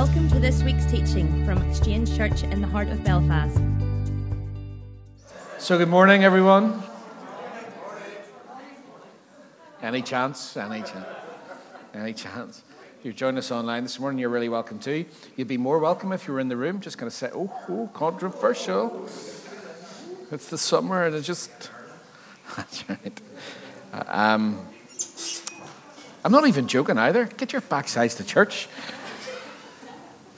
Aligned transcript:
Welcome 0.00 0.30
to 0.30 0.38
this 0.38 0.62
week's 0.62 0.86
teaching 0.86 1.44
from 1.44 1.58
Exchange 1.68 2.16
Church 2.16 2.42
in 2.42 2.62
the 2.62 2.66
heart 2.66 2.88
of 2.88 3.04
Belfast. 3.04 3.60
So, 5.58 5.76
good 5.76 5.90
morning, 5.90 6.24
everyone. 6.24 6.82
Any 9.82 10.00
chance? 10.00 10.56
Any 10.56 10.80
chance? 10.80 11.06
Any 11.92 12.14
chance? 12.14 12.62
If 12.98 13.04
you're 13.04 13.12
joining 13.12 13.36
us 13.36 13.50
online 13.50 13.82
this 13.82 14.00
morning, 14.00 14.18
you're 14.18 14.30
really 14.30 14.48
welcome 14.48 14.78
too. 14.78 15.04
You'd 15.36 15.48
be 15.48 15.58
more 15.58 15.78
welcome 15.78 16.12
if 16.12 16.26
you 16.26 16.32
were 16.32 16.40
in 16.40 16.48
the 16.48 16.56
room. 16.56 16.80
Just 16.80 16.96
going 16.96 17.10
to 17.10 17.14
say, 17.14 17.28
oh, 17.34 17.52
oh, 17.68 17.90
controversial. 17.92 19.04
It's 20.32 20.48
the 20.48 20.56
summer 20.56 21.04
and 21.04 21.14
it 21.14 21.20
just. 21.20 21.50
That's 22.56 22.88
right. 22.88 23.20
Um, 23.92 24.66
I'm 26.24 26.32
not 26.32 26.48
even 26.48 26.68
joking 26.68 26.96
either. 26.96 27.26
Get 27.26 27.52
your 27.52 27.60
backsides 27.60 28.16
to 28.16 28.24
church. 28.24 28.66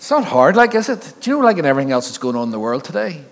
It's 0.02 0.10
not 0.10 0.24
hard, 0.24 0.56
like, 0.56 0.74
is 0.74 0.88
it? 0.88 1.14
Do 1.20 1.30
you 1.30 1.36
know, 1.38 1.44
like, 1.44 1.58
in 1.58 1.64
everything 1.64 1.92
else 1.92 2.08
that's 2.08 2.18
going 2.18 2.34
on 2.34 2.48
in 2.48 2.50
the 2.50 2.58
world 2.58 2.82
today, 2.82 3.22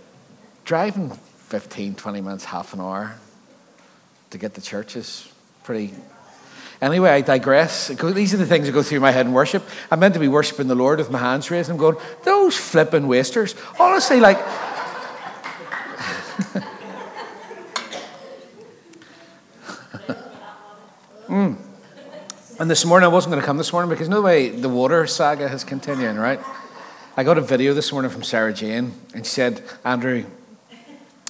driving 0.65 1.11
15, 1.49 1.97
20 1.97 2.21
minutes, 2.21 2.45
half 2.45 2.73
an 2.75 2.81
hour 2.81 3.17
to 4.31 4.39
get 4.39 4.55
to 4.55 4.61
church 4.61 4.95
is 4.95 5.29
pretty. 5.65 5.93
Anyway, 6.81 7.11
I 7.11 7.23
digress. 7.23 7.89
These 7.89 8.35
are 8.35 8.37
the 8.37 8.47
things 8.47 8.67
that 8.67 8.73
go 8.73 8.85
through 8.85 9.01
my 9.01 9.11
head 9.11 9.27
in 9.27 9.33
worship. 9.33 9.65
I'm 9.91 9.99
meant 9.99 10.15
to 10.15 10.21
be 10.21 10.29
worshiping 10.29 10.69
the 10.69 10.77
Lord 10.77 11.01
with 11.01 11.11
my 11.11 11.19
hands 11.19 11.51
raised. 11.51 11.71
I'm 11.71 11.77
going, 11.77 11.97
those 12.23 12.57
flipping 12.57 13.09
wasters. 13.09 13.57
Honestly, 13.81 14.21
like. 14.21 14.39
mm. 21.27 21.60
And 22.61 22.71
this 22.71 22.85
morning, 22.85 23.07
I 23.07 23.09
wasn't 23.09 23.31
going 23.33 23.41
to 23.41 23.47
come 23.47 23.57
this 23.57 23.73
morning 23.73 23.89
because 23.89 24.11
no 24.11 24.21
way 24.21 24.51
the 24.51 24.69
water 24.69 25.07
saga 25.07 25.51
is 25.51 25.65
continuing, 25.65 26.19
right? 26.19 26.39
I 27.17 27.25
got 27.25 27.39
a 27.39 27.41
video 27.41 27.73
this 27.73 27.91
morning 27.91 28.11
from 28.11 28.23
Sarah 28.23 28.53
Jane, 28.53 28.93
and 29.15 29.25
she 29.25 29.33
said, 29.33 29.63
Andrew, 29.83 30.27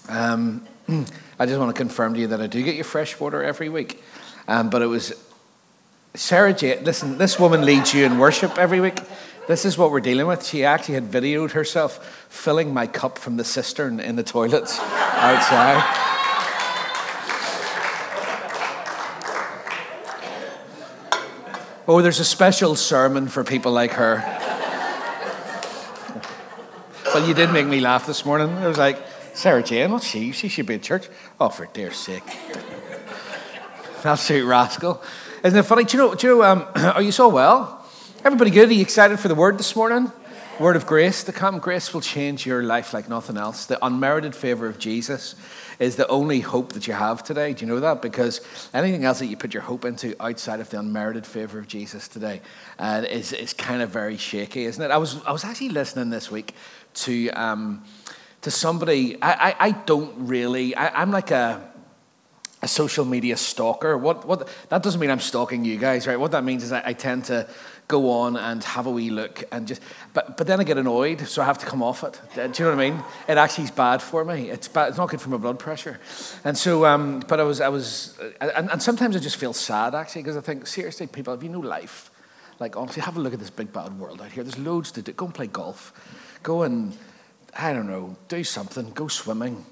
um, 0.08 0.66
I 1.38 1.46
just 1.46 1.56
want 1.60 1.72
to 1.72 1.80
confirm 1.80 2.14
to 2.14 2.20
you 2.20 2.26
that 2.26 2.40
I 2.40 2.48
do 2.48 2.60
get 2.64 2.74
your 2.74 2.82
fresh 2.82 3.20
water 3.20 3.44
every 3.44 3.68
week. 3.68 4.02
Um, 4.48 4.70
but 4.70 4.82
it 4.82 4.86
was 4.86 5.12
Sarah 6.14 6.52
Jane, 6.52 6.82
listen, 6.82 7.16
this 7.16 7.38
woman 7.38 7.64
leads 7.64 7.94
you 7.94 8.04
in 8.04 8.18
worship 8.18 8.58
every 8.58 8.80
week. 8.80 8.98
This 9.46 9.64
is 9.64 9.78
what 9.78 9.92
we're 9.92 10.00
dealing 10.00 10.26
with. 10.26 10.44
She 10.44 10.64
actually 10.64 10.94
had 10.94 11.12
videoed 11.12 11.52
herself 11.52 12.26
filling 12.28 12.74
my 12.74 12.88
cup 12.88 13.18
from 13.18 13.36
the 13.36 13.44
cistern 13.44 14.00
in 14.00 14.16
the 14.16 14.24
toilets 14.24 14.76
outside. 14.80 16.19
Oh, 21.92 22.00
there's 22.02 22.20
a 22.20 22.24
special 22.24 22.76
sermon 22.76 23.26
for 23.26 23.42
people 23.42 23.72
like 23.72 23.90
her. 23.94 24.22
well, 27.06 27.26
you 27.26 27.34
did 27.34 27.52
make 27.52 27.66
me 27.66 27.80
laugh 27.80 28.06
this 28.06 28.24
morning. 28.24 28.48
I 28.58 28.68
was 28.68 28.78
like, 28.78 28.96
Sarah 29.34 29.60
Jane, 29.60 29.90
what's 29.90 30.06
she? 30.06 30.30
She 30.30 30.46
should 30.46 30.66
be 30.66 30.74
at 30.74 30.84
church. 30.84 31.08
Oh, 31.40 31.48
for 31.48 31.66
dear 31.66 31.90
sake. 31.90 32.22
Absolute 34.04 34.46
rascal. 34.46 35.02
Isn't 35.42 35.58
it 35.58 35.64
funny? 35.64 35.82
Do 35.82 35.96
you 35.96 36.04
know, 36.04 36.14
do 36.14 36.26
you 36.28 36.44
um, 36.44 36.64
are 36.76 37.02
you 37.02 37.10
so 37.10 37.28
well? 37.28 37.84
Everybody 38.24 38.52
good? 38.52 38.68
Are 38.68 38.72
you 38.72 38.82
excited 38.82 39.18
for 39.18 39.26
the 39.26 39.34
word 39.34 39.58
this 39.58 39.74
morning? 39.74 40.12
Word 40.60 40.76
of 40.76 40.84
grace 40.84 41.24
to 41.24 41.32
come. 41.32 41.58
Grace 41.58 41.94
will 41.94 42.02
change 42.02 42.44
your 42.44 42.62
life 42.62 42.92
like 42.92 43.08
nothing 43.08 43.38
else. 43.38 43.64
The 43.64 43.82
unmerited 43.82 44.36
favor 44.36 44.66
of 44.66 44.78
Jesus 44.78 45.34
is 45.78 45.96
the 45.96 46.06
only 46.08 46.40
hope 46.40 46.74
that 46.74 46.86
you 46.86 46.92
have 46.92 47.24
today. 47.24 47.54
Do 47.54 47.64
you 47.64 47.72
know 47.72 47.80
that? 47.80 48.02
Because 48.02 48.42
anything 48.74 49.06
else 49.06 49.20
that 49.20 49.26
you 49.28 49.38
put 49.38 49.54
your 49.54 49.62
hope 49.62 49.86
into 49.86 50.14
outside 50.22 50.60
of 50.60 50.68
the 50.68 50.78
unmerited 50.78 51.24
favor 51.24 51.58
of 51.58 51.66
Jesus 51.66 52.08
today 52.08 52.42
uh, 52.78 53.02
is, 53.08 53.32
is 53.32 53.54
kind 53.54 53.80
of 53.80 53.88
very 53.88 54.18
shaky, 54.18 54.66
isn't 54.66 54.84
it? 54.84 54.90
I 54.90 54.98
was, 54.98 55.24
I 55.24 55.32
was 55.32 55.44
actually 55.44 55.70
listening 55.70 56.10
this 56.10 56.30
week 56.30 56.54
to, 56.92 57.30
um, 57.30 57.82
to 58.42 58.50
somebody, 58.50 59.16
I, 59.22 59.32
I, 59.32 59.56
I 59.58 59.70
don't 59.70 60.12
really, 60.28 60.76
I, 60.76 61.00
I'm 61.00 61.10
like 61.10 61.30
a, 61.30 61.70
a 62.60 62.68
social 62.68 63.06
media 63.06 63.38
stalker. 63.38 63.96
What, 63.96 64.26
what, 64.26 64.46
that 64.68 64.82
doesn't 64.82 65.00
mean 65.00 65.10
I'm 65.10 65.20
stalking 65.20 65.64
you 65.64 65.78
guys, 65.78 66.06
right? 66.06 66.20
What 66.20 66.32
that 66.32 66.44
means 66.44 66.64
is 66.64 66.70
I, 66.70 66.82
I 66.84 66.92
tend 66.92 67.24
to 67.24 67.48
go 67.90 68.08
on 68.08 68.36
and 68.36 68.62
have 68.62 68.86
a 68.86 68.90
wee 68.90 69.10
look 69.10 69.42
and 69.50 69.66
just 69.66 69.82
but 70.14 70.36
but 70.36 70.46
then 70.46 70.60
I 70.60 70.64
get 70.64 70.78
annoyed 70.78 71.26
so 71.26 71.42
I 71.42 71.44
have 71.44 71.58
to 71.58 71.66
come 71.66 71.82
off 71.82 72.04
it. 72.04 72.20
Do 72.34 72.40
you 72.40 72.70
know 72.70 72.76
what 72.76 72.84
I 72.84 72.90
mean? 72.90 73.02
It 73.28 73.36
actually 73.36 73.64
is 73.64 73.72
bad 73.72 74.00
for 74.00 74.24
me. 74.24 74.48
It's 74.48 74.68
bad 74.68 74.90
it's 74.90 74.96
not 74.96 75.10
good 75.10 75.20
for 75.20 75.30
my 75.30 75.38
blood 75.38 75.58
pressure. 75.58 75.98
And 76.44 76.56
so 76.56 76.86
um, 76.86 77.20
but 77.26 77.40
I 77.40 77.42
was 77.42 77.60
I 77.60 77.68
was 77.68 78.16
and, 78.40 78.70
and 78.70 78.80
sometimes 78.80 79.16
I 79.16 79.18
just 79.18 79.36
feel 79.36 79.52
sad 79.52 79.94
actually 79.94 80.22
because 80.22 80.36
I 80.36 80.40
think 80.40 80.68
seriously 80.68 81.08
people 81.08 81.34
have 81.34 81.42
you 81.42 81.50
no 81.50 81.58
life? 81.58 82.10
Like 82.60 82.76
honestly 82.76 83.02
have 83.02 83.16
a 83.16 83.20
look 83.20 83.34
at 83.34 83.40
this 83.40 83.50
big 83.50 83.72
bad 83.72 83.98
world 83.98 84.22
out 84.22 84.30
here. 84.30 84.44
There's 84.44 84.58
loads 84.58 84.92
to 84.92 85.02
do. 85.02 85.12
Go 85.12 85.26
and 85.26 85.34
play 85.34 85.48
golf. 85.48 85.92
Go 86.44 86.62
and 86.62 86.96
I 87.58 87.72
don't 87.72 87.88
know 87.88 88.16
do 88.28 88.44
something. 88.44 88.92
Go 88.92 89.08
swimming. 89.08 89.64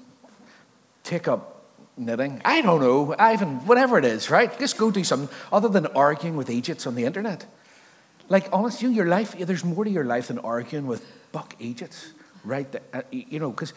Take 1.03 1.29
up 1.29 1.41
knitting. 1.95 2.41
I 2.43 2.59
don't 2.61 2.81
know. 2.81 3.15
Ivan 3.17 3.65
whatever 3.65 3.97
it 3.97 4.03
is 4.03 4.29
right? 4.29 4.51
Just 4.59 4.77
go 4.77 4.91
do 4.91 5.05
something 5.05 5.29
other 5.53 5.69
than 5.69 5.85
arguing 5.87 6.35
with 6.35 6.49
agents 6.49 6.85
on 6.85 6.95
the 6.95 7.05
internet 7.05 7.45
like, 8.29 8.47
honestly, 8.53 8.89
your 8.93 9.07
life, 9.07 9.35
there's 9.37 9.63
more 9.63 9.83
to 9.83 9.89
your 9.89 10.05
life 10.05 10.27
than 10.27 10.39
arguing 10.39 10.87
with 10.87 11.05
buck 11.31 11.55
agents, 11.59 12.13
right? 12.43 12.73
Uh, 12.93 13.01
you 13.11 13.39
know, 13.39 13.49
because 13.49 13.73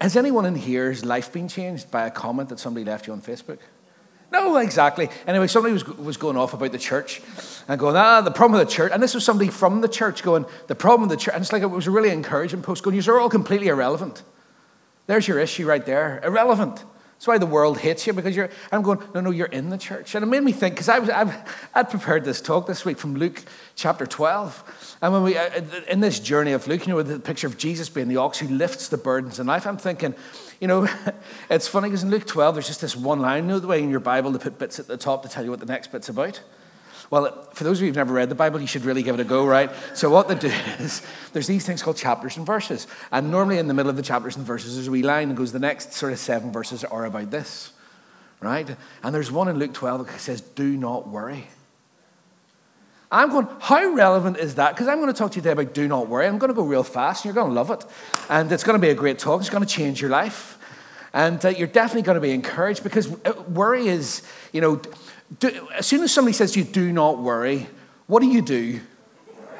has 0.00 0.16
anyone 0.16 0.44
in 0.44 0.54
here's 0.54 1.04
life 1.04 1.32
been 1.32 1.48
changed 1.48 1.90
by 1.90 2.06
a 2.06 2.10
comment 2.10 2.48
that 2.50 2.58
somebody 2.58 2.84
left 2.84 3.06
you 3.06 3.12
on 3.12 3.20
Facebook? 3.22 3.58
No, 4.32 4.56
exactly. 4.56 5.10
Anyway, 5.26 5.46
somebody 5.46 5.74
was, 5.74 5.86
was 5.86 6.16
going 6.16 6.38
off 6.38 6.54
about 6.54 6.72
the 6.72 6.78
church 6.78 7.20
and 7.68 7.78
going, 7.78 7.96
ah, 7.96 8.22
the 8.22 8.30
problem 8.30 8.58
with 8.58 8.68
the 8.68 8.74
church. 8.74 8.90
And 8.92 9.02
this 9.02 9.14
was 9.14 9.24
somebody 9.24 9.50
from 9.50 9.82
the 9.82 9.88
church 9.88 10.22
going, 10.22 10.46
the 10.68 10.74
problem 10.74 11.08
with 11.08 11.18
the 11.18 11.22
church. 11.22 11.34
And 11.34 11.42
it's 11.42 11.52
like, 11.52 11.62
it 11.62 11.66
was 11.66 11.86
a 11.86 11.90
really 11.90 12.08
encouraging 12.08 12.62
post 12.62 12.82
going, 12.82 12.98
you're 12.98 13.20
all 13.20 13.28
completely 13.28 13.68
irrelevant. 13.68 14.22
There's 15.06 15.28
your 15.28 15.38
issue 15.38 15.66
right 15.66 15.84
there. 15.84 16.20
Irrelevant. 16.24 16.82
That's 17.22 17.26
why 17.26 17.38
the 17.38 17.46
world 17.46 17.78
hates 17.78 18.06
you 18.06 18.14
because 18.14 18.34
you're. 18.34 18.48
I'm 18.72 18.82
going, 18.82 19.00
no, 19.14 19.20
no, 19.20 19.30
you're 19.30 19.46
in 19.46 19.68
the 19.68 19.78
church. 19.78 20.14
And 20.14 20.24
it 20.24 20.26
made 20.26 20.42
me 20.42 20.50
think 20.50 20.74
because 20.74 20.88
I 20.88 20.98
was, 20.98 21.10
I've, 21.10 21.32
I'd 21.74 21.90
prepared 21.90 22.24
this 22.24 22.40
talk 22.40 22.66
this 22.66 22.84
week 22.84 22.98
from 22.98 23.14
Luke 23.14 23.44
chapter 23.74 24.06
12. 24.06 24.98
And 25.02 25.12
when 25.12 25.22
we, 25.22 25.36
uh, 25.36 25.60
in 25.88 26.00
this 26.00 26.20
journey 26.20 26.52
of 26.52 26.66
Luke, 26.66 26.86
you 26.86 26.92
know, 26.92 26.96
with 26.96 27.08
the 27.08 27.18
picture 27.18 27.46
of 27.46 27.58
Jesus 27.58 27.88
being 27.88 28.08
the 28.08 28.16
ox 28.16 28.38
who 28.38 28.48
lifts 28.48 28.88
the 28.88 28.96
burdens 28.96 29.38
in 29.40 29.46
life, 29.46 29.66
I'm 29.66 29.76
thinking, 29.76 30.14
you 30.60 30.68
know, 30.68 30.88
it's 31.50 31.68
funny 31.68 31.88
because 31.88 32.02
in 32.02 32.10
Luke 32.10 32.26
12, 32.26 32.54
there's 32.54 32.66
just 32.66 32.80
this 32.80 32.96
one 32.96 33.20
line. 33.20 33.44
You 33.44 33.50
know 33.50 33.58
the 33.58 33.66
way 33.66 33.82
in 33.82 33.90
your 33.90 34.00
Bible 34.00 34.30
they 34.30 34.38
put 34.38 34.58
bits 34.58 34.78
at 34.78 34.86
the 34.86 34.96
top 34.96 35.22
to 35.22 35.28
tell 35.28 35.44
you 35.44 35.50
what 35.50 35.60
the 35.60 35.66
next 35.66 35.92
bit's 35.92 36.08
about? 36.08 36.40
Well, 37.12 37.46
for 37.52 37.64
those 37.64 37.76
of 37.76 37.82
you 37.82 37.88
who've 37.88 37.96
never 37.96 38.14
read 38.14 38.30
the 38.30 38.34
Bible, 38.34 38.58
you 38.58 38.66
should 38.66 38.86
really 38.86 39.02
give 39.02 39.14
it 39.14 39.20
a 39.20 39.24
go, 39.24 39.44
right? 39.44 39.70
So, 39.92 40.08
what 40.08 40.28
they 40.28 40.34
do 40.34 40.46
is 40.78 41.02
there's 41.34 41.46
these 41.46 41.66
things 41.66 41.82
called 41.82 41.98
chapters 41.98 42.38
and 42.38 42.46
verses. 42.46 42.86
And 43.10 43.30
normally, 43.30 43.58
in 43.58 43.68
the 43.68 43.74
middle 43.74 43.90
of 43.90 43.96
the 43.96 44.02
chapters 44.02 44.36
and 44.36 44.46
verses, 44.46 44.76
there's 44.76 44.88
a 44.88 44.90
wee 44.90 45.02
line 45.02 45.28
and 45.28 45.36
goes, 45.36 45.52
the 45.52 45.58
next 45.58 45.92
sort 45.92 46.14
of 46.14 46.18
seven 46.18 46.52
verses 46.52 46.84
are 46.84 47.04
about 47.04 47.30
this, 47.30 47.72
right? 48.40 48.76
And 49.02 49.14
there's 49.14 49.30
one 49.30 49.48
in 49.48 49.58
Luke 49.58 49.74
12 49.74 50.06
that 50.06 50.20
says, 50.20 50.40
do 50.40 50.74
not 50.74 51.06
worry. 51.06 51.48
I'm 53.12 53.28
going, 53.28 53.46
how 53.60 53.92
relevant 53.92 54.38
is 54.38 54.54
that? 54.54 54.74
Because 54.74 54.88
I'm 54.88 54.98
going 54.98 55.12
to 55.12 55.16
talk 55.16 55.32
to 55.32 55.36
you 55.36 55.42
today 55.42 55.52
about 55.52 55.74
do 55.74 55.86
not 55.86 56.08
worry. 56.08 56.26
I'm 56.26 56.38
going 56.38 56.48
to 56.48 56.54
go 56.54 56.62
real 56.62 56.82
fast, 56.82 57.24
and 57.24 57.26
you're 57.26 57.34
going 57.34 57.50
to 57.50 57.54
love 57.54 57.70
it. 57.70 57.84
And 58.30 58.50
it's 58.50 58.64
going 58.64 58.74
to 58.74 58.80
be 58.80 58.88
a 58.88 58.94
great 58.94 59.18
talk. 59.18 59.40
It's 59.40 59.50
going 59.50 59.64
to 59.64 59.68
change 59.68 60.00
your 60.00 60.10
life. 60.10 60.58
And 61.12 61.44
uh, 61.44 61.50
you're 61.50 61.68
definitely 61.68 62.02
going 62.02 62.14
to 62.14 62.22
be 62.22 62.30
encouraged 62.30 62.82
because 62.82 63.12
uh, 63.26 63.34
worry 63.48 63.86
is, 63.86 64.22
you 64.50 64.62
know, 64.62 64.80
do, 65.40 65.68
as 65.74 65.86
soon 65.86 66.02
as 66.02 66.10
somebody 66.10 66.32
says 66.32 66.52
to 66.52 66.60
you, 66.60 66.64
do 66.64 66.90
not 66.90 67.18
worry, 67.18 67.68
what 68.06 68.20
do 68.20 68.28
you 68.28 68.40
do? 68.40 68.80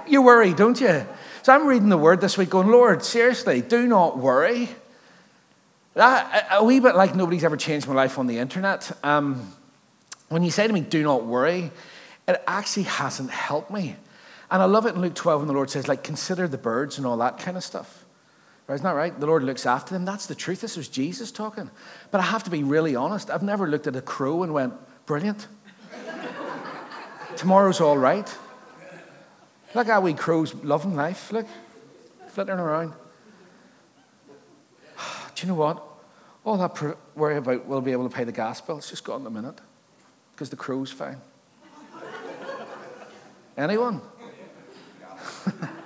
You 0.09 0.23
worry, 0.23 0.55
don't 0.55 0.81
you? 0.81 1.07
So 1.43 1.53
I'm 1.53 1.67
reading 1.67 1.91
the 1.91 1.99
word 1.99 2.23
this 2.23 2.39
week 2.39 2.49
going, 2.49 2.69
Lord, 2.69 3.05
seriously, 3.05 3.61
do 3.61 3.87
not 3.87 4.17
worry. 4.17 4.71
That, 5.93 6.49
a 6.53 6.65
wee 6.65 6.81
bit 6.81 6.95
like 6.95 7.15
nobody's 7.15 7.45
ever 7.45 7.59
changed 7.59 7.87
my 7.87 7.95
life 7.95 8.19
on 8.19 8.27
the 8.27 8.39
internet. 8.39 8.91
Um, 9.05 9.53
when 10.31 10.43
you 10.43 10.51
say 10.51 10.67
to 10.67 10.73
me, 10.73 10.81
do 10.81 11.03
not 11.03 11.27
worry, 11.27 11.71
it 12.33 12.43
actually 12.47 12.85
hasn't 12.85 13.31
helped 13.31 13.71
me. 13.71 13.97
And 14.51 14.61
I 14.61 14.67
love 14.67 14.87
it 14.87 14.95
in 14.95 15.01
Luke 15.01 15.15
12 15.15 15.41
when 15.41 15.49
the 15.49 15.55
Lord 15.55 15.71
says, 15.71 15.89
like, 15.89 16.05
consider 16.05 16.47
the 16.47 16.59
birds 16.59 16.99
and 16.99 17.07
all 17.07 17.17
that 17.19 17.39
kind 17.39 17.57
of 17.57 17.65
stuff. 17.65 18.05
Right, 18.67 18.77
isn't 18.77 18.85
that 18.85 18.95
right? 18.95 19.19
The 19.19 19.27
Lord 19.27 19.43
looks 19.43 19.67
after 19.67 19.95
them. 19.95 20.05
That's 20.05 20.27
the 20.27 20.35
truth. 20.35 20.61
This 20.61 20.77
was 20.77 20.89
Jesus 20.89 21.33
talking. 21.33 21.71
But 22.11 22.21
I 22.21 22.25
have 22.25 22.45
to 22.45 22.51
be 22.51 22.63
really 22.63 22.95
honest. 22.95 23.31
I've 23.31 23.43
never 23.43 23.67
looked 23.67 23.87
at 23.87 23.97
a 23.97 24.03
crow 24.03 24.43
and 24.43 24.53
went, 24.53 24.75
brilliant. 25.07 25.49
Tomorrow's 27.37 27.81
all 27.81 27.97
right. 27.97 28.33
Look 29.75 29.87
how 29.87 30.01
we 30.01 30.13
crows 30.13 30.55
loving 30.55 30.95
life. 30.95 31.33
Look, 31.33 31.47
flittering 32.29 32.61
around. 32.61 32.93
Do 35.35 35.47
you 35.47 35.49
know 35.49 35.59
what? 35.59 35.83
All 36.45 36.59
that 36.59 36.97
worry 37.15 37.37
about 37.37 37.67
will 37.67 37.81
be 37.81 37.93
able 37.93 38.09
to 38.09 38.15
pay 38.15 38.25
the 38.25 38.33
gas 38.33 38.61
bill, 38.61 38.79
it's 38.79 38.91
just 38.91 39.05
gone 39.05 39.23
in 39.23 39.27
a 39.27 39.31
minute 39.31 39.61
because 40.33 40.51
the 40.51 40.57
crow's 40.57 40.91
fine. 40.91 41.19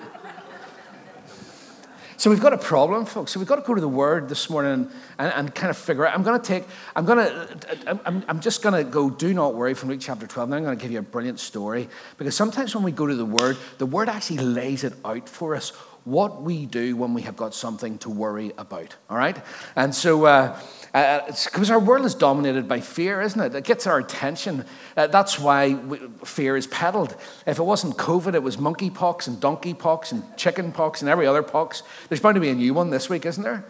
So 2.18 2.30
we've 2.30 2.40
got 2.40 2.54
a 2.54 2.58
problem, 2.58 3.04
folks. 3.04 3.32
So 3.32 3.38
we've 3.38 3.48
got 3.48 3.56
to 3.56 3.62
go 3.62 3.74
to 3.74 3.80
the 3.80 3.88
Word 3.88 4.28
this 4.28 4.48
morning 4.48 4.90
and, 5.18 5.32
and 5.32 5.54
kind 5.54 5.70
of 5.70 5.76
figure 5.76 6.06
out. 6.06 6.14
I'm 6.14 6.22
going 6.22 6.40
to 6.40 6.44
take, 6.44 6.64
I'm 6.96 7.04
going 7.04 7.18
to, 7.18 8.00
I'm, 8.06 8.24
I'm 8.26 8.40
just 8.40 8.62
going 8.62 8.74
to 8.74 8.90
go, 8.90 9.10
do 9.10 9.34
not 9.34 9.54
worry 9.54 9.74
from 9.74 9.90
Luke 9.90 10.00
chapter 10.00 10.26
12. 10.26 10.48
Then 10.48 10.58
I'm 10.58 10.64
going 10.64 10.78
to 10.78 10.82
give 10.82 10.90
you 10.90 10.98
a 10.98 11.02
brilliant 11.02 11.38
story. 11.38 11.88
Because 12.16 12.34
sometimes 12.34 12.74
when 12.74 12.84
we 12.84 12.90
go 12.90 13.06
to 13.06 13.14
the 13.14 13.24
Word, 13.24 13.58
the 13.78 13.86
Word 13.86 14.08
actually 14.08 14.38
lays 14.38 14.82
it 14.82 14.94
out 15.04 15.28
for 15.28 15.54
us 15.54 15.72
what 16.06 16.40
we 16.40 16.66
do 16.66 16.96
when 16.96 17.14
we 17.14 17.22
have 17.22 17.36
got 17.36 17.52
something 17.52 17.98
to 17.98 18.08
worry 18.08 18.52
about. 18.56 18.94
All 19.10 19.16
right? 19.16 19.36
And 19.74 19.92
so, 19.92 20.24
uh, 20.24 20.58
because 20.92 21.68
uh, 21.68 21.74
our 21.74 21.80
world 21.80 22.06
is 22.06 22.14
dominated 22.14 22.68
by 22.68 22.78
fear, 22.78 23.20
isn't 23.20 23.40
it? 23.40 23.56
It 23.56 23.64
gets 23.64 23.88
our 23.88 23.98
attention. 23.98 24.64
Uh, 24.96 25.08
that's 25.08 25.36
why 25.36 25.74
we, 25.74 25.98
fear 26.24 26.56
is 26.56 26.68
peddled. 26.68 27.16
If 27.44 27.58
it 27.58 27.64
wasn't 27.64 27.96
COVID, 27.96 28.34
it 28.34 28.42
was 28.42 28.56
monkeypox 28.56 29.26
and 29.26 29.38
donkeypox 29.38 30.12
and 30.12 30.22
chickenpox 30.36 31.02
and 31.02 31.10
every 31.10 31.26
other 31.26 31.42
pox. 31.42 31.82
There's 32.08 32.20
bound 32.20 32.36
to 32.36 32.40
be 32.40 32.50
a 32.50 32.54
new 32.54 32.72
one 32.72 32.90
this 32.90 33.10
week, 33.10 33.26
isn't 33.26 33.42
there? 33.42 33.66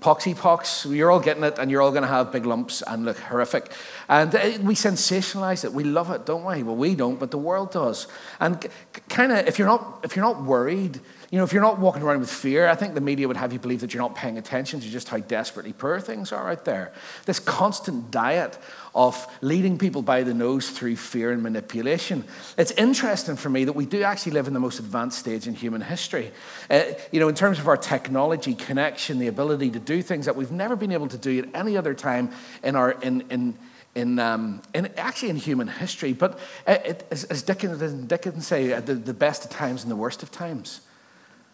Poxypox, 0.00 0.92
you're 0.92 1.12
all 1.12 1.20
getting 1.20 1.44
it 1.44 1.60
and 1.60 1.70
you're 1.70 1.80
all 1.80 1.92
going 1.92 2.02
to 2.02 2.08
have 2.08 2.32
big 2.32 2.44
lumps 2.44 2.82
and 2.82 3.04
look 3.04 3.18
horrific. 3.18 3.70
And 4.08 4.34
uh, 4.34 4.58
we 4.62 4.74
sensationalize 4.74 5.64
it. 5.64 5.72
We 5.72 5.84
love 5.84 6.10
it, 6.10 6.26
don't 6.26 6.44
we? 6.44 6.64
Well, 6.64 6.74
we 6.74 6.96
don't, 6.96 7.20
but 7.20 7.30
the 7.30 7.38
world 7.38 7.70
does. 7.70 8.08
And 8.40 8.66
kind 9.08 9.30
of, 9.30 9.46
if 9.46 9.60
you're 9.60 9.68
not, 9.68 10.00
if 10.02 10.16
you're 10.16 10.24
not 10.24 10.42
worried, 10.42 11.00
you 11.32 11.38
know, 11.38 11.44
if 11.44 11.54
you're 11.54 11.62
not 11.62 11.78
walking 11.78 12.02
around 12.02 12.20
with 12.20 12.30
fear, 12.30 12.68
I 12.68 12.74
think 12.74 12.92
the 12.92 13.00
media 13.00 13.26
would 13.26 13.38
have 13.38 13.54
you 13.54 13.58
believe 13.58 13.80
that 13.80 13.94
you're 13.94 14.02
not 14.02 14.14
paying 14.14 14.36
attention 14.36 14.80
to 14.80 14.90
just 14.90 15.08
how 15.08 15.16
desperately 15.16 15.72
poor 15.72 15.98
things 15.98 16.30
are 16.30 16.50
out 16.50 16.66
there. 16.66 16.92
This 17.24 17.38
constant 17.38 18.10
diet 18.10 18.58
of 18.94 19.26
leading 19.40 19.78
people 19.78 20.02
by 20.02 20.24
the 20.24 20.34
nose 20.34 20.68
through 20.68 20.96
fear 20.96 21.32
and 21.32 21.42
manipulation. 21.42 22.24
It's 22.58 22.72
interesting 22.72 23.36
for 23.36 23.48
me 23.48 23.64
that 23.64 23.72
we 23.72 23.86
do 23.86 24.02
actually 24.02 24.32
live 24.32 24.46
in 24.46 24.52
the 24.52 24.60
most 24.60 24.78
advanced 24.78 25.20
stage 25.20 25.46
in 25.46 25.54
human 25.54 25.80
history. 25.80 26.32
Uh, 26.68 26.82
you 27.12 27.18
know, 27.18 27.28
in 27.28 27.34
terms 27.34 27.58
of 27.58 27.66
our 27.66 27.78
technology 27.78 28.54
connection, 28.54 29.18
the 29.18 29.28
ability 29.28 29.70
to 29.70 29.78
do 29.78 30.02
things 30.02 30.26
that 30.26 30.36
we've 30.36 30.52
never 30.52 30.76
been 30.76 30.92
able 30.92 31.08
to 31.08 31.16
do 31.16 31.38
at 31.38 31.48
any 31.54 31.78
other 31.78 31.94
time 31.94 32.30
in 32.62 32.76
our 32.76 32.90
in 32.90 33.22
in 33.30 33.56
in, 33.94 34.18
um, 34.18 34.60
in, 34.74 34.86
actually 34.96 35.30
in 35.30 35.36
human 35.36 35.68
history. 35.68 36.12
But 36.12 36.38
uh, 36.66 36.78
it, 36.84 37.06
as, 37.10 37.24
as 37.24 37.42
Dickens, 37.42 37.92
Dickens 38.04 38.46
say, 38.46 38.78
the, 38.80 38.94
the 38.94 39.12
best 39.12 39.44
of 39.44 39.50
times 39.50 39.82
and 39.82 39.90
the 39.90 39.96
worst 39.96 40.22
of 40.22 40.30
times 40.30 40.80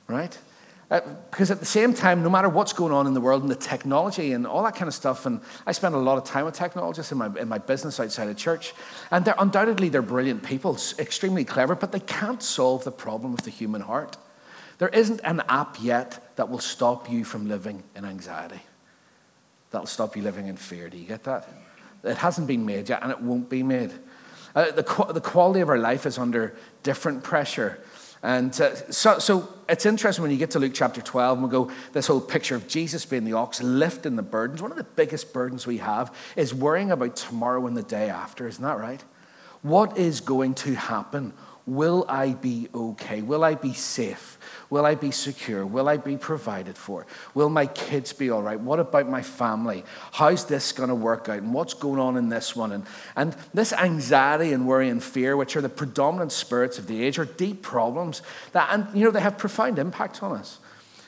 right? 0.08 0.36
Uh, 0.90 1.00
because 1.30 1.50
at 1.50 1.60
the 1.60 1.66
same 1.66 1.92
time, 1.92 2.22
no 2.22 2.30
matter 2.30 2.48
what's 2.48 2.72
going 2.72 2.92
on 2.92 3.06
in 3.06 3.12
the 3.12 3.20
world 3.20 3.42
and 3.42 3.50
the 3.50 3.56
technology 3.56 4.32
and 4.32 4.46
all 4.46 4.62
that 4.62 4.74
kind 4.74 4.88
of 4.88 4.94
stuff, 4.94 5.26
and 5.26 5.40
I 5.66 5.72
spend 5.72 5.94
a 5.94 5.98
lot 5.98 6.16
of 6.16 6.24
time 6.24 6.46
with 6.46 6.54
technologists 6.54 7.12
in 7.12 7.18
my, 7.18 7.26
in 7.38 7.46
my 7.46 7.58
business 7.58 8.00
outside 8.00 8.28
of 8.28 8.36
church, 8.38 8.72
and 9.10 9.22
they're 9.22 9.34
undoubtedly 9.38 9.90
they're 9.90 10.00
brilliant 10.00 10.42
people, 10.42 10.78
extremely 10.98 11.44
clever, 11.44 11.74
but 11.74 11.92
they 11.92 12.00
can't 12.00 12.42
solve 12.42 12.84
the 12.84 12.90
problem 12.90 13.34
of 13.34 13.42
the 13.42 13.50
human 13.50 13.82
heart. 13.82 14.16
There 14.78 14.88
isn't 14.88 15.20
an 15.24 15.42
app 15.48 15.76
yet 15.80 16.36
that 16.36 16.48
will 16.48 16.60
stop 16.60 17.10
you 17.10 17.22
from 17.22 17.48
living 17.48 17.82
in 17.94 18.06
anxiety. 18.06 18.60
That'll 19.70 19.86
stop 19.86 20.16
you 20.16 20.22
living 20.22 20.46
in 20.46 20.56
fear. 20.56 20.88
Do 20.88 20.96
you 20.96 21.06
get 21.06 21.24
that? 21.24 21.48
It 22.02 22.16
hasn't 22.16 22.46
been 22.46 22.64
made 22.64 22.88
yet, 22.88 23.02
and 23.02 23.10
it 23.10 23.20
won't 23.20 23.50
be 23.50 23.62
made. 23.62 23.92
Uh, 24.54 24.70
the, 24.70 25.12
the 25.12 25.20
quality 25.20 25.60
of 25.60 25.68
our 25.68 25.78
life 25.78 26.06
is 26.06 26.16
under 26.16 26.56
different 26.82 27.22
pressure. 27.22 27.78
And 28.22 28.58
uh, 28.60 28.74
so, 28.90 29.18
so 29.18 29.48
it's 29.68 29.86
interesting 29.86 30.22
when 30.22 30.30
you 30.30 30.38
get 30.38 30.50
to 30.52 30.58
Luke 30.58 30.72
chapter 30.74 31.00
12 31.00 31.38
and 31.38 31.46
we 31.46 31.50
go, 31.50 31.70
this 31.92 32.06
whole 32.06 32.20
picture 32.20 32.56
of 32.56 32.66
Jesus 32.66 33.04
being 33.04 33.24
the 33.24 33.34
ox, 33.34 33.62
lifting 33.62 34.16
the 34.16 34.22
burdens. 34.22 34.60
One 34.60 34.70
of 34.70 34.76
the 34.76 34.84
biggest 34.84 35.32
burdens 35.32 35.66
we 35.66 35.78
have 35.78 36.14
is 36.36 36.52
worrying 36.52 36.90
about 36.90 37.16
tomorrow 37.16 37.66
and 37.66 37.76
the 37.76 37.82
day 37.82 38.08
after. 38.08 38.48
Isn't 38.48 38.64
that 38.64 38.78
right? 38.78 39.02
What 39.62 39.98
is 39.98 40.20
going 40.20 40.54
to 40.54 40.74
happen? 40.74 41.32
Will 41.66 42.06
I 42.08 42.32
be 42.32 42.68
okay? 42.74 43.22
Will 43.22 43.44
I 43.44 43.54
be 43.54 43.74
safe? 43.74 44.37
Will 44.70 44.84
I 44.84 44.94
be 44.94 45.10
secure? 45.10 45.64
Will 45.64 45.88
I 45.88 45.96
be 45.96 46.18
provided 46.18 46.76
for? 46.76 47.06
Will 47.34 47.48
my 47.48 47.66
kids 47.66 48.12
be 48.12 48.28
all 48.28 48.42
right? 48.42 48.60
What 48.60 48.78
about 48.78 49.08
my 49.08 49.22
family? 49.22 49.82
How's 50.12 50.44
this 50.44 50.72
going 50.72 50.90
to 50.90 50.94
work 50.94 51.28
out? 51.28 51.38
And 51.38 51.54
what's 51.54 51.72
going 51.72 51.98
on 51.98 52.18
in 52.18 52.28
this 52.28 52.54
one? 52.54 52.72
And, 52.72 52.84
and 53.16 53.34
this 53.54 53.72
anxiety 53.72 54.52
and 54.52 54.66
worry 54.66 54.90
and 54.90 55.02
fear, 55.02 55.36
which 55.38 55.56
are 55.56 55.62
the 55.62 55.70
predominant 55.70 56.32
spirits 56.32 56.78
of 56.78 56.86
the 56.86 57.02
age, 57.02 57.18
are 57.18 57.24
deep 57.24 57.62
problems 57.62 58.20
that, 58.52 58.68
and 58.70 58.86
you 58.94 59.04
know, 59.04 59.10
they 59.10 59.20
have 59.20 59.38
profound 59.38 59.78
impacts 59.78 60.22
on 60.22 60.36
us. 60.36 60.58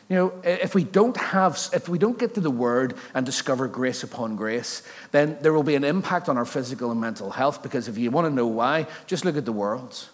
You 0.09 0.17
know, 0.17 0.33
if 0.43 0.75
we 0.75 0.83
don't 0.83 1.17
have, 1.17 1.57
if 1.73 1.89
we 1.89 1.97
don't 1.97 2.19
get 2.19 2.35
to 2.35 2.41
the 2.41 2.51
Word 2.51 2.95
and 3.15 3.25
discover 3.25 3.69
grace 3.69 4.03
upon 4.03 4.35
grace, 4.35 4.83
then 5.13 5.39
there 5.41 5.53
will 5.53 5.63
be 5.63 5.77
an 5.77 5.85
impact 5.85 6.29
on 6.29 6.37
our 6.37 6.45
physical 6.45 6.91
and 6.91 7.01
mental 7.01 7.31
health. 7.31 7.63
Because 7.63 7.87
if 7.87 7.97
you 7.97 8.11
want 8.11 8.27
to 8.27 8.35
know 8.35 8.49
why, 8.49 8.89
just 9.07 9.25
look 9.25 9.37
at 9.37 9.45
the 9.45 9.53
world. 9.53 10.09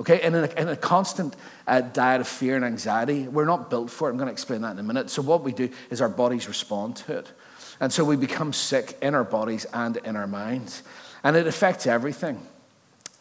Okay, 0.00 0.20
and 0.22 0.34
in 0.34 0.44
a, 0.44 0.60
in 0.60 0.68
a 0.68 0.76
constant 0.76 1.36
uh, 1.66 1.82
diet 1.82 2.22
of 2.22 2.26
fear 2.26 2.56
and 2.56 2.64
anxiety, 2.64 3.28
we're 3.28 3.44
not 3.44 3.70
built 3.70 3.90
for 3.90 4.08
it. 4.08 4.12
I'm 4.12 4.16
going 4.16 4.28
to 4.28 4.32
explain 4.32 4.62
that 4.62 4.72
in 4.72 4.78
a 4.78 4.82
minute. 4.82 5.10
So, 5.10 5.20
what 5.20 5.44
we 5.44 5.52
do 5.52 5.68
is 5.90 6.00
our 6.00 6.08
bodies 6.08 6.48
respond 6.48 6.96
to 6.96 7.18
it. 7.18 7.30
And 7.80 7.90
so 7.90 8.04
we 8.04 8.16
become 8.16 8.52
sick 8.52 8.96
in 9.00 9.14
our 9.14 9.24
bodies 9.24 9.64
and 9.72 9.96
in 9.98 10.14
our 10.14 10.26
minds. 10.26 10.82
And 11.24 11.34
it 11.34 11.46
affects 11.46 11.86
everything. 11.86 12.46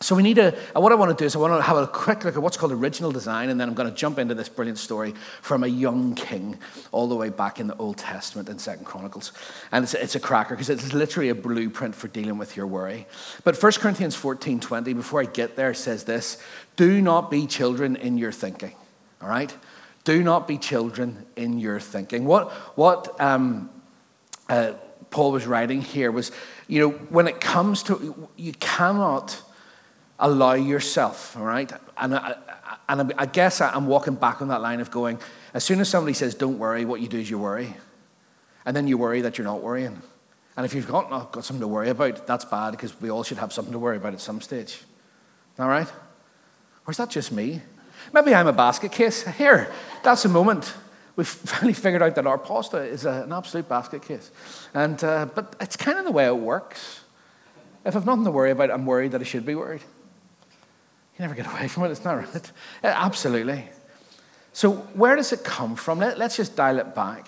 So 0.02 0.16
we 0.16 0.24
need 0.24 0.36
to, 0.36 0.58
what 0.76 0.94
I 0.94 0.96
want 0.96 1.18
to 1.18 1.22
do 1.22 1.26
is 1.26 1.36
I 1.36 1.40
want 1.40 1.58
to 1.58 1.62
have 1.62 1.76
a 1.76 1.86
quick 1.86 2.24
look 2.24 2.38
at 2.38 2.42
what's 2.42 2.56
called 2.56 2.72
original 2.72 3.12
design, 3.12 3.50
and 3.50 3.60
then 3.60 3.68
I'm 3.68 3.74
going 3.74 3.90
to 3.90 3.96
jump 3.96 4.18
into 4.18 4.34
this 4.34 4.48
brilliant 4.48 4.78
story 4.78 5.14
from 5.42 5.66
a 5.66 5.68
young 5.68 6.16
king 6.16 6.58
all 6.94 7.10
the 7.10 7.18
way 7.18 7.28
back 7.28 7.60
in 7.60 7.68
the 7.68 7.76
Old 7.76 7.98
Testament 7.98 8.48
in 8.48 8.60
Second 8.60 8.86
Chronicles. 8.86 9.34
And 9.74 9.84
it's, 9.84 9.94
it's 9.94 10.16
a 10.16 10.20
cracker 10.22 10.56
because 10.56 10.70
it's 10.70 10.94
literally 10.94 11.28
a 11.28 11.36
blueprint 11.36 11.96
for 11.96 12.08
dealing 12.08 12.38
with 12.38 12.56
your 12.56 12.66
worry. 12.66 13.08
But 13.44 13.62
1 13.62 13.74
Corinthians 13.74 14.16
14, 14.16 14.62
20, 14.62 14.94
before 14.94 15.20
I 15.20 15.26
get 15.26 15.58
there, 15.58 15.74
says 15.74 16.06
this, 16.06 16.42
do 16.80 17.02
not 17.02 17.30
be 17.30 17.46
children 17.46 17.98
in 17.98 18.18
your 18.18 18.32
thinking, 18.32 18.74
all 19.22 19.28
right? 19.28 19.54
Do 20.06 20.24
not 20.24 20.48
be 20.48 20.58
children 20.58 21.26
in 21.36 21.60
your 21.60 21.78
thinking. 21.82 22.24
What, 22.24 22.54
what 22.78 23.20
um, 23.20 23.70
uh, 24.48 24.76
Paul 25.10 25.34
was 25.34 25.46
writing 25.46 25.82
here 25.82 26.10
was, 26.10 26.32
you 26.70 26.80
know, 26.80 26.92
when 27.10 27.28
it 27.28 27.42
comes 27.42 27.84
to, 27.84 28.30
you 28.38 28.54
cannot 28.54 29.42
allow 30.20 30.54
yourself, 30.54 31.36
all 31.36 31.44
right? 31.44 31.70
And 31.98 32.16
I, 32.16 32.38
and 32.88 33.12
I 33.18 33.26
guess 33.26 33.60
I'm 33.60 33.86
walking 33.86 34.16
back 34.16 34.42
on 34.42 34.48
that 34.48 34.62
line 34.62 34.80
of 34.80 34.90
going, 34.90 35.20
as 35.54 35.66
soon 35.66 35.82
as 35.82 35.90
somebody 35.90 36.14
says, 36.14 36.34
don't 36.34 36.60
worry, 36.60 36.86
what 36.86 37.02
you 37.02 37.10
do 37.10 37.20
is 37.20 37.30
you 37.30 37.40
worry. 37.40 37.76
And 38.66 38.74
then 38.74 38.88
you 38.88 38.98
worry 38.98 39.20
that 39.20 39.38
you're 39.38 39.44
not 39.44 39.62
worrying. 39.62 40.02
And 40.56 40.66
if 40.66 40.74
you've 40.74 40.88
got, 40.88 41.10
not 41.10 41.34
got 41.34 41.44
something 41.44 41.60
to 41.60 41.68
worry 41.68 41.90
about, 41.90 42.26
that's 42.26 42.46
bad 42.46 42.72
because 42.72 43.02
we 43.02 43.12
all 43.12 43.24
should 43.24 43.40
have 43.40 43.52
something 43.52 43.74
to 43.74 43.80
worry 43.80 43.98
about 43.98 44.14
at 44.14 44.22
some 44.22 44.40
stage. 44.40 44.80
All 45.60 45.68
right? 45.68 45.92
Or 46.90 46.92
is 46.92 46.98
that 46.98 47.12
just 47.12 47.32
me? 47.32 47.62
Maybe 48.16 48.34
I'm 48.34 48.48
a 48.48 48.52
basket 48.52 48.92
case. 48.92 49.24
Here, 49.24 49.72
that's 50.02 50.26
a 50.26 50.28
moment. 50.28 50.74
We've 51.16 51.28
finally 51.28 51.74
figured 51.74 52.02
out 52.02 52.16
that 52.16 52.26
our 52.26 52.40
pasta 52.40 52.78
is 52.78 53.06
an 53.06 53.32
absolute 53.32 53.70
basket 53.70 54.02
case. 54.02 54.32
And, 54.74 55.04
uh, 55.04 55.28
but 55.28 55.56
it's 55.62 55.78
kind 55.78 56.00
of 56.00 56.06
the 56.06 56.10
way 56.10 56.26
it 56.26 56.36
works. 56.36 57.02
If 57.86 57.96
I've 57.96 58.08
nothing 58.08 58.24
to 58.24 58.32
worry 58.32 58.50
about, 58.50 58.72
I'm 58.72 58.88
worried 58.88 59.12
that 59.12 59.22
I 59.22 59.24
should 59.24 59.46
be 59.46 59.54
worried. 59.54 59.84
You 61.16 61.20
never 61.20 61.36
get 61.36 61.46
away 61.46 61.68
from 61.68 61.84
it, 61.84 61.92
it's 61.92 62.04
not 62.04 62.14
right. 62.14 62.52
Absolutely. 62.82 63.70
So, 64.52 64.72
where 64.72 65.16
does 65.16 65.32
it 65.32 65.44
come 65.44 65.76
from? 65.76 66.00
Let, 66.00 66.20
us 66.20 66.38
just 66.38 66.56
dial 66.56 66.80
it 66.80 66.96
back. 66.96 67.28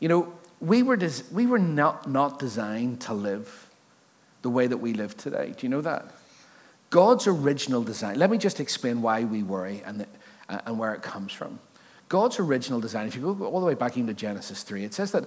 You 0.00 0.10
know, 0.10 0.34
we 0.60 0.82
were, 0.82 0.98
des- 0.98 1.24
we 1.32 1.46
were 1.46 1.58
not, 1.58 2.10
not 2.10 2.38
designed 2.38 3.00
to 3.02 3.14
live 3.14 3.70
the 4.42 4.50
way 4.50 4.66
that 4.66 4.76
we 4.76 4.92
live 4.92 5.16
today. 5.16 5.54
Do 5.56 5.64
you 5.66 5.70
know 5.70 5.80
that? 5.80 6.12
God's 6.90 7.26
original 7.26 7.82
design, 7.82 8.18
let 8.18 8.30
me 8.30 8.38
just 8.38 8.60
explain 8.60 9.02
why 9.02 9.24
we 9.24 9.42
worry 9.42 9.82
and, 9.84 10.00
the, 10.00 10.06
uh, 10.48 10.60
and 10.66 10.78
where 10.78 10.94
it 10.94 11.02
comes 11.02 11.32
from. 11.32 11.58
God's 12.08 12.38
original 12.38 12.80
design, 12.80 13.08
if 13.08 13.16
you 13.16 13.34
go 13.34 13.46
all 13.46 13.60
the 13.60 13.66
way 13.66 13.74
back 13.74 13.96
into 13.96 14.14
Genesis 14.14 14.62
3, 14.62 14.84
it 14.84 14.94
says 14.94 15.10
that 15.12 15.24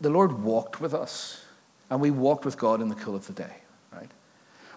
the 0.00 0.08
Lord 0.08 0.42
walked 0.42 0.80
with 0.80 0.94
us, 0.94 1.44
and 1.90 2.00
we 2.00 2.10
walked 2.10 2.44
with 2.44 2.56
God 2.56 2.80
in 2.80 2.88
the 2.88 2.94
cool 2.94 3.14
of 3.14 3.26
the 3.26 3.34
day, 3.34 3.56
right? 3.92 4.10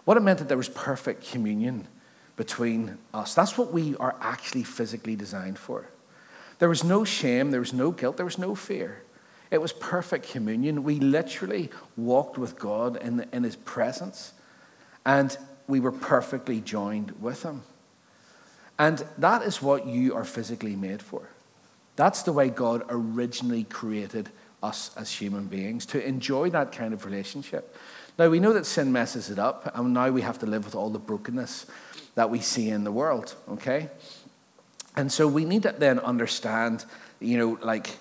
What 0.04 0.18
it 0.18 0.22
meant 0.22 0.40
that 0.40 0.50
there 0.50 0.58
was 0.58 0.68
perfect 0.70 1.30
communion 1.30 1.88
between 2.36 2.98
us. 3.14 3.34
That's 3.34 3.58
what 3.58 3.72
we 3.72 3.96
are 3.98 4.16
actually 4.20 4.64
physically 4.64 5.16
designed 5.16 5.58
for. 5.58 5.86
There 6.60 6.70
was 6.70 6.84
no 6.84 7.04
shame, 7.04 7.52
there 7.52 7.60
was 7.60 7.74
no 7.74 7.92
guilt, 7.92 8.18
there 8.18 8.26
was 8.26 8.38
no 8.38 8.56
fear. 8.56 9.04
It 9.52 9.62
was 9.62 9.72
perfect 9.72 10.30
communion. 10.30 10.84
We 10.84 11.00
literally 11.00 11.70
walked 11.96 12.38
with 12.38 12.58
God 12.58 12.98
in, 12.98 13.18
the, 13.18 13.28
in 13.32 13.44
His 13.44 13.56
presence, 13.56 14.34
and 15.06 15.38
we 15.68 15.80
were 15.80 15.92
perfectly 15.92 16.60
joined 16.60 17.12
with 17.22 17.44
Him. 17.44 17.64
And 18.80 19.06
that 19.18 19.44
is 19.44 19.62
what 19.62 19.86
you 19.86 20.16
are 20.16 20.26
physically 20.26 20.76
made 20.76 21.02
for. 21.02 21.30
That's 21.96 22.24
the 22.24 22.34
way 22.34 22.50
God 22.50 22.84
originally 22.90 23.66
created 23.66 24.30
us 24.64 24.92
as 24.96 25.12
human 25.12 25.46
beings, 25.48 25.86
to 25.88 26.06
enjoy 26.06 26.50
that 26.50 26.72
kind 26.72 26.94
of 26.94 27.06
relationship. 27.06 27.76
Now, 28.18 28.30
we 28.30 28.40
know 28.40 28.54
that 28.54 28.66
sin 28.66 28.92
messes 28.92 29.30
it 29.30 29.38
up, 29.38 29.72
and 29.76 29.94
now 29.94 30.10
we 30.10 30.22
have 30.22 30.40
to 30.40 30.46
live 30.46 30.66
with 30.66 30.76
all 30.76 30.90
the 30.90 31.00
brokenness 31.00 31.66
that 32.16 32.30
we 32.30 32.40
see 32.40 32.70
in 32.70 32.84
the 32.84 32.92
world, 32.92 33.36
okay? 33.50 33.90
And 34.96 35.12
so 35.12 35.28
we 35.28 35.46
need 35.46 35.64
to 35.64 35.76
then 35.78 36.00
understand, 36.00 36.86
you 37.20 37.38
know, 37.38 37.60
like 37.62 37.98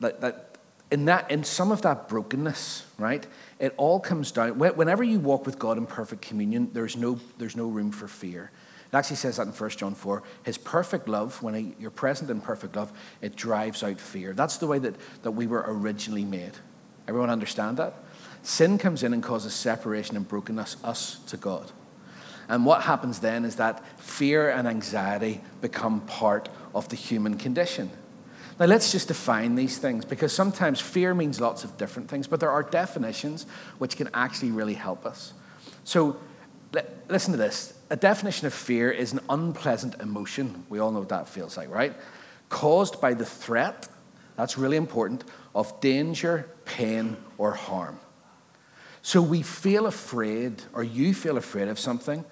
that, 0.00 0.20
that 0.20 0.56
in 0.90 1.04
that 1.04 1.30
in 1.30 1.44
some 1.44 1.70
of 1.70 1.82
that 1.82 2.08
brokenness, 2.08 2.86
right? 2.98 3.26
It 3.58 3.74
all 3.76 3.98
comes 3.98 4.30
down 4.30 4.58
whenever 4.58 5.02
you 5.02 5.18
walk 5.18 5.44
with 5.44 5.58
God 5.58 5.78
in 5.78 5.86
perfect 5.86 6.22
communion, 6.22 6.70
there's 6.72 6.96
no 6.96 7.18
there's 7.38 7.56
no 7.56 7.66
room 7.66 7.90
for 7.90 8.06
fear. 8.06 8.50
It 8.92 8.96
actually 8.96 9.16
says 9.16 9.36
that 9.36 9.46
in 9.46 9.52
1 9.52 9.70
John 9.70 9.94
4. 9.94 10.22
His 10.44 10.56
perfect 10.56 11.08
love, 11.08 11.42
when 11.42 11.74
you're 11.78 11.90
present 11.90 12.30
in 12.30 12.40
perfect 12.40 12.74
love, 12.74 12.90
it 13.20 13.36
drives 13.36 13.82
out 13.82 14.00
fear. 14.00 14.32
That's 14.32 14.56
the 14.56 14.66
way 14.66 14.78
that, 14.78 14.94
that 15.22 15.32
we 15.32 15.46
were 15.46 15.62
originally 15.66 16.24
made. 16.24 16.52
Everyone 17.06 17.28
understand 17.28 17.76
that? 17.76 17.94
Sin 18.42 18.78
comes 18.78 19.02
in 19.02 19.12
and 19.12 19.22
causes 19.22 19.52
separation 19.52 20.16
and 20.16 20.26
brokenness, 20.26 20.78
us 20.82 21.18
to 21.26 21.36
God. 21.36 21.70
And 22.48 22.64
what 22.64 22.82
happens 22.82 23.18
then 23.18 23.44
is 23.44 23.56
that 23.56 23.84
fear 24.00 24.48
and 24.48 24.66
anxiety 24.66 25.42
become 25.60 26.00
part 26.02 26.48
of 26.74 26.88
the 26.88 26.96
human 26.96 27.36
condition. 27.36 27.90
Now, 28.58 28.66
let's 28.66 28.90
just 28.90 29.08
define 29.08 29.54
these 29.54 29.78
things 29.78 30.04
because 30.04 30.32
sometimes 30.32 30.80
fear 30.80 31.14
means 31.14 31.40
lots 31.40 31.62
of 31.62 31.76
different 31.76 32.08
things, 32.08 32.26
but 32.26 32.40
there 32.40 32.50
are 32.50 32.64
definitions 32.64 33.46
which 33.78 33.96
can 33.96 34.08
actually 34.14 34.50
really 34.50 34.74
help 34.74 35.06
us. 35.06 35.32
So, 35.84 36.16
listen 37.08 37.32
to 37.32 37.38
this. 37.38 37.74
A 37.90 37.96
definition 37.96 38.46
of 38.46 38.52
fear 38.52 38.90
is 38.90 39.12
an 39.12 39.20
unpleasant 39.30 39.94
emotion. 40.00 40.64
We 40.68 40.80
all 40.80 40.90
know 40.90 40.98
what 40.98 41.08
that 41.10 41.28
feels 41.28 41.56
like, 41.56 41.70
right? 41.70 41.94
Caused 42.48 43.00
by 43.00 43.14
the 43.14 43.24
threat, 43.24 43.88
that's 44.36 44.58
really 44.58 44.76
important, 44.76 45.24
of 45.54 45.80
danger, 45.80 46.50
pain, 46.64 47.16
or 47.38 47.52
harm. 47.52 47.98
So 49.02 49.22
we 49.22 49.42
feel 49.42 49.86
afraid, 49.86 50.62
or 50.72 50.82
you 50.82 51.14
feel 51.14 51.36
afraid 51.36 51.68
of 51.68 51.78
something, 51.78 52.24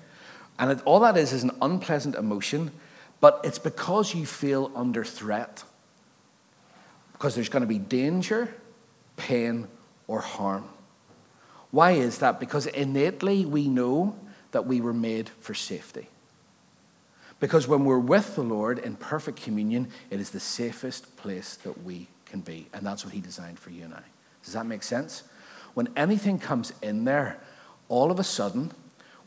and 0.59 0.83
all 0.83 1.01
that 1.01 1.17
is 1.17 1.33
is 1.33 1.45
an 1.45 1.53
unpleasant 1.63 2.17
emotion, 2.17 2.73
but 3.21 3.41
it's 3.45 3.59
because 3.59 4.15
you 4.15 4.27
feel 4.27 4.73
under 4.75 5.05
threat. 5.05 5.63
Because 7.17 7.35
there's 7.35 7.49
going 7.49 7.63
to 7.63 7.67
be 7.67 7.79
danger, 7.79 8.55
pain, 9.17 9.69
or 10.07 10.21
harm. 10.21 10.69
Why 11.71 11.93
is 11.93 12.19
that? 12.19 12.39
Because 12.39 12.67
innately 12.67 13.47
we 13.47 13.69
know 13.69 14.17
that 14.51 14.67
we 14.67 14.83
were 14.83 14.93
made 14.93 15.31
for 15.41 15.55
safety. 15.55 16.09
Because 17.41 17.67
when 17.67 17.87
we're 17.87 17.99
with 17.99 18.35
the 18.35 18.43
Lord 18.43 18.79
in 18.79 18.97
perfect 18.97 19.43
communion, 19.43 19.89
it 20.11 20.21
is 20.21 20.31
the 20.31 20.41
safest 20.41 21.17
place 21.17 21.57
that 21.57 21.85
we 21.85 22.09
can 22.27 22.41
be. 22.41 22.67
And 22.75 22.87
that's 22.87 23.05
what 23.05 23.15
He 23.15 23.21
designed 23.21 23.59
for 23.59 23.71
you 23.71 23.85
and 23.85 23.95
I. 23.95 24.03
Does 24.45 24.53
that 24.53 24.67
make 24.67 24.83
sense? 24.83 25.23
When 25.75 25.89
anything 25.97 26.39
comes 26.39 26.73
in 26.83 27.05
there, 27.05 27.41
all 27.89 28.11
of 28.11 28.19
a 28.19 28.25
sudden, 28.25 28.73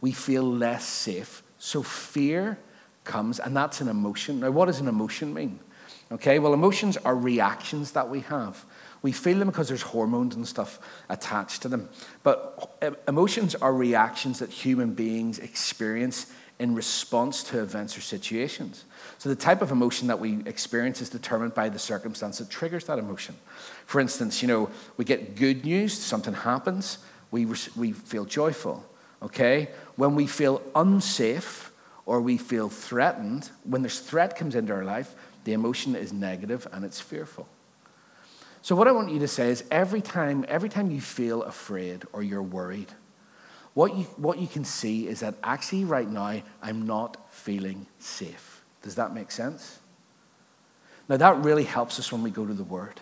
we 0.02 0.12
feel 0.12 0.44
less 0.44 0.86
safe. 0.86 1.44
So 1.58 1.84
fear 1.84 2.58
comes, 3.04 3.40
and 3.40 3.56
that's 3.56 3.82
an 3.82 3.88
emotion. 3.88 4.40
Now, 4.40 4.52
what 4.52 4.66
does 4.66 4.80
an 4.80 4.88
emotion 4.88 5.34
mean? 5.34 5.60
Okay, 6.12 6.40
well, 6.40 6.54
emotions 6.54 6.98
are 6.98 7.16
reactions 7.16 7.92
that 7.92 8.10
we 8.10 8.22
have. 8.22 8.66
We 9.02 9.12
feel 9.12 9.40
them 9.40 9.48
because 9.48 9.68
there's 9.68 9.82
hormones 9.82 10.36
and 10.36 10.48
stuff 10.48 10.80
attached 11.08 11.62
to 11.62 11.68
them. 11.70 11.90
But 12.24 12.78
eh, 12.82 12.92
emotions 13.08 13.56
are 13.56 13.74
reactions 13.74 14.40
that 14.40 14.50
human 14.50 14.94
beings 14.94 15.40
experience 15.40 16.34
in 16.58 16.76
response 16.76 17.44
to 17.44 17.62
events 17.62 17.98
or 17.98 18.02
situations. 18.02 18.84
So 19.18 19.30
the 19.30 19.36
type 19.36 19.62
of 19.62 19.72
emotion 19.72 20.08
that 20.08 20.20
we 20.20 20.40
experience 20.46 21.00
is 21.00 21.10
determined 21.10 21.54
by 21.54 21.70
the 21.70 21.80
circumstance 21.80 22.40
that 22.40 22.50
triggers 22.50 22.84
that 22.86 23.00
emotion. 23.00 23.36
For 23.86 24.02
instance, 24.02 24.42
you 24.42 24.48
know, 24.50 24.70
we 24.98 25.06
get 25.06 25.36
good 25.36 25.64
news, 25.64 25.94
something 25.94 26.34
happens, 26.34 26.98
we, 27.32 27.46
we 27.78 27.94
feel 27.94 28.26
joyful 28.26 28.86
okay? 29.22 29.70
When 29.96 30.16
we 30.16 30.28
feel 30.28 30.62
unsafe 30.76 31.72
or 32.06 32.22
we 32.22 32.38
feel 32.38 32.70
threatened, 32.70 33.50
when 33.64 33.82
this 33.82 34.00
threat 34.00 34.36
comes 34.36 34.56
into 34.56 34.74
our 34.74 34.84
life, 34.84 35.16
the 35.44 35.54
emotion 35.54 35.96
is 35.96 36.14
negative 36.14 36.68
and 36.72 36.86
it's 36.86 37.00
fearful. 37.00 37.48
So 38.62 38.76
what 38.76 38.88
I 38.88 38.92
want 38.92 39.12
you 39.12 39.20
to 39.20 39.28
say 39.28 39.50
is 39.50 39.64
every 39.72 40.02
time, 40.02 40.46
every 40.48 40.70
time 40.70 40.92
you 40.92 41.02
feel 41.02 41.44
afraid 41.44 42.04
or 42.12 42.22
you're 42.22 42.44
worried, 42.44 42.90
what 43.74 43.96
you, 43.96 44.04
what 44.18 44.40
you 44.40 44.48
can 44.48 44.66
see 44.66 45.08
is 45.08 45.22
that 45.22 45.36
actually 45.44 45.86
right 45.86 46.10
now 46.10 46.42
I'm 46.62 46.86
not 46.86 47.34
feeling 47.34 47.86
safe. 48.00 48.64
Does 48.82 48.96
that 48.96 49.14
make 49.14 49.32
sense? 49.32 49.80
Now 51.08 51.18
that 51.18 51.38
really 51.38 51.64
helps 51.64 52.00
us 52.00 52.12
when 52.12 52.22
we 52.22 52.32
go 52.32 52.46
to 52.46 52.54
the 52.54 52.64
Word. 52.64 53.00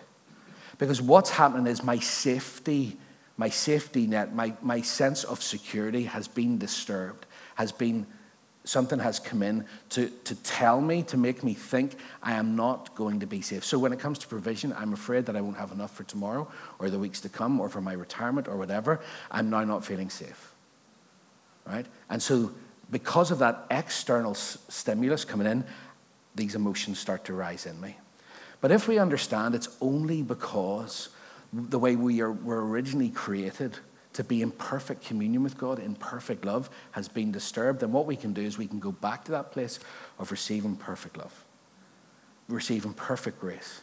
Because 0.78 1.02
what's 1.02 1.30
happening 1.30 1.66
is 1.66 1.82
my 1.82 1.98
safety 1.98 2.96
my 3.38 3.48
safety 3.48 4.06
net, 4.06 4.34
my, 4.34 4.52
my 4.60 4.82
sense 4.82 5.22
of 5.24 5.42
security 5.42 6.02
has 6.02 6.28
been 6.28 6.58
disturbed, 6.58 7.24
has 7.54 7.70
been, 7.70 8.04
something 8.68 8.98
has 8.98 9.18
come 9.18 9.42
in 9.42 9.64
to, 9.88 10.10
to 10.24 10.34
tell 10.34 10.78
me, 10.78 11.02
to 11.02 11.16
make 11.16 11.42
me 11.42 11.54
think 11.54 11.96
I 12.22 12.34
am 12.34 12.54
not 12.54 12.94
going 12.94 13.20
to 13.20 13.26
be 13.26 13.40
safe. 13.40 13.64
So 13.64 13.78
when 13.78 13.94
it 13.94 13.98
comes 13.98 14.18
to 14.18 14.28
provision, 14.28 14.74
I'm 14.74 14.92
afraid 14.92 15.24
that 15.24 15.36
I 15.36 15.40
won't 15.40 15.56
have 15.56 15.72
enough 15.72 15.96
for 15.96 16.04
tomorrow 16.04 16.46
or 16.78 16.90
the 16.90 16.98
weeks 16.98 17.22
to 17.22 17.30
come 17.30 17.60
or 17.60 17.70
for 17.70 17.80
my 17.80 17.94
retirement 17.94 18.46
or 18.46 18.58
whatever. 18.58 19.00
I'm 19.30 19.48
now 19.48 19.64
not 19.64 19.86
feeling 19.86 20.10
safe. 20.10 20.52
Right? 21.66 21.86
And 22.10 22.22
so 22.22 22.52
because 22.90 23.30
of 23.30 23.38
that 23.38 23.66
external 23.70 24.32
s- 24.32 24.58
stimulus 24.68 25.24
coming 25.24 25.46
in, 25.46 25.64
these 26.34 26.54
emotions 26.54 26.98
start 26.98 27.24
to 27.24 27.32
rise 27.32 27.64
in 27.64 27.80
me. 27.80 27.96
But 28.60 28.70
if 28.70 28.86
we 28.86 28.98
understand 28.98 29.54
it's 29.54 29.68
only 29.80 30.22
because 30.22 31.08
the 31.54 31.78
way 31.78 31.96
we 31.96 32.20
are, 32.20 32.32
were 32.32 32.66
originally 32.68 33.08
created 33.08 33.78
to 34.18 34.24
be 34.24 34.42
in 34.42 34.50
perfect 34.50 35.04
communion 35.04 35.44
with 35.44 35.56
God, 35.56 35.78
in 35.78 35.94
perfect 35.94 36.44
love, 36.44 36.68
has 36.90 37.06
been 37.06 37.30
disturbed, 37.30 37.78
then 37.78 37.92
what 37.92 38.04
we 38.04 38.16
can 38.16 38.32
do 38.32 38.42
is 38.42 38.58
we 38.58 38.66
can 38.66 38.80
go 38.80 38.90
back 38.90 39.22
to 39.26 39.30
that 39.30 39.52
place 39.52 39.78
of 40.18 40.32
receiving 40.32 40.74
perfect 40.74 41.16
love, 41.16 41.44
receiving 42.48 42.92
perfect 42.94 43.40
grace. 43.40 43.82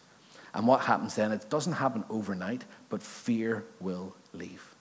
And 0.54 0.68
what 0.68 0.82
happens 0.82 1.16
then? 1.16 1.32
It 1.32 1.50
doesn't 1.50 1.72
happen 1.72 2.04
overnight, 2.10 2.66
but 2.90 3.02
fear 3.02 3.64
will 3.80 4.14
leave. 4.34 4.76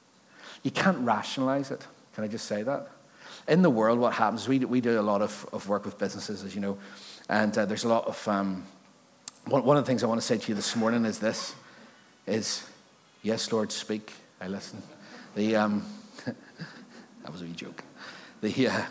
You 0.64 0.72
can't 0.72 0.98
rationalize 1.06 1.70
it. 1.70 1.86
Can 2.16 2.24
I 2.24 2.26
just 2.26 2.46
say 2.46 2.64
that? 2.64 2.88
In 3.46 3.62
the 3.62 3.70
world, 3.70 4.00
what 4.00 4.14
happens, 4.14 4.48
we 4.48 4.58
do, 4.58 4.66
we 4.66 4.80
do 4.80 4.98
a 4.98 5.02
lot 5.02 5.22
of, 5.22 5.46
of 5.52 5.68
work 5.68 5.84
with 5.84 5.98
businesses, 5.98 6.42
as 6.42 6.56
you 6.56 6.60
know, 6.60 6.78
and 7.28 7.56
uh, 7.56 7.64
there's 7.64 7.84
a 7.84 7.88
lot 7.88 8.08
of, 8.08 8.26
um, 8.26 8.66
one, 9.46 9.64
one 9.64 9.76
of 9.76 9.84
the 9.84 9.86
things 9.86 10.02
I 10.02 10.08
want 10.08 10.20
to 10.20 10.26
say 10.26 10.36
to 10.36 10.48
you 10.48 10.56
this 10.56 10.74
morning 10.74 11.04
is 11.04 11.20
this, 11.20 11.54
is 12.26 12.64
Yes, 13.22 13.52
Lord, 13.52 13.70
speak. 13.70 14.12
I 14.40 14.48
listen. 14.48 14.82
The, 15.34 15.56
um, 15.56 15.84
that 16.24 17.32
was 17.32 17.42
a 17.42 17.44
wee 17.44 17.52
joke. 17.52 17.82
The, 18.40 18.68
uh, 18.68 18.82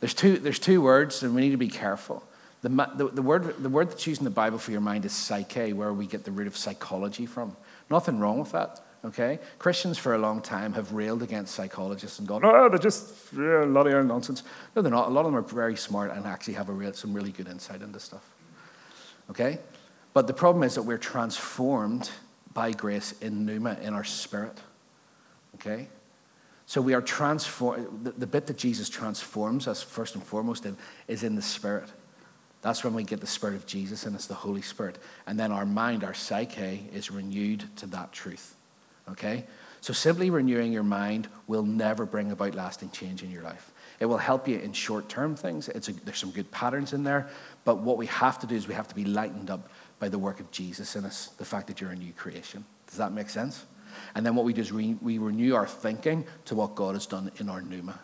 there's, 0.00 0.14
two, 0.14 0.38
there's 0.38 0.58
two 0.58 0.82
words, 0.82 1.22
and 1.22 1.34
we 1.34 1.42
need 1.42 1.50
to 1.50 1.56
be 1.56 1.68
careful. 1.68 2.24
The, 2.62 2.68
the, 2.68 3.08
the, 3.08 3.22
word, 3.22 3.62
the 3.62 3.68
word 3.68 3.90
that's 3.90 4.06
used 4.06 4.20
in 4.20 4.24
the 4.24 4.30
Bible 4.30 4.58
for 4.58 4.70
your 4.70 4.80
mind 4.80 5.04
is 5.04 5.12
psyche, 5.12 5.72
where 5.72 5.92
we 5.92 6.06
get 6.06 6.24
the 6.24 6.30
root 6.30 6.46
of 6.46 6.56
psychology 6.56 7.26
from. 7.26 7.56
Nothing 7.90 8.18
wrong 8.18 8.38
with 8.38 8.52
that, 8.52 8.80
okay? 9.04 9.38
Christians 9.58 9.98
for 9.98 10.14
a 10.14 10.18
long 10.18 10.42
time 10.42 10.72
have 10.74 10.92
railed 10.92 11.22
against 11.22 11.54
psychologists 11.54 12.18
and 12.18 12.28
gone, 12.28 12.44
oh, 12.44 12.68
they're 12.68 12.78
just 12.78 13.14
yeah, 13.32 13.64
a 13.64 13.66
lot 13.66 13.86
of 13.86 14.06
nonsense. 14.06 14.42
No, 14.74 14.82
they're 14.82 14.90
not. 14.90 15.08
A 15.08 15.10
lot 15.10 15.20
of 15.20 15.26
them 15.26 15.36
are 15.36 15.42
very 15.42 15.76
smart 15.76 16.12
and 16.12 16.26
actually 16.26 16.54
have 16.54 16.68
real, 16.68 16.92
some 16.92 17.14
really 17.14 17.32
good 17.32 17.48
insight 17.48 17.82
into 17.82 18.00
stuff, 18.00 18.24
okay? 19.30 19.58
But 20.12 20.26
the 20.26 20.34
problem 20.34 20.64
is 20.64 20.74
that 20.74 20.82
we're 20.82 20.98
transformed 20.98 22.10
by 22.52 22.72
grace 22.72 23.12
in 23.20 23.46
pneuma, 23.46 23.78
in 23.80 23.94
our 23.94 24.04
spirit. 24.04 24.58
Okay? 25.56 25.88
So 26.66 26.80
we 26.80 26.94
are 26.94 27.02
transformed. 27.02 28.04
The, 28.04 28.12
the, 28.12 28.26
bit 28.26 28.46
that 28.46 28.56
Jesus 28.56 28.88
transforms 28.88 29.66
us 29.66 29.82
first 29.82 30.14
and 30.14 30.22
foremost 30.22 30.66
in 30.66 30.76
is 31.08 31.24
in 31.24 31.34
the 31.34 31.42
spirit. 31.42 31.90
That's 32.62 32.84
when 32.84 32.94
we 32.94 33.04
get 33.04 33.20
the 33.20 33.26
spirit 33.26 33.56
of 33.56 33.66
Jesus 33.66 34.06
and 34.06 34.14
it's 34.14 34.26
the 34.26 34.34
Holy 34.34 34.62
Spirit. 34.62 34.98
And 35.26 35.38
then 35.38 35.50
our 35.50 35.66
mind, 35.66 36.04
our 36.04 36.14
psyche, 36.14 36.88
is 36.92 37.10
renewed 37.10 37.64
to 37.76 37.86
that 37.86 38.12
truth. 38.12 38.54
Okay? 39.08 39.44
So 39.80 39.92
simply 39.92 40.30
renewing 40.30 40.72
your 40.72 40.82
mind 40.82 41.28
will 41.46 41.62
never 41.62 42.04
bring 42.04 42.30
about 42.32 42.54
lasting 42.54 42.90
change 42.90 43.22
in 43.22 43.30
your 43.30 43.42
life. 43.42 43.72
It 43.98 44.06
will 44.06 44.18
help 44.18 44.46
you 44.46 44.58
in 44.58 44.72
short 44.72 45.08
term 45.08 45.34
things. 45.34 45.68
A, 45.68 45.72
there's 45.80 46.18
some 46.18 46.30
good 46.30 46.50
patterns 46.50 46.92
in 46.92 47.02
there. 47.02 47.28
But 47.64 47.78
what 47.78 47.96
we 47.96 48.06
have 48.06 48.38
to 48.40 48.46
do 48.46 48.54
is 48.54 48.68
we 48.68 48.74
have 48.74 48.88
to 48.88 48.94
be 48.94 49.04
lightened 49.04 49.50
up 49.50 49.70
by 49.98 50.08
the 50.08 50.18
work 50.18 50.40
of 50.40 50.50
Jesus 50.50 50.96
in 50.96 51.04
us, 51.04 51.28
the 51.38 51.44
fact 51.44 51.66
that 51.66 51.80
you're 51.80 51.90
a 51.90 51.96
new 51.96 52.12
creation. 52.12 52.64
Does 52.86 52.96
that 52.96 53.12
make 53.12 53.28
sense? 53.28 53.64
And 54.14 54.24
then 54.24 54.34
what 54.34 54.44
we 54.44 54.52
do 54.52 54.60
is 54.60 54.72
we, 54.72 54.94
we 55.00 55.18
renew 55.18 55.54
our 55.54 55.66
thinking 55.66 56.24
to 56.46 56.54
what 56.54 56.74
God 56.74 56.94
has 56.94 57.06
done 57.06 57.30
in 57.38 57.48
our 57.48 57.62
pneuma, 57.62 57.98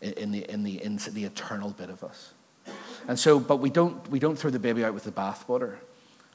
in, 0.00 0.32
the, 0.32 0.50
in, 0.50 0.62
the, 0.62 0.82
in 0.82 0.96
the 0.96 1.24
eternal 1.24 1.70
bit 1.70 1.90
of 1.90 2.04
us. 2.04 2.32
And 3.08 3.18
so, 3.18 3.38
but 3.38 3.56
we 3.56 3.70
don't, 3.70 4.08
we 4.10 4.18
don't 4.18 4.36
throw 4.36 4.50
the 4.50 4.58
baby 4.58 4.84
out 4.84 4.94
with 4.94 5.04
the 5.04 5.12
bathwater, 5.12 5.76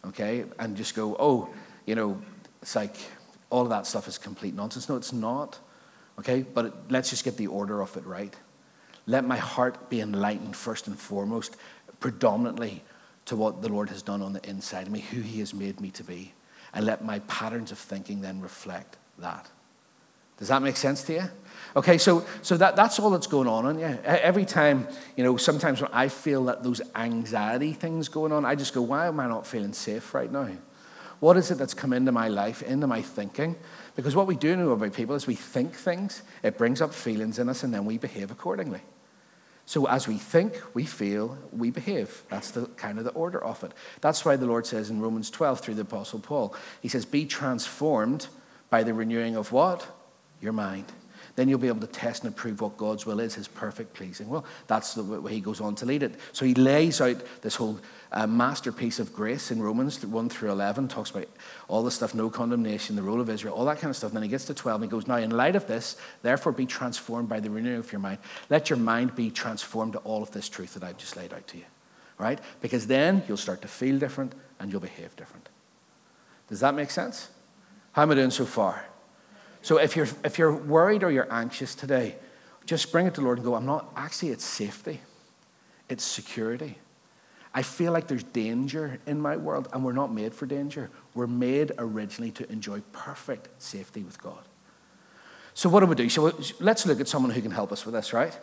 okay? 0.05 0.45
And 0.60 0.77
just 0.77 0.95
go, 0.95 1.15
oh, 1.19 1.50
you 1.86 1.95
know, 1.95 2.21
it's 2.62 2.75
like 2.75 2.95
all 3.50 3.63
of 3.63 3.69
that 3.69 3.86
stuff 3.86 4.07
is 4.07 4.17
complete 4.17 4.53
nonsense. 4.53 4.88
No, 4.88 4.95
it's 4.95 5.13
not, 5.13 5.60
okay? 6.19 6.43
But 6.43 6.65
it, 6.65 6.74
let's 6.89 7.10
just 7.10 7.24
get 7.24 7.38
the 7.38 7.48
order 7.48 7.81
of 7.81 7.95
it 7.98 8.05
right. 8.05 8.33
Let 9.05 9.25
my 9.25 9.38
heart 9.38 9.89
be 9.89 10.00
enlightened 10.00 10.55
first 10.55 10.88
and 10.88 10.98
foremost, 10.98 11.57
predominantly 12.00 12.83
to 13.25 13.36
what 13.36 13.62
the 13.62 13.69
Lord 13.69 13.89
has 13.89 14.01
done 14.01 14.21
on 14.21 14.33
the 14.33 14.48
inside 14.50 14.88
of 14.88 14.93
me, 14.93 15.01
who 15.01 15.21
He 15.21 15.39
has 15.39 15.53
made 15.53 15.81
me 15.81 15.91
to 15.91 16.03
be, 16.03 16.33
and 16.74 16.86
let 16.86 17.04
my 17.04 17.20
patterns 17.20 17.72
of 17.72 17.78
thinking 17.78 18.22
then 18.22 18.42
reflect 18.42 18.98
that. 19.20 19.50
Does 20.38 20.48
that 20.48 20.62
make 20.63 20.75
sense 20.75 21.04
to 21.04 21.13
you? 21.13 21.24
Okay, 21.75 21.98
so, 21.98 22.25
so 22.42 22.58
that, 22.58 22.75
that's 22.75 23.00
all 23.00 23.12
that's 23.12 23.28
going 23.28 23.48
on 23.48 23.68
in 23.68 23.80
you. 23.80 24.00
Every 24.04 24.44
time, 24.44 24.88
you 25.16 25.24
know, 25.24 25.38
sometimes 25.38 25.82
when 25.82 25.92
I 25.94 26.08
feel 26.08 26.46
that 26.46 26.63
those 26.63 26.82
anxiety 26.96 27.74
things 27.74 28.10
going 28.10 28.32
on, 28.32 28.44
I 28.44 28.56
just 28.56 28.74
go, 28.74 28.82
why 28.82 29.08
am 29.08 29.20
I 29.20 29.28
not 29.28 29.46
feeling 29.46 29.72
safe 29.72 30.13
right 30.13 30.32
now? 30.32 30.50
What 31.20 31.38
is 31.38 31.51
it 31.51 31.60
that's 31.60 31.75
come 31.75 31.94
into 31.94 32.12
my 32.12 32.28
life, 32.28 32.63
into 32.63 32.88
my 32.88 33.04
thinking? 33.04 33.56
Because 33.96 34.16
what 34.16 34.25
we 34.25 34.36
do 34.36 34.56
know 34.56 34.72
about 34.72 34.94
people 34.94 35.16
is 35.16 35.28
we 35.28 35.36
think 35.36 35.75
things, 35.75 36.24
it 36.42 36.58
brings 36.58 36.82
up 36.82 36.94
feelings 36.94 37.38
in 37.38 37.48
us, 37.48 37.63
and 37.63 37.72
then 37.72 37.86
we 37.86 38.00
behave 38.00 38.32
accordingly. 38.32 38.82
So 39.72 39.86
as 39.86 40.06
we 40.06 40.18
think, 40.18 40.62
we 40.74 40.84
feel, 40.84 41.38
we 41.54 41.72
behave. 41.72 42.24
That's 42.28 42.51
the 42.51 42.66
kind 42.75 42.98
of 42.98 43.06
the 43.06 43.12
order 43.12 43.42
of 43.42 43.63
it. 43.63 43.72
That's 44.01 44.25
why 44.25 44.36
the 44.36 44.46
Lord 44.46 44.66
says 44.66 44.90
in 44.90 45.00
Romans 45.00 45.30
12 45.30 45.62
through 45.62 45.75
the 45.75 45.84
Apostle 45.84 46.20
Paul, 46.20 46.54
he 46.82 46.90
says, 46.90 47.06
Be 47.06 47.25
transformed 47.25 48.28
by 48.70 48.84
the 48.84 48.94
renewing 48.94 49.38
of 49.38 49.54
what? 49.54 49.88
Your 50.42 50.51
mind. 50.51 50.92
Then 51.36 51.48
you'll 51.48 51.60
be 51.60 51.68
able 51.68 51.82
to 51.82 51.88
test 51.88 52.24
and 52.24 52.34
approve 52.34 52.62
what 52.62 52.78
God's 52.78 53.06
will 53.06 53.20
is, 53.20 53.36
his 53.36 53.48
perfect 53.48 53.94
pleasing. 53.94 54.28
Well, 54.28 54.46
that's 54.68 54.94
the 54.94 55.04
way 55.04 55.34
he 55.34 55.40
goes 55.40 55.62
on 55.62 55.76
to 55.76 55.86
lead 55.86 56.04
it. 56.04 56.16
So 56.34 56.46
he 56.46 56.54
lays 56.54 57.00
out 57.00 57.22
this 57.42 57.56
whole 57.56 57.80
uh, 58.12 58.28
masterpiece 58.28 59.00
of 59.00 59.14
grace 59.14 59.52
in 59.52 59.62
Romans 59.62 60.06
1 60.06 60.30
through 60.30 60.52
11, 60.52 60.90
talks 60.90 61.12
about 61.12 61.28
all 61.68 61.84
the 61.84 61.92
stuff, 61.92 62.14
no 62.14 62.30
condemnation, 62.30 62.96
the 62.96 63.02
rule 63.02 63.22
of 63.22 63.30
Israel, 63.30 63.56
all 63.56 63.66
that 63.66 63.80
kind 63.80 63.90
of 63.90 63.96
stuff. 63.96 64.12
And 64.12 64.18
then 64.18 64.24
he 64.24 64.30
gets 64.30 64.46
to 64.46 64.54
12 64.54 64.82
and 64.82 64.92
he 64.92 64.96
goes, 64.96 65.08
Now, 65.08 65.18
in 65.18 65.32
light 65.32 65.56
of 65.56 65.68
this, 65.68 65.96
therefore 66.22 66.52
be 66.52 66.66
transformed 66.66 67.30
by 67.30 67.40
the 67.40 67.50
renewing 67.50 67.80
of 67.80 67.92
your 67.92 68.02
mind. 68.02 68.20
Let 68.50 68.70
your 68.70 68.80
mind 68.80 69.16
be 69.16 69.32
transformed 69.32 69.94
to 69.94 70.00
all 70.00 70.22
of 70.22 70.32
this 70.32 70.50
truth 70.50 70.74
that 70.74 70.84
I've 70.84 70.98
just 70.98 71.16
laid 71.16 71.34
out 71.34 71.48
to 71.48 71.58
you. 71.58 71.66
Right? 72.18 72.40
Because 72.62 72.88
then 72.88 73.24
you'll 73.28 73.38
start 73.38 73.62
to 73.62 73.68
feel 73.68 73.98
different 73.98 74.36
and 74.60 74.72
you'll 74.72 74.82
behave 74.82 75.16
different. 75.16 75.50
Does 76.50 76.60
that 76.60 76.76
make 76.76 76.92
sense? 76.92 77.30
How 77.94 78.04
am 78.04 78.12
I 78.12 78.16
doing 78.16 78.32
so 78.32 78.46
far? 78.46 78.86
So 79.62 79.77
if 79.77 79.96
you're, 79.96 80.08
if 80.24 80.38
you're 80.38 80.56
worried 80.56 81.03
or 81.03 81.12
you're 81.12 81.32
anxious 81.32 81.75
today, 81.75 82.15
just 82.65 82.91
bring 82.91 83.08
it 83.08 83.15
to 83.15 83.22
the 83.22 83.25
Lord 83.25 83.38
and 83.38 83.46
go, 83.46 83.56
I'm 83.56 83.65
not, 83.65 83.91
actually, 83.96 84.30
it's 84.30 84.46
safety, 84.46 85.01
it's 85.89 86.03
security. 86.03 86.77
I 87.53 87.63
feel 87.63 87.91
like 87.91 88.08
there's 88.08 88.24
danger 88.24 89.00
in 89.06 89.20
my 89.20 89.36
world, 89.36 89.68
and 89.74 89.84
we're 89.84 89.91
not 89.91 90.13
made 90.13 90.34
for 90.34 90.46
danger. 90.46 90.89
We're 91.13 91.27
made 91.27 91.74
originally 91.77 92.32
to 92.32 92.50
enjoy 92.50 92.82
perfect 92.94 93.50
safety 93.62 94.03
with 94.03 94.22
God. 94.22 94.39
So, 95.53 95.68
what 95.68 95.82
do 95.82 95.86
we 95.88 95.96
do? 95.96 96.08
So, 96.08 96.34
let's 96.62 96.86
look 96.86 97.01
at 97.01 97.10
someone 97.10 97.30
who 97.32 97.41
can 97.41 97.51
help 97.51 97.74
us 97.74 97.86
with 97.86 97.94
this, 97.94 98.13
right? 98.13 98.38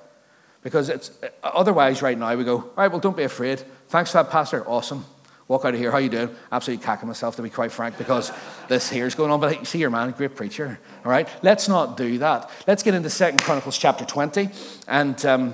Because 0.62 0.90
it's 0.90 1.10
otherwise, 1.42 2.02
right 2.02 2.18
now, 2.18 2.36
we 2.36 2.44
go, 2.44 2.56
all 2.56 2.72
right, 2.76 2.90
well, 2.90 3.00
don't 3.00 3.16
be 3.16 3.22
afraid. 3.22 3.64
Thanks 3.88 4.10
for 4.10 4.18
that, 4.22 4.30
Pastor. 4.30 4.62
Awesome 4.68 5.06
walk 5.48 5.64
out 5.64 5.74
of 5.74 5.80
here. 5.80 5.90
How 5.90 5.98
you 5.98 6.10
doing? 6.10 6.30
Absolutely 6.52 6.84
cacking 6.84 7.08
myself, 7.08 7.36
to 7.36 7.42
be 7.42 7.50
quite 7.50 7.72
frank, 7.72 7.96
because 7.98 8.30
this 8.68 8.88
here's 8.88 9.14
going 9.14 9.30
on. 9.30 9.40
But 9.40 9.66
see 9.66 9.78
your 9.78 9.90
man, 9.90 10.10
great 10.12 10.36
preacher. 10.36 10.78
All 11.04 11.10
right, 11.10 11.28
let's 11.42 11.68
not 11.68 11.96
do 11.96 12.18
that. 12.18 12.50
Let's 12.66 12.82
get 12.82 12.94
into 12.94 13.10
Second 13.10 13.42
Chronicles 13.42 13.76
chapter 13.76 14.04
20. 14.04 14.50
And 14.86 15.24
um, 15.26 15.50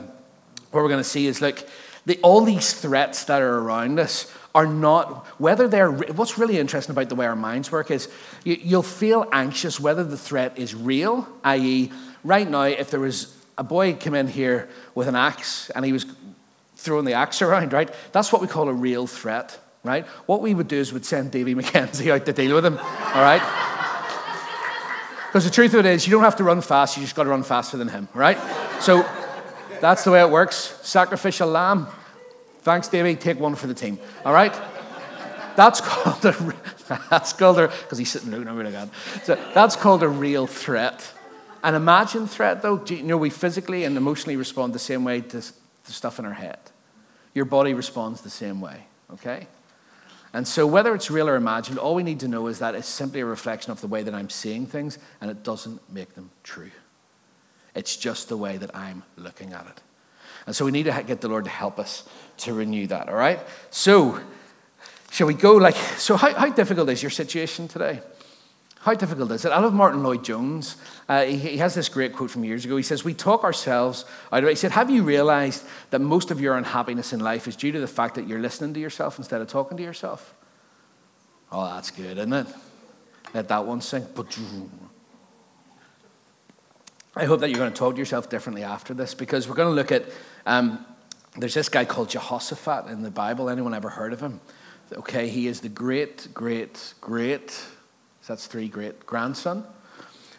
what 0.71 0.83
we're 0.83 0.89
going 0.89 1.03
to 1.03 1.09
see 1.09 1.27
is 1.27 1.41
like 1.41 1.67
the, 2.05 2.19
all 2.23 2.45
these 2.45 2.75
threats 2.75 3.25
that 3.25 3.41
are 3.41 3.59
around 3.59 4.01
us 4.01 4.31
are 4.55 4.67
not, 4.67 5.27
whether 5.41 5.67
they're, 5.67 5.91
what's 5.91 6.39
really 6.39 6.59
interesting 6.59 6.93
about 6.93 7.09
the 7.09 7.15
way 7.15 7.27
our 7.27 7.37
minds 7.37 7.73
work 7.73 7.91
is 7.91 8.09
you, 8.45 8.57
you'll 8.61 8.83
feel 8.83 9.29
anxious 9.33 9.81
whether 9.81 10.05
the 10.05 10.17
threat 10.17 10.59
is 10.59 10.75
real, 10.75 11.29
i.e., 11.43 11.91
right 12.23 12.49
now, 12.49 12.63
if 12.63 12.91
there 12.91 13.01
was 13.01 13.37
a 13.59 13.65
boy 13.65 13.95
come 13.95 14.15
in 14.15 14.29
here 14.29 14.69
with 14.95 15.09
an 15.09 15.17
axe 15.17 15.71
and 15.71 15.85
he 15.85 15.93
was 15.93 16.07
throwing 16.77 17.05
the 17.05 17.15
axe 17.15 17.43
around, 17.43 17.73
right? 17.73 17.93
That's 18.13 18.33
what 18.33 18.43
we 18.43 18.49
call 18.49 18.69
a 18.69 18.73
real 18.73 19.07
threat 19.07 19.59
right? 19.85 20.07
What 20.27 20.41
we 20.41 20.55
would 20.55 20.67
do 20.67 20.79
is 20.79 20.93
we'd 20.93 21.05
send 21.05 21.31
Davy 21.31 21.55
McKenzie 21.55 22.11
out 22.11 22.27
to 22.27 22.33
deal 22.33 22.55
with 22.57 22.67
him, 22.67 22.79
all 22.79 23.23
right? 23.23 23.43
Because 25.29 25.45
the 25.45 25.51
truth 25.51 25.75
of 25.75 25.81
it 25.81 25.87
is, 25.87 26.07
you 26.07 26.13
don't 26.13 26.23
have 26.23 26.37
to 26.37 26.45
run 26.45 26.61
fast, 26.61 26.97
you 26.97 27.03
just 27.03 27.15
got 27.15 27.25
to 27.25 27.31
run 27.31 27.43
faster 27.43 27.77
than 27.77 27.89
him, 27.89 28.09
right? 28.15 28.39
So 28.81 29.05
that's 29.81 30.05
the 30.05 30.13
way 30.13 30.21
it 30.21 30.31
works. 30.31 30.79
Sacrificial 30.83 31.49
lamb. 31.49 31.89
Thanks, 32.61 32.89
Davy. 32.89 33.17
Take 33.17 33.39
one 33.39 33.55
for 33.55 33.67
the 33.67 33.75
team, 33.75 33.99
all 34.25 34.33
right? 34.33 34.55
That's 35.57 35.81
called 35.81 36.25
a, 36.25 36.55
that's 37.11 37.33
called 37.33 37.59
a, 37.59 37.69
because 37.69 37.99
he's 37.99 38.11
sitting 38.11 38.31
looking 38.31 38.49
over 38.49 38.65
like 38.65 38.73
that. 38.73 38.89
So 39.25 39.35
that's 39.53 39.77
called 39.77 40.03
a 40.03 40.09
real 40.09 40.47
threat. 40.47 41.13
An 41.63 41.75
imagined 41.75 42.31
threat, 42.31 42.63
though, 42.63 42.85
you 42.87 43.03
know, 43.03 43.17
we 43.17 43.31
physically 43.31 43.85
and 43.85 43.97
emotionally 43.97 44.37
respond 44.37 44.73
the 44.73 44.79
same 44.79 45.05
way 45.05 45.21
to, 45.21 45.41
to 45.41 45.93
stuff 45.93 46.19
in 46.19 46.25
our 46.25 46.33
head. 46.33 46.59
Your 47.35 47.45
body 47.45 47.75
responds 47.75 48.21
the 48.21 48.31
same 48.31 48.61
way, 48.61 48.87
okay? 49.15 49.49
And 50.35 50.49
so, 50.49 50.67
whether 50.67 50.93
it's 50.97 51.13
real 51.13 51.29
or 51.29 51.37
imagined, 51.37 51.79
all 51.79 51.95
we 51.95 52.03
need 52.03 52.19
to 52.21 52.29
know 52.29 52.49
is 52.49 52.59
that 52.59 52.75
it's 52.75 52.89
simply 52.89 53.21
a 53.21 53.25
reflection 53.25 53.71
of 53.71 53.81
the 53.81 53.87
way 53.87 54.03
that 54.03 54.13
I'm 54.13 54.29
seeing 54.29 54.67
things, 54.67 54.99
and 55.21 55.31
it 55.31 55.45
doesn't 55.45 55.81
make 55.93 56.15
them 56.17 56.31
true. 56.43 56.73
It's 57.77 57.97
just 57.97 58.29
the 58.29 58.37
way 58.37 58.57
that 58.57 58.75
I'm 58.75 59.05
looking 59.17 59.53
at 59.53 59.65
it. 59.67 59.81
And 60.47 60.55
so, 60.55 60.65
we 60.65 60.73
need 60.73 60.87
to 60.87 61.05
get 61.07 61.21
the 61.21 61.29
Lord 61.29 61.45
to 61.45 61.51
help 61.51 61.79
us 61.79 62.03
to 62.39 62.53
renew 62.53 62.89
that, 62.89 63.09
all 63.09 63.15
right? 63.15 63.39
So, 63.71 64.19
shall 65.13 65.29
we 65.29 65.35
go 65.35 65.55
like, 65.55 65.77
so 65.77 66.17
how, 66.17 66.35
how 66.35 66.51
difficult 66.51 66.89
is 66.91 67.01
your 67.01 67.11
situation 67.11 67.69
today? 67.69 68.01
How 68.85 68.93
difficult 68.93 69.33
is 69.33 69.47
it? 69.47 69.49
I 69.49 69.61
love 69.61 69.73
Martyn 69.73 70.03
Lloyd-Jones. 70.03 70.77
Uh, 71.09 71.25
he, 71.25 71.39
he, 71.39 71.57
has 71.57 71.75
this 71.75 71.89
great 71.89 72.13
quote 72.13 72.31
from 72.31 72.45
years 72.45 72.67
ago. 72.67 72.77
He 72.77 72.83
says, 72.83 73.03
We 73.03 73.15
talk 73.15 73.43
ourselves 73.43 74.05
out 74.31 74.43
of 74.43 74.45
it. 74.45 74.51
He 74.51 74.57
said, 74.57 74.73
Have 74.73 74.91
you 74.91 75.03
realized 75.03 75.65
that 75.89 76.03
most 76.03 76.31
of 76.31 76.39
your 76.39 76.59
unhappiness 76.59 77.15
in 77.15 77.21
life 77.21 77.49
is 77.49 77.57
due 77.57 77.73
to 77.73 77.81
the 77.81 77.87
fact 77.87 78.15
that 78.17 78.29
you're 78.29 78.41
listening 78.41 78.75
to 78.75 78.81
yourself 78.81 79.17
instead 79.17 79.41
of 79.41 79.49
talking 79.49 79.79
to 79.79 79.83
yourself? 79.83 80.35
Oh, 81.51 81.65
that's 81.65 81.91
good, 81.91 82.19
isn't 82.19 82.33
it? 82.35 82.47
Let 83.33 83.49
that 83.49 83.65
one 83.65 83.81
sink. 83.81 84.07
I 87.17 87.25
hope 87.25 87.41
that 87.41 87.49
you're 87.49 87.59
going 87.59 87.73
to 87.73 87.79
talk 87.79 87.95
to 87.95 87.99
yourself 87.99 88.29
differently 88.29 88.65
after 88.65 88.93
this 88.93 89.15
because 89.15 89.49
we're 89.49 89.55
going 89.55 89.71
to 89.71 89.75
look 89.75 89.93
at. 89.93 90.05
Um, 90.45 90.85
there's 91.39 91.55
this 91.55 91.71
guy 91.71 91.87
called 91.87 92.11
Jehoshaphat 92.11 92.89
in 92.89 93.03
the 93.03 93.11
Bible. 93.11 93.49
Anyone 93.49 93.73
ever 93.73 93.89
heard 93.89 94.13
of 94.13 94.21
him? 94.21 94.43
Okay, 94.93 95.31
he 95.31 95.47
is 95.47 95.63
the 95.63 95.71
great, 95.71 96.29
great, 96.35 96.93
great 97.01 97.65
so 98.25 98.33
that's 98.33 98.47
three 98.47 98.69
great 98.69 99.05
grandson 99.05 99.65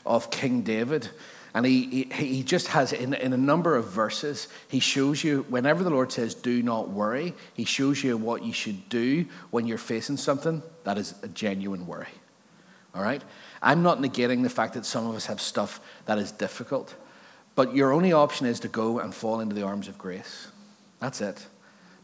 of 0.07 0.31
King 0.31 0.61
David. 0.61 1.07
And 1.53 1.67
he, 1.67 1.85
he, 2.11 2.25
he 2.25 2.43
just 2.43 2.69
has, 2.69 2.91
in, 2.91 3.13
in 3.13 3.31
a 3.31 3.37
number 3.37 3.75
of 3.75 3.87
verses, 3.87 4.47
he 4.67 4.79
shows 4.79 5.23
you, 5.23 5.45
whenever 5.49 5.83
the 5.83 5.91
Lord 5.91 6.11
says, 6.11 6.33
do 6.33 6.63
not 6.63 6.89
worry, 6.89 7.35
he 7.53 7.63
shows 7.63 8.03
you 8.03 8.17
what 8.17 8.43
you 8.43 8.53
should 8.53 8.89
do 8.89 9.27
when 9.51 9.67
you're 9.67 9.77
facing 9.77 10.17
something 10.17 10.63
that 10.83 10.97
is 10.97 11.13
a 11.21 11.27
genuine 11.27 11.85
worry. 11.85 12.07
All 12.95 13.03
right? 13.03 13.23
I'm 13.61 13.83
not 13.83 13.99
negating 13.99 14.41
the 14.41 14.49
fact 14.49 14.73
that 14.73 14.83
some 14.83 15.05
of 15.05 15.15
us 15.15 15.27
have 15.27 15.39
stuff 15.39 15.79
that 16.07 16.17
is 16.17 16.31
difficult, 16.31 16.95
but 17.53 17.75
your 17.75 17.93
only 17.93 18.13
option 18.13 18.47
is 18.47 18.59
to 18.61 18.67
go 18.67 18.97
and 18.97 19.13
fall 19.13 19.41
into 19.41 19.53
the 19.53 19.61
arms 19.61 19.87
of 19.87 19.99
grace. 19.99 20.47
That's 20.99 21.21
it 21.21 21.45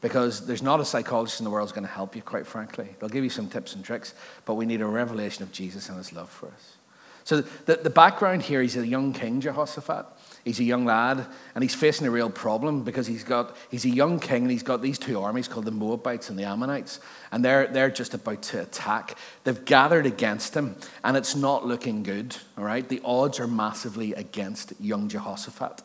because 0.02 0.46
there's 0.46 0.64
not 0.64 0.80
a 0.80 0.86
psychologist 0.86 1.40
in 1.40 1.44
the 1.44 1.50
world 1.50 1.70
who's 1.70 1.74
going 1.74 1.88
to 1.88 1.94
help 1.94 2.16
you, 2.16 2.22
quite 2.22 2.48
frankly. 2.48 2.90
They'll 3.00 3.10
give 3.10 3.24
you 3.24 3.30
some 3.30 3.48
tips 3.48 3.76
and 3.76 3.86
tricks, 3.86 4.14
but 4.46 4.56
we 4.56 4.66
need 4.66 4.82
a 4.82 4.86
revelation 4.86 5.44
of 5.44 5.52
Jesus 5.52 5.88
and 5.90 5.98
his 5.98 6.12
love 6.12 6.30
for 6.30 6.48
us. 6.48 6.76
So, 7.24 7.42
the, 7.42 7.76
the 7.76 7.92
background 7.92 8.42
here 8.42 8.64
he's 8.64 8.76
a 8.76 8.86
young 8.86 9.14
king, 9.14 9.42
Jehoshaphat. 9.42 10.06
He's 10.44 10.60
a 10.60 10.64
young 10.64 10.86
lad, 10.86 11.28
and 11.54 11.64
he's 11.64 11.76
facing 11.76 12.08
a 12.08 12.12
real 12.12 12.32
problem 12.32 12.84
because 12.84 13.06
he's, 13.06 13.24
got, 13.24 13.56
he's 13.70 13.86
a 13.86 13.90
young 13.90 14.20
king 14.20 14.42
and 14.42 14.52
he's 14.52 14.64
got 14.64 14.82
these 14.82 14.98
two 14.98 15.22
armies 15.22 15.48
called 15.48 15.66
the 15.66 15.72
Moabites 15.72 16.32
and 16.32 16.40
the 16.40 16.46
Ammonites, 16.46 17.00
and 17.32 17.46
they're, 17.46 17.68
they're 17.68 17.92
just 17.92 18.16
about 18.16 18.42
to 18.44 18.64
attack. 18.64 19.16
They've 19.44 19.64
gathered 19.66 20.08
against 20.08 20.56
him, 20.56 20.78
and 21.04 21.16
it's 21.16 21.36
not 21.36 21.68
looking 21.68 22.02
good, 22.02 22.36
all 22.58 22.64
right? 22.64 22.88
The 22.88 23.02
odds 23.06 23.40
are 23.40 23.48
massively 23.48 24.14
against 24.16 24.74
young 24.80 25.10
Jehoshaphat, 25.10 25.84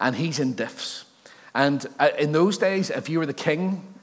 and 0.00 0.14
he's 0.14 0.38
in 0.38 0.54
diffs. 0.54 1.04
And 1.54 1.86
uh, 1.98 2.10
in 2.18 2.32
those 2.32 2.58
days, 2.58 2.90
if 2.90 3.08
you 3.08 3.18
were 3.18 3.26
the 3.26 3.32
king, 3.32 3.94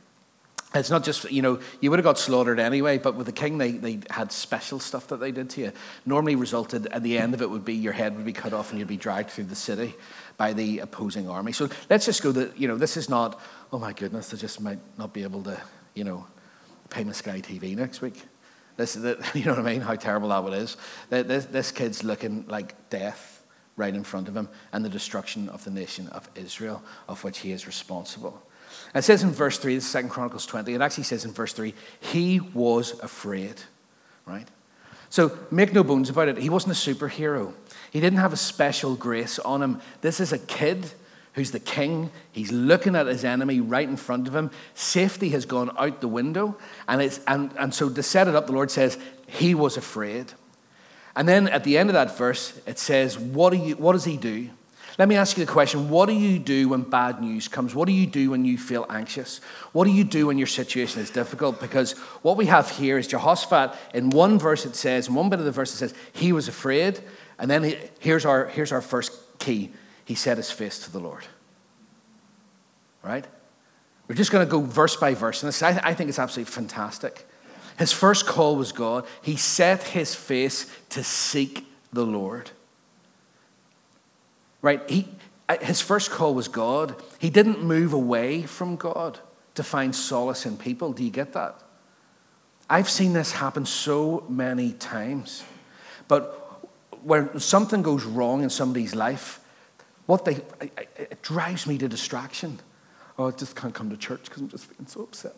it's 0.73 0.89
not 0.89 1.03
just, 1.03 1.29
you 1.29 1.41
know, 1.41 1.59
you 1.81 1.89
would 1.89 1.99
have 1.99 2.05
got 2.05 2.17
slaughtered 2.17 2.57
anyway, 2.57 2.97
but 2.97 3.15
with 3.15 3.25
the 3.25 3.33
king, 3.33 3.57
they, 3.57 3.71
they 3.71 3.99
had 4.09 4.31
special 4.31 4.79
stuff 4.79 5.07
that 5.07 5.19
they 5.19 5.31
did 5.31 5.49
to 5.51 5.61
you. 5.61 5.71
Normally 6.05 6.35
resulted, 6.35 6.87
at 6.87 7.03
the 7.03 7.17
end 7.17 7.33
of 7.33 7.41
it, 7.41 7.49
would 7.49 7.65
be 7.65 7.73
your 7.73 7.91
head 7.91 8.15
would 8.15 8.25
be 8.25 8.31
cut 8.31 8.53
off 8.53 8.69
and 8.71 8.79
you'd 8.79 8.87
be 8.87 8.95
dragged 8.95 9.31
through 9.31 9.45
the 9.45 9.55
city 9.55 9.93
by 10.37 10.53
the 10.53 10.79
opposing 10.79 11.27
army. 11.27 11.51
So 11.51 11.67
let's 11.89 12.05
just 12.05 12.23
go 12.23 12.31
that, 12.31 12.57
you 12.57 12.69
know, 12.69 12.77
this 12.77 12.95
is 12.95 13.09
not, 13.09 13.37
oh 13.73 13.79
my 13.79 13.91
goodness, 13.91 14.33
I 14.33 14.37
just 14.37 14.61
might 14.61 14.79
not 14.97 15.11
be 15.11 15.23
able 15.23 15.43
to, 15.43 15.61
you 15.93 16.05
know, 16.05 16.25
pay 16.89 17.03
my 17.03 17.11
Sky 17.11 17.41
TV 17.41 17.75
next 17.75 17.99
week. 18.01 18.23
This, 18.77 18.93
that, 18.93 19.19
you 19.35 19.43
know 19.43 19.51
what 19.51 19.65
I 19.65 19.73
mean? 19.73 19.81
How 19.81 19.95
terrible 19.95 20.29
that 20.29 20.53
is. 20.53 20.77
This, 21.09 21.45
this 21.45 21.71
kid's 21.73 22.05
looking 22.05 22.45
like 22.47 22.89
death 22.89 23.40
right 23.75 23.93
in 23.93 24.03
front 24.03 24.27
of 24.27 24.35
him 24.35 24.49
and 24.73 24.83
the 24.83 24.89
destruction 24.89 25.49
of 25.49 25.63
the 25.63 25.71
nation 25.71 26.07
of 26.09 26.29
Israel, 26.35 26.83
of 27.07 27.23
which 27.23 27.39
he 27.39 27.51
is 27.51 27.65
responsible. 27.65 28.41
it 28.93 29.03
says 29.03 29.23
in 29.23 29.31
verse 29.31 29.57
3, 29.57 29.75
the 29.75 29.81
Second 29.81 30.09
Chronicles 30.09 30.45
20, 30.45 30.73
it 30.73 30.81
actually 30.81 31.03
says 31.03 31.25
in 31.25 31.31
verse 31.31 31.53
3, 31.53 31.73
he 31.99 32.39
was 32.39 32.99
afraid, 32.99 33.55
right? 34.25 34.47
So 35.09 35.37
make 35.51 35.73
no 35.73 35.83
bones 35.83 36.09
about 36.09 36.29
it, 36.29 36.37
he 36.37 36.49
wasn't 36.49 36.73
a 36.73 36.75
superhero. 36.75 37.53
He 37.91 37.99
didn't 37.99 38.19
have 38.19 38.33
a 38.33 38.37
special 38.37 38.95
grace 38.95 39.39
on 39.39 39.61
him. 39.61 39.81
This 39.99 40.19
is 40.19 40.31
a 40.31 40.39
kid 40.39 40.89
who's 41.33 41.51
the 41.51 41.59
king. 41.59 42.09
He's 42.31 42.51
looking 42.51 42.95
at 42.95 43.07
his 43.07 43.23
enemy 43.23 43.59
right 43.59 43.87
in 43.87 43.97
front 43.97 44.27
of 44.27 44.35
him. 44.35 44.51
Safety 44.73 45.29
has 45.29 45.45
gone 45.45 45.71
out 45.77 46.01
the 46.01 46.07
window. 46.07 46.57
And, 46.87 47.01
it's, 47.01 47.19
and, 47.27 47.51
and 47.57 47.73
so 47.73 47.89
to 47.89 48.03
set 48.03 48.27
it 48.27 48.35
up, 48.35 48.47
the 48.47 48.53
Lord 48.53 48.71
says, 48.71 48.97
he 49.27 49.55
was 49.55 49.77
afraid. 49.77 50.33
And 51.15 51.27
then 51.27 51.47
at 51.49 51.63
the 51.63 51.77
end 51.77 51.89
of 51.89 51.93
that 51.93 52.17
verse, 52.17 52.59
it 52.65 52.79
says, 52.79 53.17
what, 53.17 53.51
do 53.51 53.57
you, 53.57 53.75
what 53.75 53.93
does 53.93 54.05
he 54.05 54.17
do? 54.17 54.49
Let 54.97 55.07
me 55.07 55.15
ask 55.15 55.37
you 55.37 55.45
the 55.45 55.51
question 55.51 55.89
what 55.89 56.07
do 56.07 56.13
you 56.13 56.37
do 56.37 56.69
when 56.69 56.81
bad 56.83 57.21
news 57.21 57.47
comes? 57.47 57.73
What 57.73 57.87
do 57.87 57.93
you 57.93 58.05
do 58.05 58.31
when 58.31 58.45
you 58.45 58.57
feel 58.57 58.85
anxious? 58.89 59.39
What 59.71 59.85
do 59.85 59.91
you 59.91 60.03
do 60.03 60.27
when 60.27 60.37
your 60.37 60.47
situation 60.47 61.01
is 61.01 61.09
difficult? 61.09 61.59
Because 61.59 61.93
what 62.21 62.37
we 62.37 62.45
have 62.47 62.69
here 62.69 62.97
is 62.97 63.07
Jehoshaphat. 63.07 63.75
In 63.93 64.09
one 64.09 64.37
verse, 64.37 64.65
it 64.65 64.75
says, 64.75 65.07
in 65.07 65.15
one 65.15 65.29
bit 65.29 65.39
of 65.39 65.45
the 65.45 65.51
verse, 65.51 65.73
it 65.73 65.77
says, 65.77 65.93
he 66.13 66.33
was 66.33 66.47
afraid. 66.47 66.99
And 67.39 67.49
then 67.49 67.63
he, 67.63 67.77
here's, 67.99 68.25
our, 68.25 68.47
here's 68.47 68.71
our 68.71 68.81
first 68.81 69.13
key 69.39 69.71
he 70.05 70.15
set 70.15 70.37
his 70.37 70.51
face 70.51 70.79
to 70.79 70.91
the 70.91 70.99
Lord. 70.99 71.23
right? 73.01 73.25
We're 74.07 74.15
just 74.15 74.31
going 74.31 74.45
to 74.45 74.51
go 74.51 74.61
verse 74.61 74.97
by 74.97 75.13
verse. 75.13 75.41
And 75.41 75.47
this, 75.47 75.63
I, 75.63 75.79
I 75.83 75.93
think 75.93 76.09
it's 76.09 76.19
absolutely 76.19 76.51
fantastic. 76.51 77.25
His 77.81 77.91
first 77.91 78.27
call 78.27 78.57
was 78.57 78.71
God. 78.71 79.07
He 79.23 79.35
set 79.35 79.81
his 79.81 80.13
face 80.13 80.71
to 80.89 81.03
seek 81.03 81.65
the 81.91 82.05
Lord. 82.05 82.51
Right? 84.61 84.87
He, 84.87 85.07
uh, 85.49 85.57
his 85.57 85.81
first 85.81 86.11
call 86.11 86.35
was 86.35 86.47
God. 86.47 86.95
He 87.17 87.31
didn't 87.31 87.63
move 87.63 87.93
away 87.93 88.43
from 88.43 88.75
God 88.75 89.17
to 89.55 89.63
find 89.63 89.95
solace 89.95 90.45
in 90.45 90.57
people. 90.57 90.93
Do 90.93 91.03
you 91.03 91.09
get 91.09 91.33
that? 91.33 91.59
I've 92.69 92.87
seen 92.87 93.13
this 93.13 93.31
happen 93.31 93.65
so 93.65 94.25
many 94.29 94.73
times. 94.73 95.43
But 96.07 96.69
when 97.01 97.39
something 97.39 97.81
goes 97.81 98.03
wrong 98.03 98.43
in 98.43 98.51
somebody's 98.51 98.93
life, 98.93 99.39
what 100.05 100.23
they, 100.23 100.39
it 100.97 101.23
drives 101.23 101.65
me 101.65 101.79
to 101.79 101.87
distraction. 101.87 102.59
Oh, 103.17 103.29
I 103.29 103.31
just 103.31 103.55
can't 103.55 103.73
come 103.73 103.89
to 103.89 103.97
church 103.97 104.25
because 104.25 104.43
I'm 104.43 104.49
just 104.49 104.65
feeling 104.65 104.85
so 104.85 105.01
upset. 105.01 105.33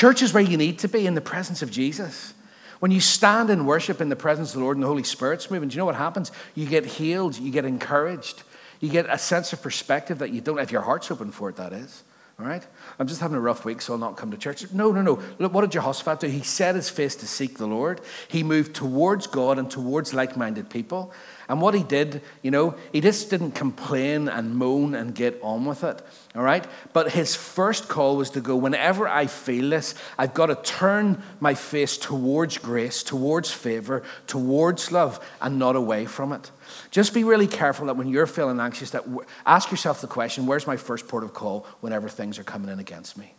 Church 0.00 0.22
is 0.22 0.32
where 0.32 0.42
you 0.42 0.56
need 0.56 0.78
to 0.78 0.88
be 0.88 1.06
in 1.06 1.14
the 1.14 1.20
presence 1.20 1.60
of 1.60 1.70
Jesus. 1.70 2.32
When 2.78 2.90
you 2.90 3.00
stand 3.00 3.50
in 3.50 3.66
worship 3.66 4.00
in 4.00 4.08
the 4.08 4.16
presence 4.16 4.48
of 4.48 4.54
the 4.54 4.64
Lord 4.64 4.78
and 4.78 4.82
the 4.82 4.88
Holy 4.88 5.02
Spirit's 5.02 5.50
moving, 5.50 5.68
do 5.68 5.74
you 5.74 5.78
know 5.78 5.84
what 5.84 5.94
happens? 5.94 6.32
You 6.54 6.64
get 6.64 6.86
healed, 6.86 7.38
you 7.38 7.52
get 7.52 7.66
encouraged, 7.66 8.42
you 8.80 8.88
get 8.88 9.04
a 9.10 9.18
sense 9.18 9.52
of 9.52 9.60
perspective 9.60 10.20
that 10.20 10.30
you 10.30 10.40
don't, 10.40 10.58
if 10.58 10.72
your 10.72 10.80
heart's 10.80 11.10
open 11.10 11.30
for 11.30 11.50
it, 11.50 11.56
that 11.56 11.74
is. 11.74 12.02
All 12.40 12.46
right? 12.46 12.66
I'm 12.98 13.06
just 13.06 13.20
having 13.20 13.36
a 13.36 13.40
rough 13.40 13.66
week, 13.66 13.82
so 13.82 13.92
I'll 13.92 13.98
not 13.98 14.16
come 14.16 14.30
to 14.30 14.38
church. 14.38 14.64
No, 14.72 14.92
no, 14.92 15.02
no. 15.02 15.22
Look, 15.38 15.52
what 15.52 15.60
did 15.60 15.72
Jehoshaphat 15.72 16.20
do? 16.20 16.26
He 16.26 16.40
set 16.40 16.74
his 16.74 16.88
face 16.88 17.14
to 17.16 17.26
seek 17.26 17.58
the 17.58 17.66
Lord. 17.66 18.00
He 18.28 18.42
moved 18.42 18.74
towards 18.74 19.26
God 19.26 19.58
and 19.58 19.70
towards 19.70 20.14
like 20.14 20.38
minded 20.38 20.70
people. 20.70 21.12
And 21.50 21.60
what 21.60 21.74
he 21.74 21.82
did, 21.82 22.22
you 22.40 22.50
know, 22.50 22.76
he 22.92 23.02
just 23.02 23.28
didn't 23.28 23.50
complain 23.50 24.28
and 24.28 24.54
moan 24.54 24.94
and 24.94 25.14
get 25.14 25.38
on 25.42 25.66
with 25.66 25.84
it, 25.84 26.00
all 26.34 26.42
right? 26.42 26.64
But 26.92 27.10
his 27.10 27.34
first 27.34 27.88
call 27.88 28.16
was 28.16 28.30
to 28.30 28.40
go, 28.40 28.56
whenever 28.56 29.06
I 29.06 29.26
feel 29.26 29.68
this, 29.68 29.94
I've 30.16 30.32
got 30.32 30.46
to 30.46 30.54
turn 30.54 31.22
my 31.40 31.54
face 31.54 31.98
towards 31.98 32.56
grace, 32.56 33.02
towards 33.02 33.50
favor, 33.50 34.02
towards 34.28 34.92
love, 34.92 35.18
and 35.42 35.58
not 35.58 35.76
away 35.76 36.06
from 36.06 36.32
it. 36.32 36.50
Just 36.90 37.14
be 37.14 37.24
really 37.24 37.46
careful 37.46 37.86
that 37.86 37.96
when 37.96 38.08
you're 38.08 38.26
feeling 38.26 38.60
anxious, 38.60 38.90
that 38.90 39.04
ask 39.46 39.70
yourself 39.70 40.00
the 40.00 40.06
question, 40.06 40.46
where's 40.46 40.66
my 40.66 40.76
first 40.76 41.08
port 41.08 41.24
of 41.24 41.34
call 41.34 41.66
whenever 41.80 42.08
things 42.08 42.38
are 42.38 42.44
coming 42.44 42.70
in 42.70 42.78
against 42.78 43.16
me? 43.16 43.34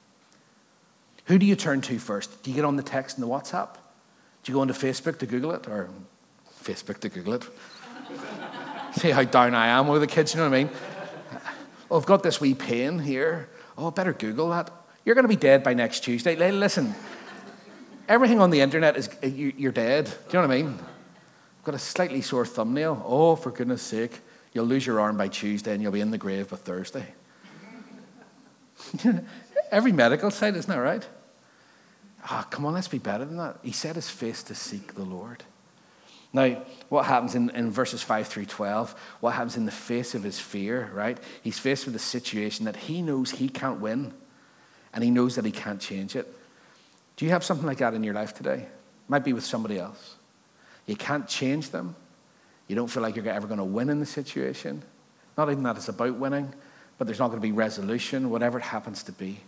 Who 1.25 1.37
do 1.37 1.45
you 1.45 1.55
turn 1.55 1.81
to 1.81 1.99
first? 1.99 2.43
Do 2.43 2.49
you 2.49 2.55
get 2.55 2.65
on 2.65 2.75
the 2.75 2.83
text 2.83 3.17
and 3.17 3.23
the 3.23 3.31
WhatsApp? 3.31 3.75
Do 4.43 4.51
you 4.51 4.55
go 4.55 4.61
onto 4.61 4.73
Facebook 4.73 5.19
to 5.19 5.25
Google 5.25 5.51
it? 5.51 5.67
Or 5.67 5.89
Facebook 6.63 6.99
to 6.99 7.09
Google 7.09 7.33
it? 7.33 7.47
See 8.93 9.11
how 9.11 9.23
down 9.23 9.55
I 9.55 9.67
am 9.67 9.87
with 9.87 10.01
the 10.01 10.07
kids, 10.07 10.33
you 10.33 10.39
know 10.39 10.49
what 10.49 10.55
I 10.55 10.63
mean? 10.63 10.73
Oh, 11.89 11.97
I've 11.97 12.05
got 12.05 12.23
this 12.23 12.41
wee 12.41 12.53
pain 12.53 12.99
here. 12.99 13.49
Oh, 13.77 13.87
I 13.87 13.89
better 13.91 14.13
Google 14.13 14.49
that. 14.49 14.71
You're 15.05 15.15
going 15.15 15.23
to 15.23 15.29
be 15.29 15.35
dead 15.35 15.63
by 15.63 15.73
next 15.73 16.01
Tuesday. 16.01 16.35
Listen, 16.51 16.95
everything 18.07 18.39
on 18.39 18.49
the 18.49 18.61
internet 18.61 18.97
is, 18.97 19.09
you're 19.23 19.71
dead. 19.71 20.05
Do 20.05 20.11
you 20.37 20.41
know 20.41 20.47
what 20.47 20.53
I 20.53 20.61
mean? 20.61 20.79
I've 21.61 21.65
got 21.65 21.75
a 21.75 21.79
slightly 21.79 22.21
sore 22.21 22.43
thumbnail. 22.43 23.05
Oh, 23.05 23.35
for 23.35 23.51
goodness 23.51 23.83
sake. 23.83 24.21
You'll 24.51 24.65
lose 24.65 24.83
your 24.83 24.99
arm 24.99 25.15
by 25.15 25.27
Tuesday 25.27 25.73
and 25.73 25.79
you'll 25.79 25.91
be 25.91 26.01
in 26.01 26.09
the 26.09 26.17
grave 26.17 26.49
by 26.49 26.57
Thursday. 26.57 27.05
Every 29.71 29.91
medical 29.91 30.31
site, 30.31 30.55
isn't 30.55 30.73
that 30.73 30.81
right? 30.81 31.07
Ah, 32.23 32.41
oh, 32.41 32.47
come 32.49 32.65
on, 32.65 32.73
let's 32.73 32.87
be 32.87 32.97
better 32.97 33.25
than 33.25 33.37
that. 33.37 33.59
He 33.61 33.73
set 33.73 33.95
his 33.95 34.09
face 34.09 34.41
to 34.41 34.55
seek 34.55 34.95
the 34.95 35.03
Lord. 35.03 35.43
Now, 36.33 36.63
what 36.89 37.05
happens 37.05 37.35
in, 37.35 37.51
in 37.51 37.69
verses 37.69 38.01
5 38.01 38.25
through 38.25 38.47
12? 38.47 38.99
What 39.19 39.35
happens 39.35 39.55
in 39.55 39.67
the 39.67 39.71
face 39.71 40.15
of 40.15 40.23
his 40.23 40.39
fear, 40.39 40.89
right? 40.95 41.19
He's 41.43 41.59
faced 41.59 41.85
with 41.85 41.95
a 41.95 41.99
situation 41.99 42.65
that 42.65 42.75
he 42.75 43.03
knows 43.03 43.29
he 43.29 43.49
can't 43.49 43.79
win, 43.79 44.15
and 44.95 45.03
he 45.03 45.11
knows 45.11 45.35
that 45.35 45.45
he 45.45 45.51
can't 45.51 45.79
change 45.79 46.15
it. 46.15 46.27
Do 47.17 47.25
you 47.25 47.29
have 47.29 47.43
something 47.43 47.67
like 47.67 47.77
that 47.77 47.93
in 47.93 48.03
your 48.03 48.15
life 48.15 48.33
today? 48.33 48.65
Might 49.07 49.23
be 49.23 49.33
with 49.33 49.45
somebody 49.45 49.77
else. 49.77 50.15
You 50.91 50.97
can't 50.97 51.25
change 51.25 51.69
them. 51.69 51.95
You 52.67 52.75
don't 52.75 52.89
feel 52.89 53.01
like 53.01 53.15
you're 53.15 53.29
ever 53.29 53.47
going 53.47 53.59
to 53.59 53.63
win 53.63 53.89
in 53.89 54.01
the 54.01 54.05
situation. 54.05 54.83
Not 55.37 55.49
even 55.49 55.63
that 55.63 55.77
it's 55.77 55.87
about 55.87 56.17
winning, 56.17 56.53
but 56.97 57.07
there's 57.07 57.17
not 57.17 57.29
going 57.29 57.37
to 57.37 57.47
be 57.47 57.53
resolution, 57.53 58.29
whatever 58.29 58.59
it 58.59 58.63
happens 58.63 59.01
to 59.03 59.13
be, 59.13 59.39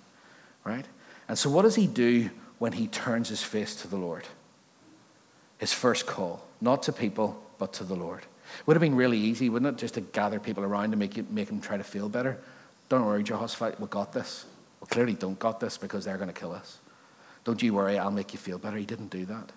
right? 0.64 0.86
And 1.28 1.38
so, 1.38 1.50
what 1.50 1.64
does 1.64 1.76
he 1.76 1.86
do 1.86 2.30
when 2.60 2.72
he 2.72 2.88
turns 2.88 3.28
his 3.28 3.44
face 3.44 3.76
to 3.82 3.90
the 3.90 3.98
Lord? 3.98 4.26
His 5.58 5.74
first 5.74 6.06
call 6.06 6.46
not 6.62 6.84
to 6.84 6.94
people, 6.94 7.44
but 7.58 7.74
to 7.74 7.84
the 7.84 7.94
Lord. 7.96 8.22
It 8.22 8.66
would 8.66 8.78
have 8.78 8.82
been 8.82 8.96
really 8.96 9.18
easy, 9.18 9.50
wouldn't 9.50 9.76
it, 9.76 9.78
just 9.78 9.96
to 9.96 10.02
gather 10.02 10.40
people 10.40 10.64
around 10.64 10.92
to 10.92 10.98
make, 10.98 11.18
you, 11.18 11.28
make 11.30 11.50
them 11.50 11.60
try 11.60 11.76
to 11.76 11.84
feel 11.84 12.08
better. 12.08 12.40
Don't 12.88 13.06
worry, 13.06 13.22
Jehoshaphat, 13.22 13.82
we 13.82 13.88
got 13.88 14.14
this. 14.14 14.46
We 14.80 14.88
clearly 14.88 15.14
don't 15.14 15.40
got 15.40 15.60
this 15.60 15.78
because 15.78 16.06
they're 16.06 16.16
going 16.16 16.32
to 16.32 16.40
kill 16.40 16.54
us. 16.54 16.80
Don't 17.44 17.62
you 17.62 17.74
worry, 17.74 18.00
I'll 18.00 18.12
make 18.12 18.32
you 18.32 18.40
feel 18.40 18.58
better. 18.58 18.78
He 18.78 18.86
didn't 18.86 19.10
do 19.10 19.26
that. 19.26 19.52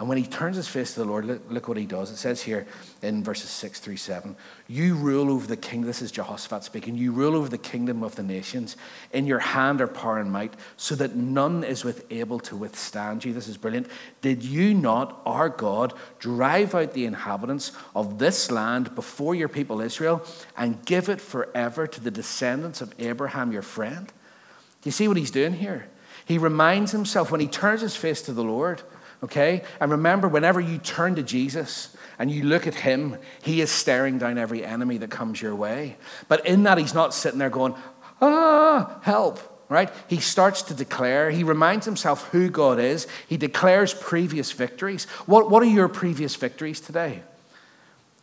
And 0.00 0.08
when 0.08 0.16
he 0.16 0.24
turns 0.24 0.56
his 0.56 0.66
face 0.66 0.94
to 0.94 1.00
the 1.00 1.04
Lord, 1.04 1.26
look, 1.26 1.42
look, 1.50 1.68
what 1.68 1.76
he 1.76 1.84
does. 1.84 2.10
It 2.10 2.16
says 2.16 2.40
here 2.40 2.66
in 3.02 3.22
verses 3.22 3.50
6 3.50 3.80
through 3.80 3.98
7 3.98 4.34
You 4.66 4.94
rule 4.94 5.30
over 5.30 5.46
the 5.46 5.58
kingdom. 5.58 5.86
This 5.86 6.00
is 6.00 6.10
Jehoshaphat 6.10 6.64
speaking. 6.64 6.94
You 6.96 7.12
rule 7.12 7.36
over 7.36 7.50
the 7.50 7.58
kingdom 7.58 8.02
of 8.02 8.16
the 8.16 8.22
nations. 8.22 8.78
In 9.12 9.26
your 9.26 9.40
hand 9.40 9.82
are 9.82 9.86
power 9.86 10.18
and 10.18 10.32
might, 10.32 10.54
so 10.78 10.94
that 10.94 11.16
none 11.16 11.64
is 11.64 11.84
with 11.84 12.10
able 12.10 12.40
to 12.40 12.56
withstand 12.56 13.26
you. 13.26 13.34
This 13.34 13.46
is 13.46 13.58
brilliant. 13.58 13.88
Did 14.22 14.42
you 14.42 14.72
not, 14.72 15.20
our 15.26 15.50
God, 15.50 15.92
drive 16.18 16.74
out 16.74 16.94
the 16.94 17.04
inhabitants 17.04 17.72
of 17.94 18.18
this 18.18 18.50
land 18.50 18.94
before 18.94 19.34
your 19.34 19.50
people 19.50 19.82
Israel 19.82 20.24
and 20.56 20.82
give 20.86 21.10
it 21.10 21.20
forever 21.20 21.86
to 21.86 22.00
the 22.00 22.10
descendants 22.10 22.80
of 22.80 22.94
Abraham, 22.98 23.52
your 23.52 23.60
friend? 23.60 24.06
Do 24.06 24.88
you 24.88 24.92
see 24.92 25.08
what 25.08 25.18
he's 25.18 25.30
doing 25.30 25.52
here? 25.52 25.88
He 26.24 26.38
reminds 26.38 26.92
himself 26.92 27.30
when 27.30 27.42
he 27.42 27.48
turns 27.48 27.82
his 27.82 27.96
face 27.96 28.22
to 28.22 28.32
the 28.32 28.44
Lord 28.44 28.82
okay? 29.22 29.62
And 29.80 29.90
remember, 29.90 30.28
whenever 30.28 30.60
you 30.60 30.78
turn 30.78 31.14
to 31.16 31.22
Jesus 31.22 31.96
and 32.18 32.30
you 32.30 32.44
look 32.44 32.66
at 32.66 32.74
him, 32.74 33.16
he 33.42 33.60
is 33.60 33.70
staring 33.70 34.18
down 34.18 34.38
every 34.38 34.64
enemy 34.64 34.98
that 34.98 35.10
comes 35.10 35.40
your 35.40 35.54
way. 35.54 35.96
But 36.28 36.46
in 36.46 36.62
that, 36.64 36.78
he's 36.78 36.94
not 36.94 37.14
sitting 37.14 37.38
there 37.38 37.50
going, 37.50 37.74
ah, 38.20 38.98
help. 39.02 39.38
Right? 39.68 39.88
He 40.08 40.18
starts 40.18 40.62
to 40.62 40.74
declare, 40.74 41.30
he 41.30 41.44
reminds 41.44 41.86
himself 41.86 42.28
who 42.30 42.50
God 42.50 42.80
is. 42.80 43.06
He 43.28 43.36
declares 43.36 43.94
previous 43.94 44.50
victories. 44.50 45.04
What, 45.26 45.48
what 45.48 45.62
are 45.62 45.66
your 45.66 45.88
previous 45.88 46.34
victories 46.34 46.80
today? 46.80 47.22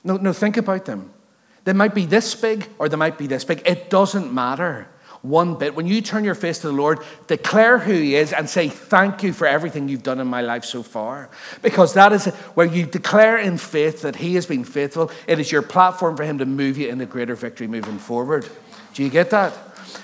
No, 0.03 0.17
no, 0.17 0.33
think 0.33 0.57
about 0.57 0.83
them. 0.83 1.13
They 1.63 1.71
might 1.71 1.95
be 1.95 2.05
this 2.05 2.35
big 2.35 2.67
or 2.79 2.89
they 2.89 2.97
might 2.97 3.17
be 3.17 3.27
this 3.27 3.45
big. 3.45 3.61
It 3.65 3.89
doesn't 3.89 4.33
matter 4.33 4.89
one 5.21 5.55
bit. 5.55 5.75
When 5.75 5.87
you 5.87 6.01
turn 6.01 6.23
your 6.23 6.35
face 6.35 6.59
to 6.59 6.67
the 6.67 6.73
Lord, 6.73 6.99
declare 7.27 7.77
who 7.77 7.93
He 7.93 8.15
is 8.15 8.33
and 8.33 8.49
say, 8.49 8.69
Thank 8.69 9.23
you 9.23 9.33
for 9.33 9.47
everything 9.47 9.89
you've 9.89 10.03
done 10.03 10.19
in 10.19 10.27
my 10.27 10.41
life 10.41 10.65
so 10.65 10.83
far. 10.83 11.29
Because 11.61 11.93
that 11.93 12.13
is 12.13 12.25
where 12.55 12.67
you 12.67 12.85
declare 12.85 13.37
in 13.37 13.57
faith 13.57 14.01
that 14.01 14.17
He 14.17 14.35
has 14.35 14.45
been 14.45 14.63
faithful. 14.63 15.11
It 15.27 15.39
is 15.39 15.51
your 15.51 15.61
platform 15.61 16.17
for 16.17 16.23
Him 16.23 16.37
to 16.39 16.45
move 16.45 16.77
you 16.77 16.89
into 16.89 17.05
greater 17.05 17.35
victory 17.35 17.67
moving 17.67 17.99
forward. 17.99 18.47
Do 18.93 19.03
you 19.03 19.09
get 19.09 19.29
that? 19.31 19.53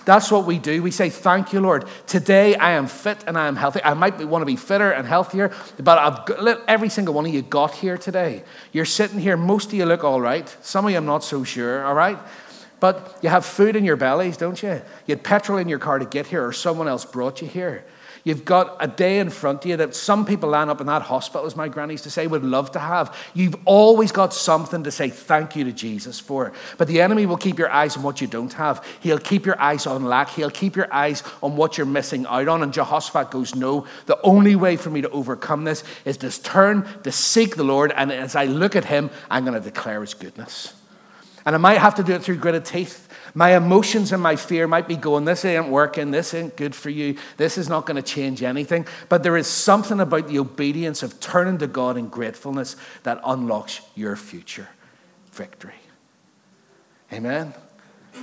That's 0.05 0.31
what 0.31 0.45
we 0.45 0.59
do. 0.59 0.83
We 0.83 0.91
say, 0.91 1.09
Thank 1.09 1.53
you, 1.53 1.61
Lord. 1.61 1.85
Today 2.07 2.55
I 2.55 2.71
am 2.71 2.87
fit 2.87 3.23
and 3.27 3.37
I 3.37 3.47
am 3.47 3.55
healthy. 3.55 3.83
I 3.83 3.93
might 3.93 4.17
want 4.25 4.41
to 4.41 4.45
be 4.45 4.55
fitter 4.55 4.91
and 4.91 5.07
healthier, 5.07 5.51
but 5.79 5.97
I've 5.97 6.25
got, 6.25 6.63
every 6.67 6.89
single 6.89 7.13
one 7.13 7.25
of 7.25 7.33
you 7.33 7.41
got 7.41 7.73
here 7.73 7.97
today. 7.97 8.43
You're 8.71 8.85
sitting 8.85 9.19
here. 9.19 9.37
Most 9.37 9.67
of 9.67 9.73
you 9.73 9.85
look 9.85 10.03
all 10.03 10.21
right. 10.21 10.55
Some 10.61 10.85
of 10.85 10.91
you 10.91 10.97
I'm 10.97 11.05
not 11.05 11.23
so 11.23 11.43
sure, 11.43 11.85
all 11.85 11.95
right? 11.95 12.17
But 12.83 13.17
you 13.21 13.29
have 13.29 13.45
food 13.45 13.77
in 13.77 13.85
your 13.85 13.95
bellies, 13.95 14.35
don't 14.35 14.61
you? 14.61 14.81
You 15.07 15.15
had 15.15 15.23
petrol 15.23 15.57
in 15.57 15.69
your 15.69 15.79
car 15.79 15.99
to 15.99 16.05
get 16.05 16.27
here, 16.27 16.45
or 16.45 16.51
someone 16.51 16.89
else 16.89 17.05
brought 17.05 17.41
you 17.41 17.47
here. 17.47 17.85
You've 18.25 18.43
got 18.43 18.75
a 18.81 18.89
day 18.89 19.19
in 19.19 19.29
front 19.29 19.63
of 19.63 19.69
you 19.69 19.77
that 19.77 19.95
some 19.95 20.25
people 20.25 20.49
line 20.49 20.67
up 20.67 20.81
in 20.81 20.87
that 20.87 21.03
hospital, 21.03 21.45
as 21.45 21.55
my 21.55 21.69
granny 21.69 21.93
used 21.93 22.03
to 22.03 22.09
say, 22.09 22.27
would 22.27 22.43
love 22.43 22.73
to 22.73 22.79
have. 22.79 23.15
You've 23.33 23.55
always 23.63 24.11
got 24.11 24.33
something 24.33 24.83
to 24.83 24.91
say 24.91 25.09
thank 25.09 25.55
you 25.55 25.63
to 25.63 25.71
Jesus 25.71 26.19
for. 26.19 26.51
But 26.77 26.89
the 26.89 26.99
enemy 26.99 27.25
will 27.25 27.37
keep 27.37 27.57
your 27.57 27.71
eyes 27.71 27.95
on 27.95 28.03
what 28.03 28.19
you 28.19 28.27
don't 28.27 28.51
have. 28.51 28.85
He'll 28.99 29.17
keep 29.17 29.45
your 29.45 29.61
eyes 29.61 29.87
on 29.87 30.03
lack. 30.03 30.31
He'll 30.31 30.51
keep 30.51 30.75
your 30.75 30.93
eyes 30.93 31.23
on 31.41 31.55
what 31.55 31.77
you're 31.77 31.87
missing 31.87 32.25
out 32.25 32.49
on. 32.49 32.63
And 32.63 32.73
Jehoshaphat 32.73 33.31
goes, 33.31 33.55
No, 33.55 33.87
the 34.07 34.21
only 34.23 34.57
way 34.57 34.75
for 34.75 34.89
me 34.89 34.99
to 35.03 35.09
overcome 35.11 35.63
this 35.63 35.85
is 36.03 36.17
to 36.17 36.29
turn, 36.43 36.85
to 37.03 37.13
seek 37.13 37.55
the 37.55 37.63
Lord. 37.63 37.93
And 37.95 38.11
as 38.11 38.35
I 38.35 38.43
look 38.43 38.75
at 38.75 38.83
him, 38.83 39.09
I'm 39.31 39.45
going 39.45 39.57
to 39.57 39.65
declare 39.65 40.01
his 40.01 40.13
goodness. 40.13 40.73
And 41.45 41.55
I 41.55 41.57
might 41.57 41.77
have 41.77 41.95
to 41.95 42.03
do 42.03 42.13
it 42.13 42.23
through 42.23 42.37
gritted 42.37 42.65
teeth. 42.65 43.09
My 43.33 43.55
emotions 43.55 44.11
and 44.11 44.23
my 44.23 44.35
fear 44.35 44.67
might 44.67 44.87
be 44.87 44.95
going, 44.95 45.25
This 45.25 45.43
ain't 45.43 45.67
working. 45.67 46.11
This 46.11 46.33
ain't 46.33 46.55
good 46.55 46.73
for 46.73 46.89
you. 46.89 47.17
This 47.37 47.57
is 47.57 47.67
not 47.67 47.85
going 47.85 47.95
to 47.95 48.01
change 48.01 48.43
anything. 48.43 48.87
But 49.09 49.23
there 49.23 49.35
is 49.35 49.47
something 49.47 49.99
about 49.99 50.27
the 50.27 50.39
obedience 50.39 51.03
of 51.03 51.19
turning 51.19 51.57
to 51.57 51.67
God 51.67 51.97
in 51.97 52.07
gratefulness 52.07 52.75
that 53.03 53.19
unlocks 53.25 53.81
your 53.95 54.15
future 54.15 54.69
victory. 55.31 55.73
Amen? 57.11 57.53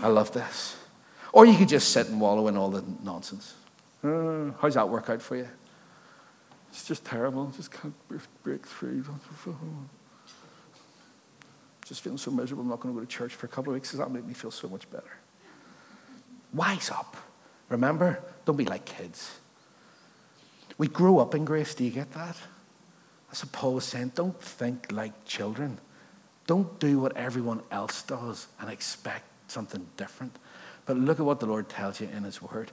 I 0.03 0.09
love 0.09 0.33
this. 0.33 0.77
Or 1.33 1.45
you 1.45 1.57
could 1.57 1.69
just 1.69 1.91
sit 1.91 2.09
and 2.09 2.21
wallow 2.21 2.49
in 2.49 2.57
all 2.57 2.71
the 2.71 2.85
nonsense. 3.03 3.55
Uh, 4.03 4.51
how's 4.61 4.75
that 4.75 4.89
work 4.89 5.11
out 5.11 5.21
for 5.21 5.37
you? 5.37 5.49
It's 6.71 6.87
just 6.87 7.05
terrible. 7.05 7.53
Just 7.57 7.71
can't 7.71 7.95
break 8.43 8.67
through 8.67 9.05
just 11.91 12.03
feeling 12.03 12.19
so 12.19 12.31
miserable, 12.31 12.63
I'm 12.63 12.71
not 12.71 12.79
going 12.79 12.95
to 12.95 13.01
go 13.01 13.05
to 13.05 13.11
church 13.11 13.35
for 13.35 13.47
a 13.47 13.49
couple 13.49 13.73
of 13.73 13.75
weeks. 13.75 13.91
Does 13.91 13.99
that 13.99 14.13
make 14.13 14.25
me 14.25 14.33
feel 14.33 14.53
so 14.53 14.69
much 14.69 14.89
better? 14.91 15.11
Wise 16.55 16.89
up. 16.89 17.17
Remember, 17.69 18.23
don't 18.45 18.57
be 18.57 18.65
like 18.65 18.85
kids. 18.85 19.39
We 20.79 20.87
grow 20.87 21.19
up 21.19 21.35
in 21.35 21.45
grace. 21.45 21.75
Do 21.75 21.83
you 21.83 21.91
get 21.91 22.13
that? 22.13 22.37
That's 23.29 23.45
what 23.45 23.53
Paul 23.53 23.75
was 23.75 23.85
saying. 23.85 24.13
Don't 24.15 24.41
think 24.41 24.93
like 24.93 25.25
children. 25.25 25.79
Don't 26.47 26.79
do 26.79 27.01
what 27.01 27.17
everyone 27.17 27.61
else 27.73 28.03
does 28.03 28.47
and 28.61 28.71
expect 28.71 29.25
something 29.49 29.85
different. 29.97 30.37
But 30.87 30.97
look 30.97 31.19
at 31.19 31.27
what 31.27 31.41
the 31.41 31.47
Lord 31.47 31.69
tells 31.69 32.01
you 32.01 32.09
in 32.17 32.23
His 32.23 32.41
Word. 32.41 32.71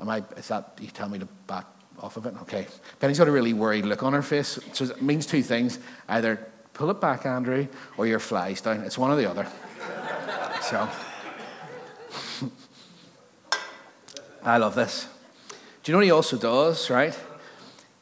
Am 0.00 0.08
I, 0.08 0.24
is 0.36 0.48
that, 0.48 0.78
you 0.80 0.88
tell 0.88 1.08
me 1.08 1.20
to 1.20 1.26
back 1.46 1.66
off 2.00 2.16
of 2.16 2.26
it? 2.26 2.34
Okay. 2.42 2.66
Penny's 2.98 3.18
got 3.18 3.28
a 3.28 3.32
really 3.32 3.52
worried 3.52 3.84
look 3.84 4.02
on 4.02 4.12
her 4.12 4.22
face. 4.22 4.58
So 4.72 4.84
it 4.86 5.00
means 5.00 5.26
two 5.26 5.44
things. 5.44 5.78
Either 6.08 6.44
pull 6.76 6.90
it 6.90 7.00
back, 7.00 7.24
Andrew, 7.24 7.66
or 7.96 8.06
your 8.06 8.18
flies 8.18 8.60
down. 8.60 8.80
It's 8.80 8.98
one 8.98 9.10
or 9.10 9.16
the 9.16 9.28
other. 9.28 9.46
so. 10.60 10.88
I 14.44 14.58
love 14.58 14.74
this. 14.74 15.08
Do 15.82 15.90
you 15.90 15.92
know 15.92 15.98
what 15.98 16.04
he 16.04 16.10
also 16.10 16.36
does, 16.36 16.90
right? 16.90 17.18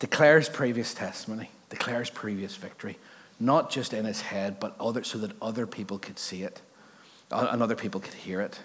Declares 0.01 0.49
previous 0.49 0.93
testimony, 0.93 1.51
declares 1.71 2.11
previous 2.11 2.57
victory, 2.57 2.99
not 3.39 3.71
just 3.71 3.95
in 3.95 4.05
his 4.05 4.21
head, 4.21 4.59
but 4.59 4.75
other, 4.81 5.05
so 5.05 5.19
that 5.19 5.31
other 5.41 5.67
people 5.67 5.99
could 5.99 6.19
see 6.19 6.43
it 6.43 6.61
and 7.31 7.63
other 7.63 7.77
people 7.77 8.01
could 8.01 8.15
hear 8.15 8.41
it. 8.41 8.59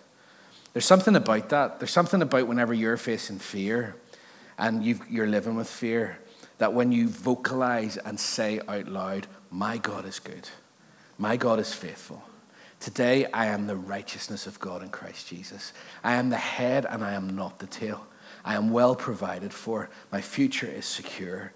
There's 0.73 0.85
something 0.85 1.15
about 1.15 1.49
that. 1.49 1.79
There's 1.79 1.91
something 1.91 2.21
about 2.21 2.47
whenever 2.47 2.73
you're 2.73 2.97
facing 2.97 3.39
fear 3.39 3.95
and 4.57 4.83
you 4.83 4.99
are 5.21 5.27
living 5.27 5.55
with 5.55 5.69
fear, 5.69 6.19
that 6.57 6.73
when 6.73 6.91
you 6.91 7.07
vocalize 7.07 7.97
and 7.97 8.19
say 8.19 8.59
out 8.67 8.87
loud, 8.87 9.27
My 9.51 9.77
God 9.77 10.05
is 10.05 10.19
good, 10.19 10.47
my 11.17 11.37
God 11.37 11.59
is 11.59 11.73
faithful. 11.73 12.23
Today, 12.79 13.25
I 13.33 13.47
am 13.47 13.67
the 13.67 13.75
righteousness 13.75 14.47
of 14.47 14.57
God 14.57 14.81
in 14.81 14.89
Christ 14.89 15.27
Jesus. 15.27 15.73
I 16.01 16.13
am 16.13 16.29
the 16.29 16.37
head 16.37 16.85
and 16.89 17.03
I 17.03 17.11
am 17.11 17.35
not 17.35 17.59
the 17.59 17.67
tail. 17.67 18.07
I 18.45 18.55
am 18.55 18.71
well 18.71 18.95
provided 18.95 19.53
for. 19.53 19.89
My 20.13 20.21
future 20.21 20.65
is 20.65 20.85
secure. 20.85 21.51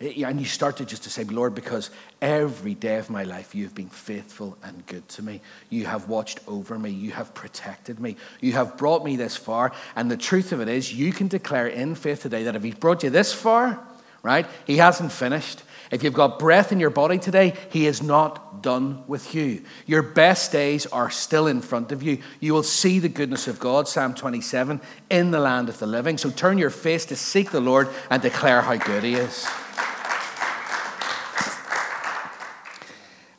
Eh, 0.00 0.24
and 0.24 0.38
you 0.38 0.46
start 0.46 0.76
to 0.76 0.84
just 0.84 1.02
to 1.02 1.10
say, 1.10 1.24
Lord, 1.24 1.54
because 1.54 1.90
every 2.22 2.74
day 2.74 2.96
of 2.96 3.10
my 3.10 3.24
life 3.24 3.54
you've 3.54 3.74
been 3.74 3.88
faithful 3.88 4.56
and 4.62 4.86
good 4.86 5.08
to 5.10 5.22
me. 5.22 5.40
You 5.68 5.86
have 5.86 6.08
watched 6.08 6.40
over 6.46 6.78
me. 6.78 6.90
You 6.90 7.10
have 7.10 7.34
protected 7.34 7.98
me. 7.98 8.16
You 8.40 8.52
have 8.52 8.76
brought 8.76 9.04
me 9.04 9.16
this 9.16 9.36
far. 9.36 9.72
And 9.96 10.08
the 10.08 10.16
truth 10.16 10.52
of 10.52 10.60
it 10.60 10.68
is, 10.68 10.94
you 10.94 11.12
can 11.12 11.26
declare 11.26 11.66
in 11.66 11.96
faith 11.96 12.22
today 12.22 12.44
that 12.44 12.54
if 12.54 12.62
He's 12.62 12.74
brought 12.74 13.02
you 13.02 13.10
this 13.10 13.32
far, 13.32 13.80
right, 14.22 14.46
He 14.64 14.76
hasn't 14.76 15.10
finished. 15.10 15.62
If 15.90 16.02
you've 16.02 16.14
got 16.14 16.38
breath 16.38 16.72
in 16.72 16.80
your 16.80 16.90
body 16.90 17.18
today, 17.18 17.54
He 17.70 17.86
is 17.86 18.02
not 18.02 18.62
done 18.62 19.04
with 19.06 19.34
you. 19.34 19.62
Your 19.86 20.02
best 20.02 20.52
days 20.52 20.86
are 20.86 21.10
still 21.10 21.46
in 21.46 21.60
front 21.60 21.92
of 21.92 22.02
you. 22.02 22.18
You 22.40 22.52
will 22.52 22.62
see 22.62 22.98
the 22.98 23.08
goodness 23.08 23.48
of 23.48 23.58
God, 23.58 23.88
Psalm 23.88 24.14
27, 24.14 24.80
in 25.10 25.30
the 25.30 25.40
land 25.40 25.68
of 25.68 25.78
the 25.78 25.86
living. 25.86 26.18
So 26.18 26.30
turn 26.30 26.58
your 26.58 26.70
face 26.70 27.04
to 27.06 27.16
seek 27.16 27.50
the 27.50 27.60
Lord 27.60 27.88
and 28.10 28.20
declare 28.20 28.62
how 28.62 28.76
good 28.76 29.04
He 29.04 29.14
is. 29.14 29.46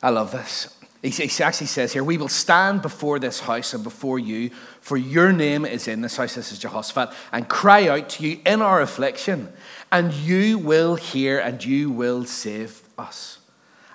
I 0.02 0.08
love 0.10 0.32
this. 0.32 0.76
He 1.02 1.42
actually 1.42 1.66
says 1.66 1.94
here, 1.94 2.04
We 2.04 2.18
will 2.18 2.28
stand 2.28 2.82
before 2.82 3.18
this 3.18 3.40
house 3.40 3.72
and 3.72 3.82
before 3.82 4.18
you, 4.18 4.50
for 4.82 4.98
your 4.98 5.32
name 5.32 5.64
is 5.64 5.88
in 5.88 6.02
this 6.02 6.16
house. 6.16 6.34
This 6.34 6.52
is 6.52 6.58
Jehoshaphat, 6.58 7.14
and 7.32 7.48
cry 7.48 7.88
out 7.88 8.10
to 8.10 8.22
you 8.22 8.40
in 8.44 8.60
our 8.60 8.82
affliction, 8.82 9.50
and 9.92 10.12
you 10.12 10.58
will 10.58 10.94
hear 10.94 11.38
and 11.38 11.64
you 11.64 11.90
will 11.90 12.24
save 12.24 12.82
us. 12.98 13.38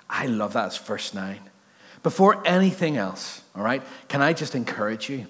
I 0.08 0.26
love 0.26 0.52
that. 0.52 0.66
It's 0.66 0.76
verse 0.78 1.14
9. 1.14 1.40
Before 2.02 2.46
anything 2.46 2.96
else, 2.96 3.42
all 3.54 3.62
right, 3.62 3.82
can 4.08 4.22
I 4.22 4.32
just 4.32 4.54
encourage 4.54 5.10
you? 5.10 5.26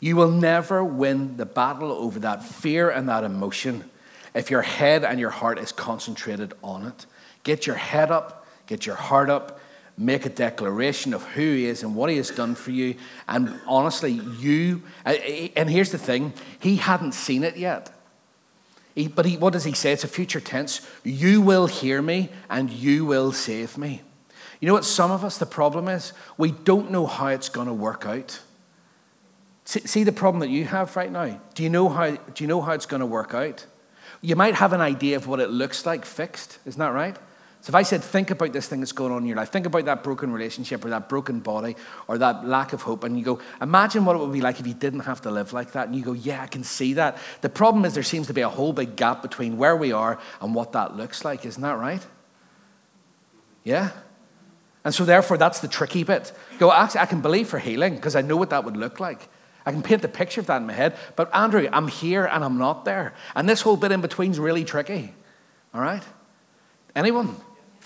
You 0.00 0.16
will 0.16 0.30
never 0.30 0.84
win 0.84 1.36
the 1.36 1.46
battle 1.46 1.90
over 1.90 2.20
that 2.20 2.44
fear 2.44 2.90
and 2.90 3.08
that 3.08 3.24
emotion 3.24 3.88
if 4.34 4.50
your 4.50 4.62
head 4.62 5.04
and 5.04 5.18
your 5.18 5.30
heart 5.30 5.58
is 5.58 5.72
concentrated 5.72 6.54
on 6.62 6.86
it. 6.86 7.06
Get 7.42 7.66
your 7.66 7.76
head 7.76 8.10
up, 8.10 8.46
get 8.66 8.86
your 8.86 8.94
heart 8.94 9.30
up, 9.30 9.60
make 9.96 10.26
a 10.26 10.28
declaration 10.28 11.12
of 11.12 11.24
who 11.24 11.40
he 11.40 11.66
is 11.66 11.82
and 11.82 11.96
what 11.96 12.10
he 12.10 12.16
has 12.18 12.30
done 12.30 12.54
for 12.54 12.70
you. 12.70 12.94
And 13.26 13.58
honestly, 13.66 14.12
you, 14.12 14.82
uh, 15.04 15.10
and 15.56 15.68
here's 15.68 15.90
the 15.90 15.98
thing, 15.98 16.32
he 16.60 16.76
hadn't 16.76 17.12
seen 17.12 17.42
it 17.42 17.56
yet. 17.56 17.90
He, 18.98 19.06
but 19.06 19.26
he, 19.26 19.36
what 19.36 19.52
does 19.52 19.62
he 19.62 19.74
say? 19.74 19.92
It's 19.92 20.02
a 20.02 20.08
future 20.08 20.40
tense. 20.40 20.80
You 21.04 21.40
will 21.40 21.68
hear 21.68 22.02
me 22.02 22.30
and 22.50 22.68
you 22.68 23.04
will 23.04 23.30
save 23.30 23.78
me. 23.78 24.02
You 24.58 24.66
know 24.66 24.74
what 24.74 24.84
some 24.84 25.12
of 25.12 25.24
us, 25.24 25.38
the 25.38 25.46
problem 25.46 25.86
is? 25.86 26.12
We 26.36 26.50
don't 26.50 26.90
know 26.90 27.06
how 27.06 27.28
it's 27.28 27.48
going 27.48 27.68
to 27.68 27.72
work 27.72 28.06
out. 28.06 28.40
See, 29.64 29.86
see 29.86 30.02
the 30.02 30.10
problem 30.10 30.40
that 30.40 30.48
you 30.48 30.64
have 30.64 30.96
right 30.96 31.12
now? 31.12 31.40
Do 31.54 31.62
you 31.62 31.70
know 31.70 31.88
how, 31.88 32.10
do 32.10 32.42
you 32.42 32.48
know 32.48 32.60
how 32.60 32.72
it's 32.72 32.86
going 32.86 32.98
to 32.98 33.06
work 33.06 33.34
out? 33.34 33.64
You 34.20 34.34
might 34.34 34.56
have 34.56 34.72
an 34.72 34.80
idea 34.80 35.14
of 35.14 35.28
what 35.28 35.38
it 35.38 35.50
looks 35.50 35.86
like 35.86 36.04
fixed, 36.04 36.58
isn't 36.66 36.80
that 36.80 36.92
right? 36.92 37.16
So 37.60 37.72
if 37.72 37.74
I 37.74 37.82
said, 37.82 38.04
think 38.04 38.30
about 38.30 38.52
this 38.52 38.68
thing 38.68 38.80
that's 38.80 38.92
going 38.92 39.12
on 39.12 39.22
in 39.22 39.26
your 39.26 39.36
life, 39.36 39.50
think 39.50 39.66
about 39.66 39.84
that 39.86 40.04
broken 40.04 40.32
relationship 40.32 40.84
or 40.84 40.90
that 40.90 41.08
broken 41.08 41.40
body 41.40 41.74
or 42.06 42.16
that 42.18 42.46
lack 42.46 42.72
of 42.72 42.82
hope, 42.82 43.02
and 43.02 43.18
you 43.18 43.24
go, 43.24 43.40
imagine 43.60 44.04
what 44.04 44.14
it 44.14 44.20
would 44.20 44.32
be 44.32 44.40
like 44.40 44.60
if 44.60 44.66
you 44.66 44.74
didn't 44.74 45.00
have 45.00 45.20
to 45.22 45.30
live 45.30 45.52
like 45.52 45.72
that. 45.72 45.88
And 45.88 45.96
you 45.96 46.02
go, 46.02 46.12
yeah, 46.12 46.42
I 46.42 46.46
can 46.46 46.62
see 46.62 46.94
that. 46.94 47.18
The 47.40 47.48
problem 47.48 47.84
is 47.84 47.94
there 47.94 48.04
seems 48.04 48.28
to 48.28 48.32
be 48.32 48.42
a 48.42 48.48
whole 48.48 48.72
big 48.72 48.94
gap 48.94 49.22
between 49.22 49.58
where 49.58 49.76
we 49.76 49.92
are 49.92 50.20
and 50.40 50.54
what 50.54 50.72
that 50.72 50.96
looks 50.96 51.24
like. 51.24 51.44
Isn't 51.44 51.62
that 51.62 51.78
right? 51.78 52.06
Yeah? 53.64 53.90
And 54.84 54.94
so 54.94 55.04
therefore, 55.04 55.36
that's 55.36 55.58
the 55.58 55.68
tricky 55.68 56.04
bit. 56.04 56.32
Go, 56.58 56.72
actually, 56.72 57.00
I 57.00 57.06
can 57.06 57.20
believe 57.20 57.48
for 57.48 57.58
healing 57.58 57.96
because 57.96 58.14
I 58.14 58.22
know 58.22 58.36
what 58.36 58.50
that 58.50 58.64
would 58.64 58.76
look 58.76 59.00
like. 59.00 59.28
I 59.66 59.72
can 59.72 59.82
paint 59.82 60.00
the 60.00 60.08
picture 60.08 60.40
of 60.40 60.46
that 60.46 60.58
in 60.58 60.66
my 60.66 60.72
head. 60.72 60.96
But 61.16 61.34
Andrew, 61.34 61.68
I'm 61.70 61.88
here 61.88 62.24
and 62.24 62.42
I'm 62.42 62.56
not 62.56 62.84
there. 62.84 63.14
And 63.34 63.48
this 63.48 63.60
whole 63.60 63.76
bit 63.76 63.92
in 63.92 64.00
between 64.00 64.30
is 64.30 64.38
really 64.38 64.64
tricky. 64.64 65.12
All 65.74 65.80
right? 65.80 66.02
Anyone? 66.96 67.36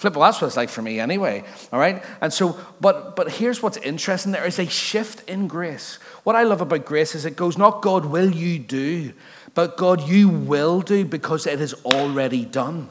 Flip, 0.03 0.17
well, 0.17 0.29
that's 0.29 0.41
what 0.41 0.49
it's 0.49 0.57
like 0.57 0.69
for 0.69 0.83
me 0.83 0.99
anyway. 0.99 1.45
All 1.73 1.79
right? 1.79 2.03
And 2.21 2.33
so, 2.33 2.59
but 2.81 3.15
but 3.15 3.31
here's 3.31 3.63
what's 3.63 3.77
interesting. 3.77 4.33
There 4.33 4.45
is 4.45 4.59
a 4.59 4.67
shift 4.67 5.31
in 5.31 5.47
grace. 5.47 6.01
What 6.25 6.35
I 6.35 6.43
love 6.43 6.61
about 6.61 6.85
grace 6.85 7.15
is 7.15 7.25
it 7.25 7.37
goes 7.37 7.57
not 7.57 7.83
God 7.83 8.07
will 8.07 8.35
you 8.35 8.59
do, 8.59 9.13
but 9.55 9.77
God 9.77 10.09
you 10.09 10.29
will 10.29 10.81
do 10.81 11.05
because 11.05 11.47
it 11.47 11.61
is 11.61 11.73
already 11.85 12.45
done. 12.45 12.89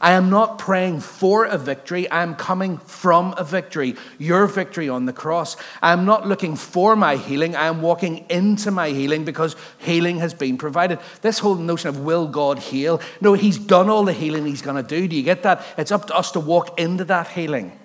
I 0.00 0.12
am 0.12 0.30
not 0.30 0.58
praying 0.58 1.00
for 1.00 1.44
a 1.44 1.58
victory. 1.58 2.08
I 2.10 2.22
am 2.22 2.34
coming 2.34 2.78
from 2.78 3.34
a 3.36 3.44
victory, 3.44 3.96
your 4.18 4.46
victory 4.46 4.88
on 4.88 5.06
the 5.06 5.12
cross. 5.12 5.56
I 5.82 5.92
am 5.92 6.04
not 6.04 6.26
looking 6.26 6.56
for 6.56 6.96
my 6.96 7.16
healing. 7.16 7.56
I 7.56 7.66
am 7.66 7.82
walking 7.82 8.26
into 8.28 8.70
my 8.70 8.90
healing 8.90 9.24
because 9.24 9.56
healing 9.78 10.18
has 10.18 10.34
been 10.34 10.58
provided. 10.58 10.98
This 11.22 11.38
whole 11.38 11.56
notion 11.56 11.88
of 11.88 12.00
will 12.00 12.28
God 12.28 12.58
heal? 12.58 13.00
No, 13.20 13.34
He's 13.34 13.58
done 13.58 13.88
all 13.88 14.04
the 14.04 14.12
healing 14.12 14.46
He's 14.46 14.62
going 14.62 14.82
to 14.82 14.88
do. 14.88 15.08
Do 15.08 15.16
you 15.16 15.22
get 15.22 15.42
that? 15.44 15.64
It's 15.78 15.92
up 15.92 16.06
to 16.06 16.14
us 16.14 16.32
to 16.32 16.40
walk 16.40 16.78
into 16.78 17.04
that 17.04 17.28
healing. 17.28 17.78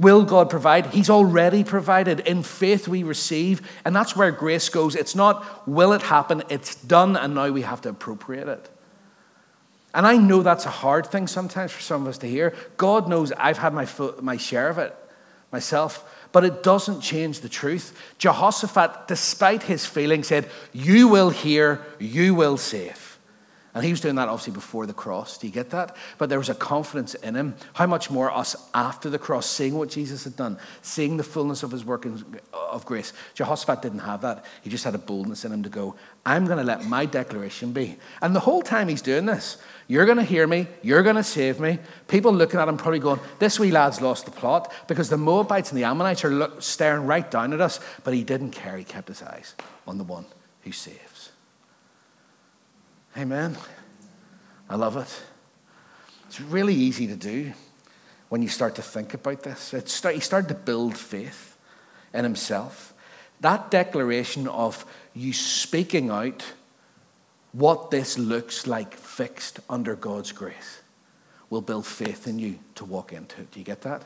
Will 0.00 0.24
God 0.24 0.48
provide? 0.48 0.86
He's 0.86 1.10
already 1.10 1.64
provided. 1.64 2.20
In 2.20 2.44
faith, 2.44 2.86
we 2.86 3.02
receive. 3.02 3.68
And 3.84 3.94
that's 3.96 4.14
where 4.14 4.30
grace 4.30 4.68
goes. 4.68 4.94
It's 4.94 5.16
not, 5.16 5.66
will 5.66 5.92
it 5.92 6.02
happen? 6.02 6.44
It's 6.48 6.76
done, 6.76 7.16
and 7.16 7.34
now 7.34 7.50
we 7.50 7.62
have 7.62 7.80
to 7.82 7.88
appropriate 7.88 8.46
it. 8.46 8.70
And 9.98 10.06
I 10.06 10.16
know 10.16 10.44
that's 10.44 10.64
a 10.64 10.70
hard 10.70 11.08
thing 11.08 11.26
sometimes 11.26 11.72
for 11.72 11.80
some 11.80 12.02
of 12.02 12.08
us 12.08 12.18
to 12.18 12.28
hear. 12.28 12.54
God 12.76 13.08
knows 13.08 13.32
I've 13.32 13.58
had 13.58 13.74
my, 13.74 13.84
my 14.22 14.36
share 14.36 14.68
of 14.68 14.78
it 14.78 14.94
myself, 15.50 16.08
but 16.30 16.44
it 16.44 16.62
doesn't 16.62 17.00
change 17.00 17.40
the 17.40 17.48
truth. 17.48 17.98
Jehoshaphat, 18.16 19.08
despite 19.08 19.64
his 19.64 19.86
feeling, 19.86 20.22
said, 20.22 20.48
You 20.72 21.08
will 21.08 21.30
hear, 21.30 21.84
you 21.98 22.32
will 22.36 22.58
save. 22.58 23.07
And 23.74 23.84
he 23.84 23.90
was 23.90 24.00
doing 24.00 24.14
that 24.14 24.28
obviously 24.28 24.54
before 24.54 24.86
the 24.86 24.94
cross. 24.94 25.38
Do 25.38 25.46
you 25.46 25.52
get 25.52 25.70
that? 25.70 25.94
But 26.16 26.30
there 26.30 26.38
was 26.38 26.48
a 26.48 26.54
confidence 26.54 27.14
in 27.14 27.34
him. 27.34 27.54
How 27.74 27.86
much 27.86 28.10
more 28.10 28.30
us 28.30 28.56
after 28.74 29.10
the 29.10 29.18
cross, 29.18 29.46
seeing 29.46 29.74
what 29.74 29.90
Jesus 29.90 30.24
had 30.24 30.36
done, 30.36 30.58
seeing 30.82 31.16
the 31.16 31.22
fullness 31.22 31.62
of 31.62 31.70
his 31.70 31.84
work 31.84 32.06
of 32.52 32.84
grace. 32.86 33.12
Jehoshaphat 33.34 33.82
didn't 33.82 34.00
have 34.00 34.22
that. 34.22 34.44
He 34.62 34.70
just 34.70 34.84
had 34.84 34.94
a 34.94 34.98
boldness 34.98 35.44
in 35.44 35.52
him 35.52 35.62
to 35.62 35.68
go, 35.68 35.96
I'm 36.24 36.46
going 36.46 36.58
to 36.58 36.64
let 36.64 36.86
my 36.86 37.06
declaration 37.06 37.72
be. 37.72 37.96
And 38.22 38.34
the 38.34 38.40
whole 38.40 38.62
time 38.62 38.88
he's 38.88 39.02
doing 39.02 39.26
this, 39.26 39.58
you're 39.86 40.06
going 40.06 40.18
to 40.18 40.24
hear 40.24 40.46
me. 40.46 40.66
You're 40.82 41.02
going 41.02 41.16
to 41.16 41.22
save 41.22 41.60
me. 41.60 41.78
People 42.06 42.32
looking 42.32 42.60
at 42.60 42.68
him 42.68 42.76
probably 42.76 43.00
going, 43.00 43.20
This 43.38 43.58
wee 43.58 43.70
lad's 43.70 44.00
lost 44.00 44.24
the 44.24 44.30
plot 44.30 44.72
because 44.86 45.08
the 45.08 45.16
Moabites 45.16 45.70
and 45.70 45.78
the 45.78 45.84
Ammonites 45.84 46.24
are 46.24 46.50
staring 46.60 47.06
right 47.06 47.28
down 47.30 47.52
at 47.52 47.60
us. 47.60 47.80
But 48.04 48.14
he 48.14 48.24
didn't 48.24 48.50
care. 48.50 48.76
He 48.76 48.84
kept 48.84 49.08
his 49.08 49.22
eyes 49.22 49.54
on 49.86 49.98
the 49.98 50.04
one 50.04 50.26
who 50.62 50.72
saves. 50.72 51.07
Amen. 53.18 53.58
I 54.70 54.76
love 54.76 54.96
it. 54.96 55.22
It's 56.28 56.40
really 56.40 56.74
easy 56.74 57.08
to 57.08 57.16
do 57.16 57.52
when 58.28 58.42
you 58.42 58.48
start 58.48 58.76
to 58.76 58.82
think 58.82 59.12
about 59.12 59.42
this. 59.42 59.74
Start, 59.86 60.14
he 60.14 60.20
started 60.20 60.46
to 60.50 60.54
build 60.54 60.96
faith 60.96 61.56
in 62.14 62.22
himself. 62.22 62.94
That 63.40 63.72
declaration 63.72 64.46
of 64.46 64.84
you 65.14 65.32
speaking 65.32 66.10
out 66.10 66.44
what 67.50 67.90
this 67.90 68.16
looks 68.16 68.68
like 68.68 68.94
fixed 68.94 69.58
under 69.68 69.96
God's 69.96 70.30
grace 70.30 70.82
will 71.50 71.62
build 71.62 71.86
faith 71.86 72.28
in 72.28 72.38
you 72.38 72.60
to 72.76 72.84
walk 72.84 73.12
into 73.12 73.40
it. 73.40 73.50
Do 73.50 73.58
you 73.58 73.64
get 73.64 73.80
that? 73.80 74.04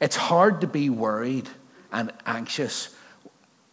It's 0.00 0.16
hard 0.16 0.62
to 0.62 0.66
be 0.66 0.88
worried 0.88 1.50
and 1.92 2.14
anxious 2.24 2.96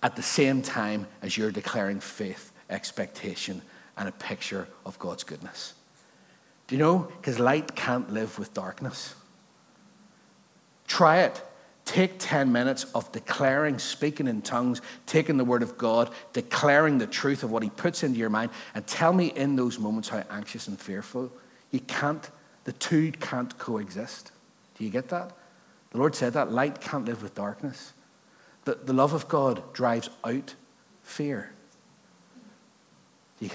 at 0.04 0.18
the 0.18 0.24
same 0.24 0.62
time 0.62 1.08
as 1.22 1.38
you're 1.38 1.52
declaring 1.52 2.02
faith, 2.02 2.52
expectation, 2.70 3.62
and 3.98 4.08
a 4.10 4.12
picture 4.12 4.68
of 4.86 4.98
God's 5.00 5.24
goodness. 5.24 5.74
Do 6.68 6.76
you 6.76 6.80
know? 6.80 7.12
Because 7.20 7.40
light 7.40 7.76
can't 7.76 8.12
live 8.12 8.40
with 8.40 8.54
darkness. 8.54 9.16
Try 10.88 11.20
it. 11.20 11.42
Take 11.86 12.16
10 12.18 12.52
minutes 12.52 12.86
of 12.96 13.12
declaring, 13.12 13.78
speaking 13.78 14.28
in 14.28 14.42
tongues, 14.42 14.82
taking 15.06 15.38
the 15.38 15.46
word 15.46 15.62
of 15.62 15.78
God, 15.78 16.10
declaring 16.34 16.98
the 16.98 17.06
truth 17.06 17.44
of 17.44 17.52
what 17.52 17.62
He 17.62 17.70
puts 17.70 18.04
into 18.04 18.18
your 18.18 18.32
mind, 18.32 18.50
and 18.74 18.86
tell 18.88 19.14
me 19.14 19.28
in 19.28 19.56
those 19.56 19.78
moments 19.78 20.10
how 20.10 20.24
anxious 20.32 20.68
and 20.68 20.80
fearful. 20.80 21.32
You 21.70 21.80
can't, 21.82 22.28
the 22.64 22.72
two 22.72 23.12
can't 23.12 23.56
coexist. 23.60 24.32
Do 24.78 24.84
you 24.84 24.90
get 24.90 25.10
that? 25.10 25.32
The 25.92 26.00
Lord 26.00 26.16
said 26.16 26.34
that 26.34 26.52
light 26.52 26.82
can't 26.82 27.06
live 27.06 27.22
with 27.22 27.36
darkness. 27.36 27.94
The, 28.66 28.76
the 28.76 28.94
love 28.94 29.14
of 29.14 29.28
God 29.28 29.72
drives 29.74 30.10
out 30.26 30.56
fear. 31.04 31.52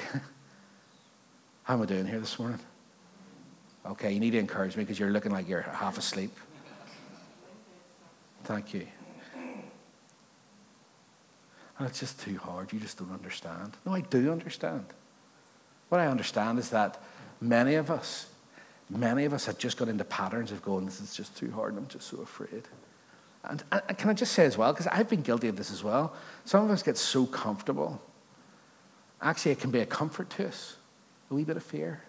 How 1.63 1.75
am 1.75 1.83
I 1.83 1.87
doing 1.87 2.07
here 2.07 2.21
this 2.21 2.39
morning? 2.39 2.59
Okay, 3.87 4.13
you 4.13 4.21
need 4.21 4.33
to 4.33 4.39
encourage 4.39 4.77
me 4.77 4.85
because 4.85 4.99
you're 4.99 5.11
looking 5.11 5.33
like 5.33 5.49
you're 5.49 5.63
half 5.63 5.97
asleep. 5.97 6.37
Thank 8.45 8.75
you. 8.75 8.87
And 11.79 11.89
it's 11.89 12.01
just 12.01 12.21
too 12.21 12.37
hard. 12.37 12.73
You 12.75 12.81
just 12.81 12.99
don't 12.99 13.13
understand. 13.13 13.73
No, 13.87 13.95
I 13.95 14.03
do 14.03 14.31
understand. 14.31 14.85
What 15.89 16.01
I 16.01 16.09
understand 16.09 16.59
is 16.59 16.69
that 16.71 17.03
many 17.41 17.77
of 17.77 17.91
us, 17.91 18.27
many 18.91 19.25
of 19.25 19.33
us 19.33 19.47
have 19.47 19.57
just 19.57 19.79
got 19.79 19.89
into 19.89 20.05
patterns 20.05 20.53
of 20.53 20.63
going, 20.63 20.85
this 20.85 21.01
is 21.01 21.15
just 21.15 21.37
too 21.39 21.51
hard, 21.53 21.73
and 21.73 21.79
I'm 21.79 21.89
just 21.89 22.07
so 22.07 22.19
afraid. 22.19 22.65
And, 23.45 23.65
and 23.73 23.97
can 23.97 24.11
I 24.11 24.13
just 24.13 24.33
say 24.35 24.45
as 24.45 24.59
well, 24.59 24.75
because 24.75 24.89
I've 24.89 25.09
been 25.09 25.23
guilty 25.23 25.49
of 25.49 25.57
this 25.57 25.73
as 25.73 25.83
well, 25.83 26.15
some 26.45 26.65
of 26.65 26.71
us 26.71 26.83
get 26.83 26.99
so 26.99 27.25
comfortable. 27.25 28.03
Actually, 29.23 29.53
it 29.53 29.61
can 29.61 29.71
be 29.71 29.81
a 29.81 29.87
comfort 29.87 30.31
to 30.31 30.49
us, 30.49 30.77
a 31.31 31.35
wee 31.35 31.45
bit 31.45 31.57
of 31.57 31.63
fear. 31.63 32.03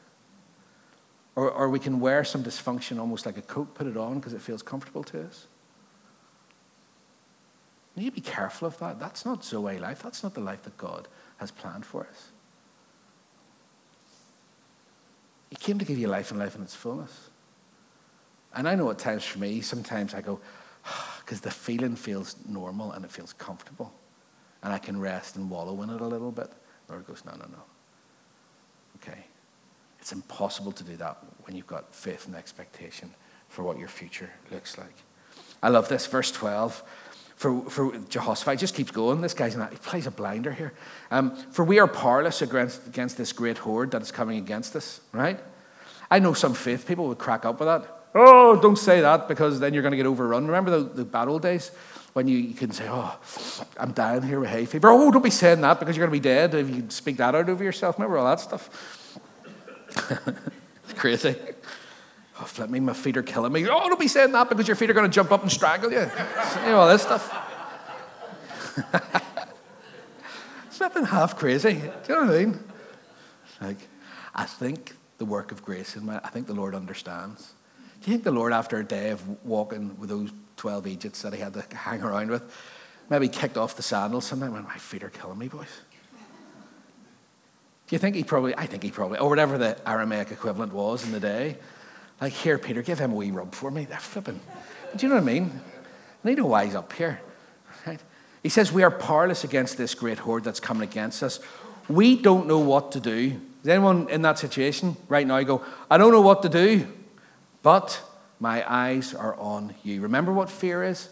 Or, 1.36 1.50
or 1.50 1.69
we 1.69 1.80
can 1.80 2.00
wear 2.00 2.24
some 2.24 2.43
dysfunction 2.43 3.00
almost 3.00 3.26
like 3.26 3.38
a 3.38 3.41
coat, 3.41 3.74
put 3.74 3.88
it 3.88 3.97
on 3.97 4.15
because 4.15 4.34
it 4.34 4.41
feels 4.41 4.62
comfortable 4.62 5.04
to 5.06 5.26
us. 5.26 5.47
You 7.95 8.04
need 8.04 8.10
to 8.10 8.15
be 8.15 8.21
careful 8.21 8.67
of 8.67 8.78
that. 8.80 9.00
That's 9.00 9.26
not 9.26 9.43
Zoe 9.43 9.78
life. 9.78 10.02
That's 10.02 10.24
not 10.24 10.34
the 10.34 10.41
life 10.41 10.63
that 10.63 10.78
God 10.78 11.08
has 11.38 11.52
planned 11.52 11.86
for 11.86 12.08
us. 12.10 12.32
He 15.50 15.58
came 15.58 15.78
to 15.80 15.86
give 15.86 15.97
you 15.97 16.08
life 16.08 16.32
and 16.32 16.39
life 16.39 16.56
in 16.56 16.62
its 16.62 16.76
fullness. 16.76 17.30
And 18.54 18.67
I 18.67 18.76
know 18.76 18.89
at 18.89 19.00
times 19.00 19.26
for 19.26 19.39
me, 19.39 19.60
sometimes 19.62 20.13
I 20.13 20.21
go, 20.21 20.39
because 21.19 21.41
the 21.41 21.52
feeling 21.52 21.95
feels 21.95 22.36
normal 22.47 22.93
and 22.93 23.04
it 23.04 23.12
feels 23.12 23.34
comfortable. 23.34 23.93
And 24.63 24.71
I 24.71 24.78
can 24.78 25.00
rest 25.00 25.36
and 25.36 25.50
wallow 25.50 25.82
in 25.82 25.89
it 25.89 26.00
a 26.00 26.08
little 26.08 26.32
bit. 26.32 26.52
Lord 26.91 27.08
goes, 27.08 27.23
no, 27.25 27.32
no, 27.32 27.45
no. 27.45 27.63
Okay. 28.97 29.25
It's 29.99 30.12
impossible 30.12 30.71
to 30.73 30.84
do 30.84 30.95
that 30.97 31.17
when 31.43 31.56
you've 31.56 31.67
got 31.67 31.93
faith 31.93 32.27
and 32.27 32.36
expectation 32.36 33.12
for 33.49 33.63
what 33.63 33.77
your 33.77 33.88
future 33.88 34.30
looks 34.51 34.77
like. 34.77 34.95
I 35.63 35.69
love 35.69 35.89
this, 35.89 36.08
verse 36.08 36.32
12 36.32 36.84
for, 37.41 37.62
for 37.71 37.97
Jehoshaphat. 38.10 38.60
just 38.60 38.75
keeps 38.75 38.91
going. 38.91 39.19
This 39.21 39.34
guy's 39.34 39.56
not, 39.56 39.71
he 39.71 39.77
plays 39.77 40.06
a 40.06 40.12
blinder 40.12 40.51
here. 40.51 40.73
Um, 41.10 41.36
for 41.51 41.65
we 41.65 41.80
are 41.80 41.88
powerless 41.88 42.43
against, 42.43 42.86
against 42.86 43.17
this 43.17 43.34
great 43.34 43.58
horde 43.58 43.89
that 43.91 44.04
is 44.04 44.12
coming 44.12 44.38
against 44.38 44.75
us, 44.75 45.01
right? 45.12 45.39
I 46.12 46.19
know 46.19 46.34
some 46.34 46.54
faith 46.54 46.86
people 46.88 47.08
would 47.08 47.17
crack 47.17 47.43
up 47.43 47.60
with 47.60 47.67
that. 47.67 47.88
Oh, 48.13 48.62
don't 48.62 48.77
say 48.77 49.01
that 49.01 49.27
because 49.27 49.60
then 49.60 49.73
you're 49.73 49.82
going 49.82 49.91
to 49.91 49.97
get 49.97 50.06
overrun. 50.06 50.45
Remember 50.45 50.69
the, 50.69 50.84
the 50.84 51.04
bad 51.04 51.30
old 51.30 51.41
days 51.41 51.71
when 52.13 52.28
you, 52.28 52.38
you 52.38 52.54
can 52.54 52.71
say, 52.71 52.88
Oh, 52.89 53.17
I'm 53.78 53.91
dying 53.91 54.21
here 54.21 54.39
with 54.39 54.50
hay 54.50 54.65
fever. 54.65 54.89
Oh, 54.89 55.12
don't 55.12 55.24
be 55.24 55.30
saying 55.30 55.62
that 55.62 55.80
because 55.80 55.95
you're 55.95 56.06
going 56.06 56.19
to 56.19 56.21
be 56.21 56.30
dead 56.30 56.54
if 56.54 56.69
you 56.69 56.86
speak 56.89 57.17
that 57.17 57.36
out 57.36 57.50
over 57.50 57.63
yourself. 57.63 57.97
Remember 57.97 58.17
all 58.17 58.26
that 58.26 58.39
stuff? 58.39 59.19
it's 60.84 61.00
crazy. 61.00 61.36
Oh, 62.39 62.45
flip 62.45 62.69
me, 62.69 62.80
my 62.80 62.93
feet 62.93 63.17
are 63.17 63.24
killing 63.24 63.52
me. 63.52 63.67
Oh, 63.67 63.88
don't 63.88 64.00
be 64.00 64.08
saying 64.08 64.32
that 64.32 64.50
because 64.50 64.67
your 64.67 64.76
feet 64.76 64.89
are 64.89 64.93
going 64.93 65.10
to 65.10 65.13
jump 65.13 65.32
up 65.32 65.41
and 65.41 65.52
strangle 65.52 65.91
you. 65.91 66.00
you 66.65 66.71
know, 66.71 66.80
all 66.80 66.88
this 66.89 67.04
stuff. 67.04 67.47
it's 70.67 70.80
nothing 70.80 71.06
half 71.06 71.38
crazy. 71.38 71.74
Do 71.74 71.80
you 71.80 72.15
know 72.15 72.26
what 72.26 72.36
I 72.36 72.45
mean? 72.45 72.60
Like, 73.62 73.78
I 74.34 74.45
think 74.45 74.95
the 75.17 75.26
work 75.26 75.52
of 75.52 75.63
grace 75.63 75.95
in 75.95 76.06
my, 76.06 76.17
I 76.24 76.30
think 76.30 76.47
the 76.47 76.54
Lord 76.54 76.74
understands. 76.74 77.54
Do 78.02 78.10
you 78.10 78.15
think 78.15 78.24
the 78.24 78.32
Lord, 78.32 78.54
after 78.54 78.78
a 78.78 78.84
day 78.84 79.12
of 79.12 79.45
walking 79.45 80.00
with 80.00 80.10
those 80.10 80.32
12 80.62 80.86
Egypts 80.86 81.24
that 81.24 81.34
he 81.34 81.39
had 81.39 81.56
to 81.56 81.65
hang 81.76 82.04
around 82.04 82.30
with, 82.30 82.43
maybe 83.10 83.28
kicked 83.28 83.58
off 83.58 83.76
the 83.76 83.82
sandals 83.82 84.26
sometime 84.26 84.54
when 84.54 84.63
my 84.63 84.78
feet 84.78 85.02
are 85.04 85.10
killing 85.10 85.39
me, 85.39 85.47
boys? 85.47 85.82
Do 87.88 87.95
you 87.95 87.97
think 87.97 88.15
he 88.15 88.24
probably, 88.24 88.56
I 88.56 88.67
think 88.67 88.84
he 88.84 88.91
probably, 88.91 89.17
or 89.17 89.28
whatever 89.28 89.58
the 89.58 89.76
Aramaic 89.89 90.30
equivalent 90.30 90.71
was 90.71 91.04
in 91.04 91.12
the 91.12 91.19
day, 91.19 91.58
like, 92.21 92.32
here, 92.32 92.60
Peter, 92.60 92.84
give 92.84 93.00
him 93.00 93.12
a 93.12 93.15
wee 93.15 93.32
rub 93.32 93.56
for 93.56 93.71
me. 93.71 93.86
They're 93.86 93.97
flipping. 93.97 94.39
Do 94.95 95.04
you 95.04 95.10
know 95.10 95.15
what 95.15 95.24
I 95.24 95.34
mean? 95.34 95.60
I 96.24 96.28
need 96.28 96.36
to 96.36 96.45
wise 96.45 96.76
up 96.76 96.93
here. 96.93 97.19
Right? 97.88 98.00
He 98.43 98.50
says, 98.50 98.71
We 98.71 98.84
are 98.84 98.91
powerless 98.91 99.43
against 99.43 99.80
this 99.80 99.95
great 99.95 100.19
horde 100.19 100.43
that's 100.43 100.60
coming 100.60 100.84
against 100.84 101.24
us. 101.24 101.39
We 101.89 102.15
don't 102.15 102.45
know 102.45 102.60
what 102.60 102.91
to 102.91 103.00
do. 103.00 103.41
Is 103.63 103.67
anyone 103.67 104.08
in 104.10 104.21
that 104.21 104.38
situation 104.38 104.95
right 105.10 105.26
now 105.26 105.41
go, 105.41 105.65
I 105.89 105.97
don't 105.97 106.12
know 106.12 106.21
what 106.21 106.43
to 106.43 106.50
do, 106.50 106.88
but 107.63 108.00
my 108.41 108.69
eyes 108.69 109.13
are 109.13 109.36
on 109.36 109.75
you? 109.84 110.01
Remember 110.01 110.34
what 110.34 110.49
fear 110.49 110.84
is? 110.84 111.10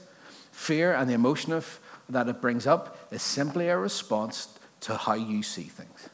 Fear 0.51 0.95
and 0.95 1.09
the 1.09 1.13
emotion 1.13 1.53
of, 1.53 1.79
that 2.09 2.27
it 2.27 2.41
brings 2.41 2.65
up 2.65 2.97
is 3.11 3.21
simply 3.21 3.69
a 3.69 3.77
response 3.77 4.57
to 4.81 4.97
how 4.97 5.13
you 5.13 5.43
see 5.43 5.63
things. 5.63 6.09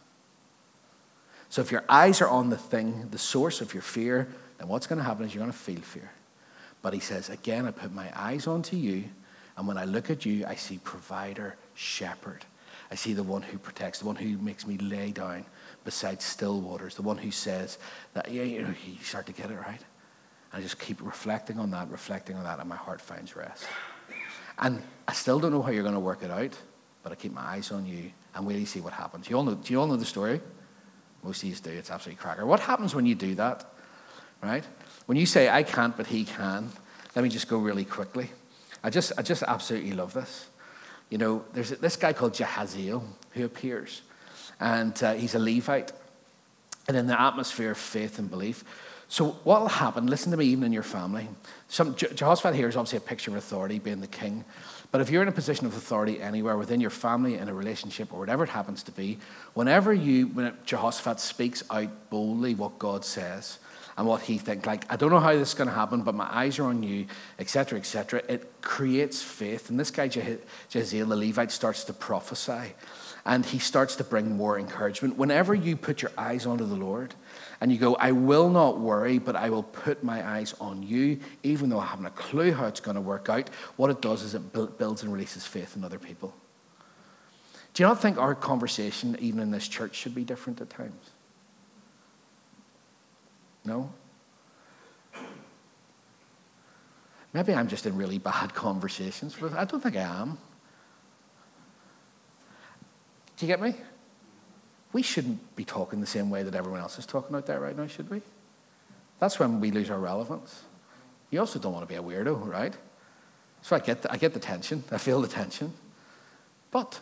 So 1.49 1.61
if 1.61 1.71
your 1.71 1.85
eyes 1.87 2.19
are 2.21 2.27
on 2.27 2.49
the 2.49 2.57
thing, 2.57 3.07
the 3.11 3.17
source 3.17 3.61
of 3.61 3.73
your 3.73 3.81
fear, 3.81 4.27
then 4.57 4.67
what's 4.67 4.87
going 4.87 4.99
to 4.99 5.05
happen 5.05 5.25
is 5.25 5.33
you're 5.33 5.41
going 5.41 5.53
to 5.53 5.57
feel 5.57 5.79
fear. 5.79 6.11
But 6.81 6.93
he 6.93 6.99
says, 6.99 7.29
again, 7.29 7.65
I 7.65 7.71
put 7.71 7.93
my 7.93 8.11
eyes 8.13 8.45
onto 8.45 8.75
you, 8.75 9.05
and 9.55 9.67
when 9.67 9.77
I 9.77 9.85
look 9.85 10.09
at 10.09 10.25
you, 10.25 10.45
I 10.45 10.55
see 10.55 10.79
provider, 10.83 11.55
shepherd. 11.75 12.43
I 12.91 12.95
see 12.95 13.13
the 13.13 13.23
one 13.23 13.41
who 13.41 13.57
protects, 13.57 13.99
the 13.99 14.05
one 14.05 14.17
who 14.17 14.37
makes 14.37 14.67
me 14.67 14.77
lay 14.77 15.11
down 15.11 15.45
beside 15.85 16.21
still 16.21 16.59
waters, 16.59 16.95
the 16.95 17.01
one 17.03 17.17
who 17.17 17.31
says 17.31 17.77
that, 18.13 18.29
yeah, 18.29 18.43
you 18.43 18.61
know, 18.63 18.73
you 18.85 19.01
start 19.01 19.25
to 19.27 19.31
get 19.31 19.49
it 19.49 19.55
right. 19.55 19.79
I 20.55 20.61
just 20.61 20.79
keep 20.79 21.01
reflecting 21.01 21.59
on 21.59 21.71
that, 21.71 21.91
reflecting 21.91 22.37
on 22.37 22.45
that, 22.45 22.59
and 22.59 22.69
my 22.69 22.77
heart 22.77 23.01
finds 23.01 23.35
rest. 23.35 23.65
And 24.57 24.81
I 25.07 25.13
still 25.13 25.39
don't 25.39 25.51
know 25.51 25.61
how 25.61 25.71
you're 25.71 25.83
going 25.83 25.95
to 25.95 25.99
work 25.99 26.23
it 26.23 26.31
out, 26.31 26.57
but 27.03 27.11
I 27.11 27.15
keep 27.15 27.33
my 27.33 27.41
eyes 27.41 27.71
on 27.71 27.85
you 27.85 28.11
and 28.33 28.47
to 28.47 28.65
see 28.65 28.79
what 28.79 28.93
happens. 28.93 29.29
You 29.29 29.35
all 29.35 29.43
know, 29.43 29.55
do 29.55 29.73
you 29.73 29.79
all 29.79 29.87
know 29.87 29.97
the 29.97 30.05
story? 30.05 30.39
Most 31.23 31.43
of 31.43 31.49
you 31.49 31.55
do. 31.55 31.71
It's 31.71 31.91
absolutely 31.91 32.21
cracker. 32.21 32.45
What 32.45 32.61
happens 32.61 32.95
when 32.95 33.05
you 33.05 33.15
do 33.15 33.35
that? 33.35 33.65
right? 34.41 34.63
When 35.07 35.17
you 35.17 35.25
say, 35.25 35.49
I 35.49 35.63
can't, 35.63 35.95
but 35.95 36.07
he 36.07 36.23
can, 36.23 36.69
let 37.15 37.23
me 37.23 37.29
just 37.29 37.47
go 37.47 37.57
really 37.57 37.85
quickly. 37.85 38.29
I 38.83 38.89
just, 38.89 39.11
I 39.17 39.21
just 39.21 39.43
absolutely 39.43 39.93
love 39.93 40.13
this. 40.13 40.47
You 41.09 41.17
know, 41.17 41.45
there's 41.53 41.69
this 41.69 41.95
guy 41.95 42.13
called 42.13 42.33
Jahaziel 42.33 43.03
who 43.31 43.45
appears, 43.45 44.01
and 44.59 45.01
uh, 45.03 45.13
he's 45.13 45.35
a 45.35 45.39
Levite. 45.39 45.91
And 46.87 46.95
in 46.95 47.07
the 47.07 47.19
atmosphere 47.19 47.71
of 47.71 47.77
faith 47.79 48.19
and 48.19 48.29
belief. 48.29 48.63
So, 49.07 49.31
what 49.43 49.61
will 49.61 49.67
happen? 49.67 50.07
Listen 50.07 50.31
to 50.31 50.37
me, 50.37 50.45
even 50.45 50.63
in 50.63 50.73
your 50.73 50.83
family. 50.83 51.27
Some, 51.67 51.95
Jehoshaphat 51.95 52.55
here 52.55 52.67
is 52.67 52.75
obviously 52.75 52.97
a 52.97 53.01
picture 53.01 53.31
of 53.31 53.37
authority, 53.37 53.79
being 53.79 54.01
the 54.01 54.07
king. 54.07 54.43
But 54.91 55.01
if 55.01 55.09
you're 55.09 55.21
in 55.21 55.27
a 55.27 55.33
position 55.33 55.65
of 55.65 55.75
authority 55.75 56.21
anywhere 56.21 56.57
within 56.57 56.81
your 56.81 56.89
family, 56.89 57.35
in 57.35 57.49
a 57.49 57.53
relationship, 57.53 58.13
or 58.13 58.19
whatever 58.19 58.43
it 58.43 58.49
happens 58.49 58.81
to 58.83 58.91
be, 58.91 59.19
whenever 59.53 59.93
you, 59.93 60.27
when 60.27 60.53
Jehoshaphat 60.65 61.19
speaks 61.19 61.63
out 61.69 62.09
boldly 62.09 62.55
what 62.55 62.79
God 62.79 63.05
says, 63.05 63.59
and 63.97 64.07
what 64.07 64.21
he 64.21 64.37
thinks. 64.37 64.65
Like, 64.65 64.91
I 64.91 64.95
don't 64.95 65.09
know 65.09 65.19
how 65.19 65.33
this 65.33 65.49
is 65.49 65.53
going 65.53 65.69
to 65.69 65.73
happen, 65.73 66.01
but 66.01 66.15
my 66.15 66.27
eyes 66.29 66.59
are 66.59 66.65
on 66.65 66.83
you, 66.83 67.05
etc., 67.39 67.79
etc. 67.79 68.21
It 68.27 68.61
creates 68.61 69.21
faith. 69.21 69.69
And 69.69 69.79
this 69.79 69.91
guy, 69.91 70.09
Jahaziel, 70.09 71.07
the 71.07 71.15
Levite, 71.15 71.51
starts 71.51 71.85
to 71.85 71.93
prophesy. 71.93 72.73
And 73.25 73.45
he 73.45 73.57
starts 73.57 73.95
to 73.95 74.03
bring 74.03 74.35
more 74.35 74.59
encouragement. 74.59 75.17
Whenever 75.17 75.55
you 75.55 75.75
put 75.75 76.01
your 76.01 76.11
eyes 76.17 76.45
onto 76.45 76.65
the 76.65 76.75
Lord 76.75 77.15
and 77.61 77.71
you 77.71 77.77
go, 77.77 77.95
I 77.95 78.11
will 78.11 78.49
not 78.49 78.79
worry, 78.79 79.17
but 79.17 79.35
I 79.35 79.49
will 79.49 79.63
put 79.63 80.03
my 80.03 80.27
eyes 80.27 80.53
on 80.59 80.83
you, 80.83 81.19
even 81.43 81.69
though 81.69 81.79
I 81.79 81.85
haven't 81.85 82.05
a 82.05 82.11
clue 82.11 82.51
how 82.51 82.65
it's 82.65 82.79
going 82.79 82.95
to 82.95 83.01
work 83.01 83.29
out, 83.29 83.49
what 83.77 83.89
it 83.89 84.01
does 84.01 84.23
is 84.23 84.35
it 84.35 84.53
builds 84.77 85.03
and 85.03 85.11
releases 85.11 85.45
faith 85.45 85.75
in 85.75 85.83
other 85.83 85.99
people. 85.99 86.33
Do 87.73 87.83
you 87.83 87.87
not 87.87 88.01
think 88.01 88.17
our 88.17 88.35
conversation, 88.35 89.17
even 89.19 89.39
in 89.41 89.51
this 89.51 89.67
church, 89.67 89.95
should 89.95 90.15
be 90.15 90.23
different 90.23 90.61
at 90.61 90.69
times? 90.69 91.09
No? 93.65 93.91
Maybe 97.33 97.53
I'm 97.53 97.67
just 97.67 97.85
in 97.85 97.97
really 97.97 98.17
bad 98.17 98.53
conversations, 98.55 99.35
I 99.55 99.65
don't 99.65 99.81
think 99.81 99.97
I 99.97 100.01
am. 100.01 100.37
Do 103.37 103.45
you 103.45 103.51
get 103.51 103.61
me? 103.61 103.75
We 104.95 105.01
shouldn't 105.01 105.57
be 105.57 105.65
talking 105.65 105.99
the 105.99 106.07
same 106.07 106.29
way 106.29 106.43
that 106.43 106.55
everyone 106.55 106.79
else 106.79 106.97
is 106.97 107.05
talking 107.05 107.35
out 107.35 107.45
there 107.47 107.59
right 107.59 107.75
now, 107.75 107.85
should 107.85 108.09
we? 108.09 108.21
That's 109.19 109.37
when 109.37 109.59
we 109.59 109.69
lose 109.69 109.89
our 109.89 109.99
relevance. 109.99 110.63
You 111.31 111.41
also 111.41 111.59
don't 111.59 111.73
want 111.73 111.85
to 111.85 111.93
be 111.93 111.99
a 111.99 112.01
weirdo, 112.01 112.47
right? 112.47 112.73
So 113.61 113.75
I 113.75 113.79
get 113.79 114.03
the, 114.03 114.11
I 114.13 114.15
get 114.15 114.33
the 114.33 114.39
tension. 114.39 114.85
I 114.93 114.97
feel 114.97 115.19
the 115.19 115.27
tension. 115.27 115.73
But 116.71 117.01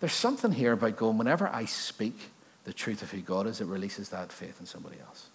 there's 0.00 0.12
something 0.12 0.52
here 0.52 0.72
about 0.72 0.98
going, 0.98 1.16
whenever 1.16 1.48
I 1.48 1.64
speak 1.64 2.18
the 2.64 2.72
truth 2.74 3.00
of 3.00 3.10
who 3.10 3.22
God 3.22 3.46
is, 3.46 3.62
it 3.62 3.66
releases 3.66 4.10
that 4.10 4.30
faith 4.30 4.60
in 4.60 4.66
somebody 4.66 4.96
else. 5.00 5.28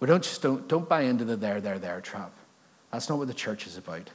We 0.00 0.06
don't 0.06 0.24
just 0.24 0.40
don't, 0.40 0.66
don't 0.66 0.88
buy 0.88 1.02
into 1.02 1.26
the 1.26 1.36
there, 1.36 1.60
there, 1.60 1.78
there 1.78 2.00
trap. 2.00 2.32
That's 2.90 3.10
not 3.10 3.18
what 3.18 3.28
the 3.28 3.34
church 3.34 3.66
is 3.66 3.76
about. 3.76 4.08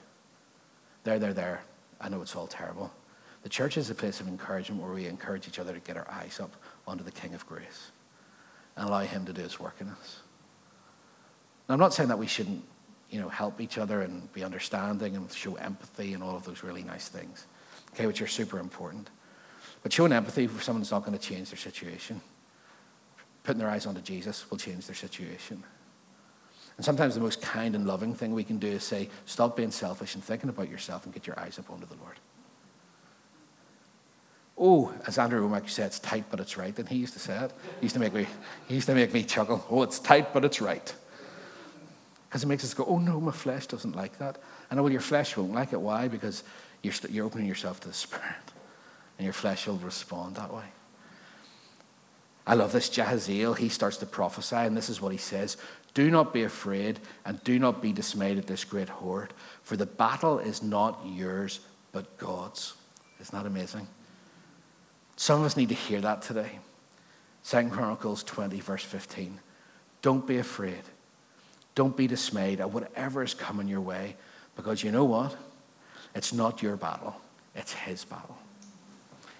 There, 1.03 1.19
there, 1.19 1.36
there. 1.36 1.61
I 1.99 2.09
know 2.09 2.24
it's 2.24 2.36
all 2.36 2.47
terrible. 2.47 2.91
The 3.44 3.50
church 3.50 3.78
is 3.78 3.89
a 3.89 3.96
place 3.96 4.20
of 4.20 4.28
encouragement 4.28 4.82
where 4.82 4.92
we 4.92 5.08
encourage 5.08 5.48
each 5.48 5.60
other 5.60 5.74
to 5.74 5.80
get 5.80 5.98
our 5.98 6.10
eyes 6.10 6.39
up 6.39 6.56
onto 6.88 7.04
the 7.04 7.12
King 7.12 7.34
of 7.34 7.46
Grace 7.48 7.92
and 8.76 8.88
allow 8.88 9.00
Him 9.00 9.26
to 9.26 9.34
do 9.34 9.42
His 9.42 9.60
work 9.60 9.76
in 9.80 9.88
us. 9.88 10.20
Now, 11.68 11.74
I'm 11.74 11.80
not 11.80 11.94
saying 11.94 12.10
that 12.10 12.20
we 12.20 12.28
shouldn't, 12.28 12.64
you 13.10 13.20
know, 13.20 13.30
help 13.30 13.60
each 13.60 13.78
other 13.78 14.02
and 14.02 14.32
be 14.34 14.44
understanding 14.44 15.16
and 15.16 15.32
show 15.32 15.56
empathy 15.56 16.14
and 16.14 16.22
all 16.24 16.36
of 16.36 16.44
those 16.44 16.64
really 16.64 16.84
nice 16.84 17.08
things, 17.08 17.48
okay, 17.94 18.06
which 18.06 18.22
are 18.22 18.28
super 18.28 18.60
important. 18.60 19.10
But 19.84 19.92
showing 19.92 20.12
empathy 20.12 20.48
for 20.48 20.62
someone 20.62 20.82
that's 20.82 20.92
not 20.92 21.04
going 21.04 21.18
to 21.18 21.24
change 21.24 21.50
their 21.50 21.58
situation, 21.58 22.22
putting 23.44 23.60
their 23.60 23.70
eyes 23.70 23.88
onto 23.88 24.02
Jesus 24.02 24.50
will 24.52 24.58
change 24.58 24.86
their 24.86 24.96
situation. 24.96 25.64
And 26.78 26.86
sometimes 26.86 27.16
the 27.16 27.22
most 27.22 27.42
kind 27.42 27.76
and 27.76 27.86
loving 27.88 28.14
thing 28.14 28.34
we 28.34 28.44
can 28.44 28.58
do 28.58 28.68
is 28.68 28.84
say, 28.84 29.10
stop 29.26 29.56
being 29.58 29.72
selfish 29.72 30.16
and 30.16 30.24
thinking 30.24 30.50
about 30.50 30.70
yourself 30.70 31.06
and 31.06 31.14
get 31.14 31.28
your 31.28 31.39
eyes 31.39 31.58
up 31.60 31.70
onto 31.70 31.86
the 31.88 31.96
Lord. 31.96 32.20
Oh, 34.64 34.93
as 35.07 35.18
Andrew 35.18 35.49
Wommack 35.49 35.68
said, 35.68 35.88
it's 35.88 35.97
tight, 35.97 36.26
but 36.30 36.39
it's 36.39 36.55
right. 36.55 36.78
And 36.78 36.88
he 36.88 36.97
used 36.97 37.14
to 37.14 37.20
say 37.20 37.36
it. 37.36 37.51
He 37.80 37.86
used 37.86 37.95
to 37.95 37.99
make 37.99 38.14
me, 38.14 38.28
he 38.68 38.76
used 38.76 38.86
to 38.86 38.93
make 38.93 39.12
me 39.12 39.24
chuckle. 39.24 39.66
Oh, 39.72 39.82
it's 39.82 39.97
tight, 39.97 40.32
but 40.34 40.45
it's 40.45 40.62
right. 40.62 40.93
Because 42.30 42.43
it 42.43 42.47
makes 42.47 42.64
us 42.64 42.76
go, 42.76 42.86
oh 42.86 42.99
no, 42.99 43.20
my 43.20 43.32
flesh 43.32 43.66
doesn't 43.66 43.95
like 43.95 44.20
that. 44.20 44.38
And 44.70 44.80
well, 44.80 44.91
your 44.91 45.01
flesh 45.01 45.36
won't 45.36 45.51
like 45.51 45.74
it. 45.74 45.82
Why? 45.82 46.07
Because 46.07 46.43
you're, 46.84 46.93
you 46.93 47.09
you're 47.09 47.26
opening 47.26 47.47
yourself 47.47 47.80
to 47.80 47.88
the 47.88 47.93
Spirit. 47.93 48.53
And 49.18 49.26
your 49.26 49.34
flesh 49.34 49.66
will 49.66 49.78
respond 49.78 50.36
that 50.36 50.53
way. 50.53 50.66
I 52.45 52.53
love 52.53 52.72
this. 52.72 52.88
Jahaziel, 52.89 53.57
he 53.57 53.68
starts 53.68 53.97
to 53.97 54.05
prophesy, 54.05 54.57
and 54.57 54.78
this 54.78 54.89
is 54.89 55.01
what 55.01 55.12
he 55.12 55.18
says 55.18 55.57
Do 55.95 56.12
not 56.12 56.34
be 56.34 56.43
afraid, 56.43 56.99
and 57.26 57.43
do 57.43 57.57
not 57.57 57.82
be 57.82 57.93
dismayed 57.93 58.38
at 58.38 58.45
this 58.45 58.64
great 58.64 58.89
horde, 58.89 59.34
for 59.64 59.76
the 59.76 59.88
battle 59.88 60.38
is 60.38 60.62
not 60.62 61.01
yours, 61.03 61.62
but 61.91 62.18
God's. 62.20 62.76
Isn't 63.20 63.38
that 63.38 63.47
amazing? 63.47 63.88
Some 65.22 65.41
of 65.41 65.45
us 65.45 65.55
need 65.55 65.69
to 65.69 65.76
hear 65.76 66.01
that 66.01 66.24
today. 66.24 66.57
Second 67.43 67.69
Chronicles 67.69 68.24
20, 68.24 68.59
verse 68.59 68.84
15. 68.84 69.39
Don't 70.01 70.26
be 70.26 70.39
afraid. 70.39 70.82
Don't 71.76 71.95
be 71.95 72.07
dismayed 72.07 72.59
at 72.59 72.72
whatever 72.72 73.22
is 73.22 73.36
coming 73.36 73.67
your 73.67 73.82
way, 73.82 74.15
because 74.55 74.84
you 74.84 74.91
know 74.91 75.05
what? 75.05 75.36
It's 76.15 76.34
not 76.34 76.63
your 76.63 76.76
battle, 76.76 77.15
it's 77.55 77.72
His 77.72 78.03
battle. 78.03 78.36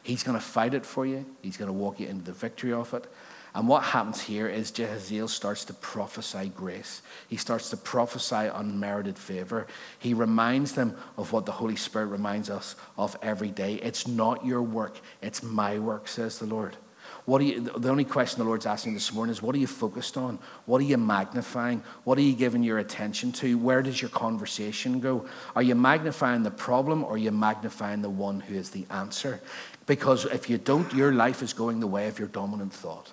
He's 0.03 0.21
going 0.21 0.38
to 0.38 0.45
fight 0.45 0.75
it 0.75 0.86
for 0.86 1.03
you, 1.03 1.25
He's 1.41 1.57
going 1.57 1.65
to 1.65 1.73
walk 1.73 1.99
you 1.99 2.05
into 2.05 2.25
the 2.25 2.34
victory 2.34 2.73
of 2.73 2.93
it. 2.93 3.11
And 3.54 3.68
what 3.68 3.84
happens 3.84 4.22
here 4.22 4.47
is 4.47 4.72
Jahaziel 4.72 5.28
starts 5.28 5.66
to 5.66 5.74
prophesy 5.74 6.49
grace. 6.56 7.02
He 7.28 7.36
starts 7.36 7.70
to 7.72 7.78
prophesy 7.78 8.49
unmerited 8.54 9.18
favor. 9.18 9.68
He 9.99 10.14
reminds 10.14 10.72
them 10.72 10.95
of 11.18 11.34
what 11.34 11.45
the 11.45 11.52
Holy 11.52 11.76
Spirit 11.76 12.08
reminds 12.08 12.49
us 12.49 12.76
of 12.97 13.18
every 13.22 13.49
day. 13.49 13.76
It's 13.76 14.08
not 14.08 14.45
your 14.45 14.62
work, 14.62 14.99
it's 15.22 15.43
my 15.43 15.80
work, 15.80 16.08
says 16.08 16.39
the 16.39 16.45
Lord. 16.45 16.78
What 17.26 17.41
are 17.41 17.43
you, 17.43 17.62
the 17.62 17.89
only 17.89 18.06
question 18.06 18.39
the 18.39 18.45
Lord's 18.45 18.66
asking 18.66 18.93
this 18.93 19.14
morning 19.14 19.32
is 19.32 19.41
what 19.41 19.54
are 19.54 19.60
you 19.60 19.68
focused 19.68 20.18
on? 20.18 20.39
What 20.66 20.82
are 20.82 20.86
you 20.86 20.97
magnifying? 20.97 21.84
What 22.04 22.18
are 22.18 22.22
you 22.22 22.34
giving 22.34 22.64
your 22.64 22.80
attention 22.80 23.32
to? 23.34 23.58
Where 23.58 23.84
does 23.84 24.02
your 24.02 24.10
conversation 24.10 24.99
go? 24.99 25.28
Are 25.56 25.62
you 25.62 25.76
magnifying 25.76 26.43
the 26.43 26.52
problem 26.52 27.04
or 27.04 27.14
are 27.14 27.18
you 27.18 27.32
magnifying 27.32 28.02
the 28.02 28.10
one 28.10 28.39
who 28.39 28.56
is 28.56 28.72
the 28.72 28.86
answer? 28.89 29.39
Because 29.86 30.26
if 30.26 30.49
you 30.49 30.58
don't, 30.58 30.91
your 30.93 31.12
life 31.12 31.43
is 31.43 31.54
going 31.54 31.80
the 31.80 31.88
way 31.88 32.08
of 32.08 32.18
your 32.18 32.28
dominant 32.28 32.74
thought. 32.74 33.12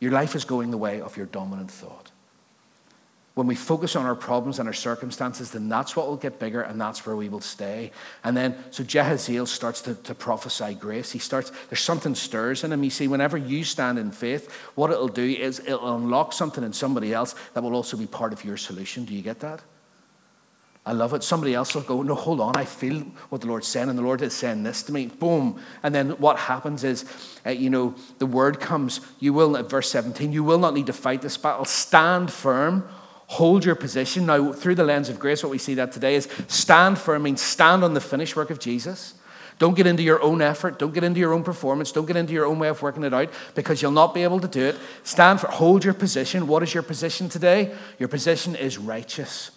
Your 0.00 0.12
life 0.12 0.34
is 0.34 0.44
going 0.44 0.70
the 0.70 0.78
way 0.78 1.00
of 1.00 1.16
your 1.16 1.26
dominant 1.26 1.70
thought. 1.70 2.10
When 3.34 3.46
we 3.46 3.54
focus 3.54 3.94
on 3.94 4.06
our 4.06 4.16
problems 4.16 4.58
and 4.58 4.66
our 4.66 4.74
circumstances, 4.74 5.52
then 5.52 5.68
that's 5.68 5.94
what 5.94 6.08
will 6.08 6.16
get 6.16 6.40
bigger 6.40 6.62
and 6.62 6.80
that's 6.80 7.06
where 7.06 7.14
we 7.14 7.28
will 7.28 7.40
stay. 7.40 7.92
And 8.24 8.36
then, 8.36 8.56
so 8.70 8.82
Jahaziel 8.82 9.46
starts 9.46 9.80
to, 9.82 9.94
to 9.94 10.14
prophesy 10.14 10.74
grace. 10.74 11.12
He 11.12 11.20
starts, 11.20 11.52
there's 11.68 11.80
something 11.80 12.14
stirs 12.14 12.64
in 12.64 12.72
him. 12.72 12.82
You 12.82 12.90
see, 12.90 13.06
whenever 13.06 13.38
you 13.38 13.62
stand 13.62 13.98
in 13.98 14.10
faith, 14.10 14.50
what 14.74 14.90
it'll 14.90 15.08
do 15.08 15.24
is 15.24 15.60
it'll 15.60 15.94
unlock 15.94 16.32
something 16.32 16.64
in 16.64 16.72
somebody 16.72 17.14
else 17.14 17.34
that 17.54 17.62
will 17.62 17.74
also 17.74 17.96
be 17.96 18.06
part 18.06 18.32
of 18.32 18.44
your 18.44 18.56
solution. 18.56 19.04
Do 19.04 19.14
you 19.14 19.22
get 19.22 19.40
that? 19.40 19.62
I 20.86 20.92
love 20.92 21.12
it. 21.12 21.22
Somebody 21.22 21.54
else 21.54 21.74
will 21.74 21.82
go, 21.82 22.02
No, 22.02 22.14
hold 22.14 22.40
on. 22.40 22.56
I 22.56 22.64
feel 22.64 23.00
what 23.28 23.42
the 23.42 23.46
Lord's 23.46 23.68
saying, 23.68 23.90
and 23.90 23.98
the 23.98 24.02
Lord 24.02 24.22
is 24.22 24.32
saying 24.32 24.62
this 24.62 24.82
to 24.84 24.92
me. 24.92 25.06
Boom. 25.06 25.60
And 25.82 25.94
then 25.94 26.10
what 26.12 26.38
happens 26.38 26.84
is, 26.84 27.04
uh, 27.44 27.50
you 27.50 27.68
know, 27.68 27.94
the 28.18 28.26
word 28.26 28.60
comes. 28.60 29.00
You 29.18 29.32
will, 29.32 29.56
at 29.56 29.68
verse 29.68 29.90
17, 29.90 30.32
you 30.32 30.42
will 30.42 30.58
not 30.58 30.74
need 30.74 30.86
to 30.86 30.92
fight 30.92 31.22
this 31.22 31.36
battle. 31.36 31.66
Stand 31.66 32.32
firm. 32.32 32.88
Hold 33.26 33.64
your 33.64 33.76
position. 33.76 34.26
Now, 34.26 34.52
through 34.52 34.74
the 34.74 34.84
lens 34.84 35.08
of 35.08 35.20
grace, 35.20 35.42
what 35.42 35.52
we 35.52 35.58
see 35.58 35.74
that 35.74 35.92
today 35.92 36.16
is 36.16 36.28
stand 36.48 36.98
firm 36.98 37.22
means 37.22 37.40
stand 37.40 37.84
on 37.84 37.94
the 37.94 38.00
finished 38.00 38.34
work 38.34 38.50
of 38.50 38.58
Jesus. 38.58 39.14
Don't 39.60 39.76
get 39.76 39.86
into 39.86 40.02
your 40.02 40.20
own 40.22 40.40
effort. 40.40 40.78
Don't 40.78 40.94
get 40.94 41.04
into 41.04 41.20
your 41.20 41.34
own 41.34 41.44
performance. 41.44 41.92
Don't 41.92 42.06
get 42.06 42.16
into 42.16 42.32
your 42.32 42.46
own 42.46 42.58
way 42.58 42.68
of 42.68 42.80
working 42.80 43.04
it 43.04 43.12
out 43.12 43.28
because 43.54 43.82
you'll 43.82 43.92
not 43.92 44.14
be 44.14 44.22
able 44.22 44.40
to 44.40 44.48
do 44.48 44.64
it. 44.64 44.76
Stand 45.04 45.38
for, 45.38 45.48
hold 45.48 45.84
your 45.84 45.94
position. 45.94 46.48
What 46.48 46.62
is 46.62 46.72
your 46.72 46.82
position 46.82 47.28
today? 47.28 47.72
Your 47.98 48.08
position 48.08 48.56
is 48.56 48.78
righteous. 48.78 49.50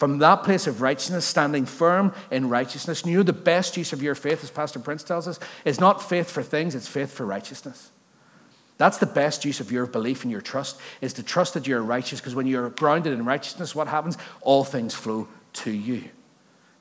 From 0.00 0.16
that 0.20 0.44
place 0.44 0.66
of 0.66 0.80
righteousness, 0.80 1.26
standing 1.26 1.66
firm 1.66 2.14
in 2.30 2.48
righteousness, 2.48 3.04
you 3.04 3.18
know 3.18 3.22
the 3.22 3.34
best 3.34 3.76
use 3.76 3.92
of 3.92 4.02
your 4.02 4.14
faith, 4.14 4.42
as 4.42 4.50
Pastor 4.50 4.78
Prince 4.78 5.02
tells 5.02 5.28
us, 5.28 5.38
is 5.66 5.78
not 5.78 6.02
faith 6.02 6.30
for 6.30 6.42
things, 6.42 6.74
it's 6.74 6.88
faith 6.88 7.12
for 7.12 7.26
righteousness. 7.26 7.90
That's 8.78 8.96
the 8.96 9.04
best 9.04 9.44
use 9.44 9.60
of 9.60 9.70
your 9.70 9.84
belief 9.84 10.22
and 10.22 10.32
your 10.32 10.40
trust, 10.40 10.80
is 11.02 11.12
to 11.12 11.22
trust 11.22 11.52
that 11.52 11.66
you're 11.66 11.82
righteous, 11.82 12.18
because 12.18 12.34
when 12.34 12.46
you're 12.46 12.70
grounded 12.70 13.12
in 13.12 13.26
righteousness, 13.26 13.74
what 13.74 13.88
happens? 13.88 14.16
All 14.40 14.64
things 14.64 14.94
flow 14.94 15.28
to 15.52 15.70
you. 15.70 16.04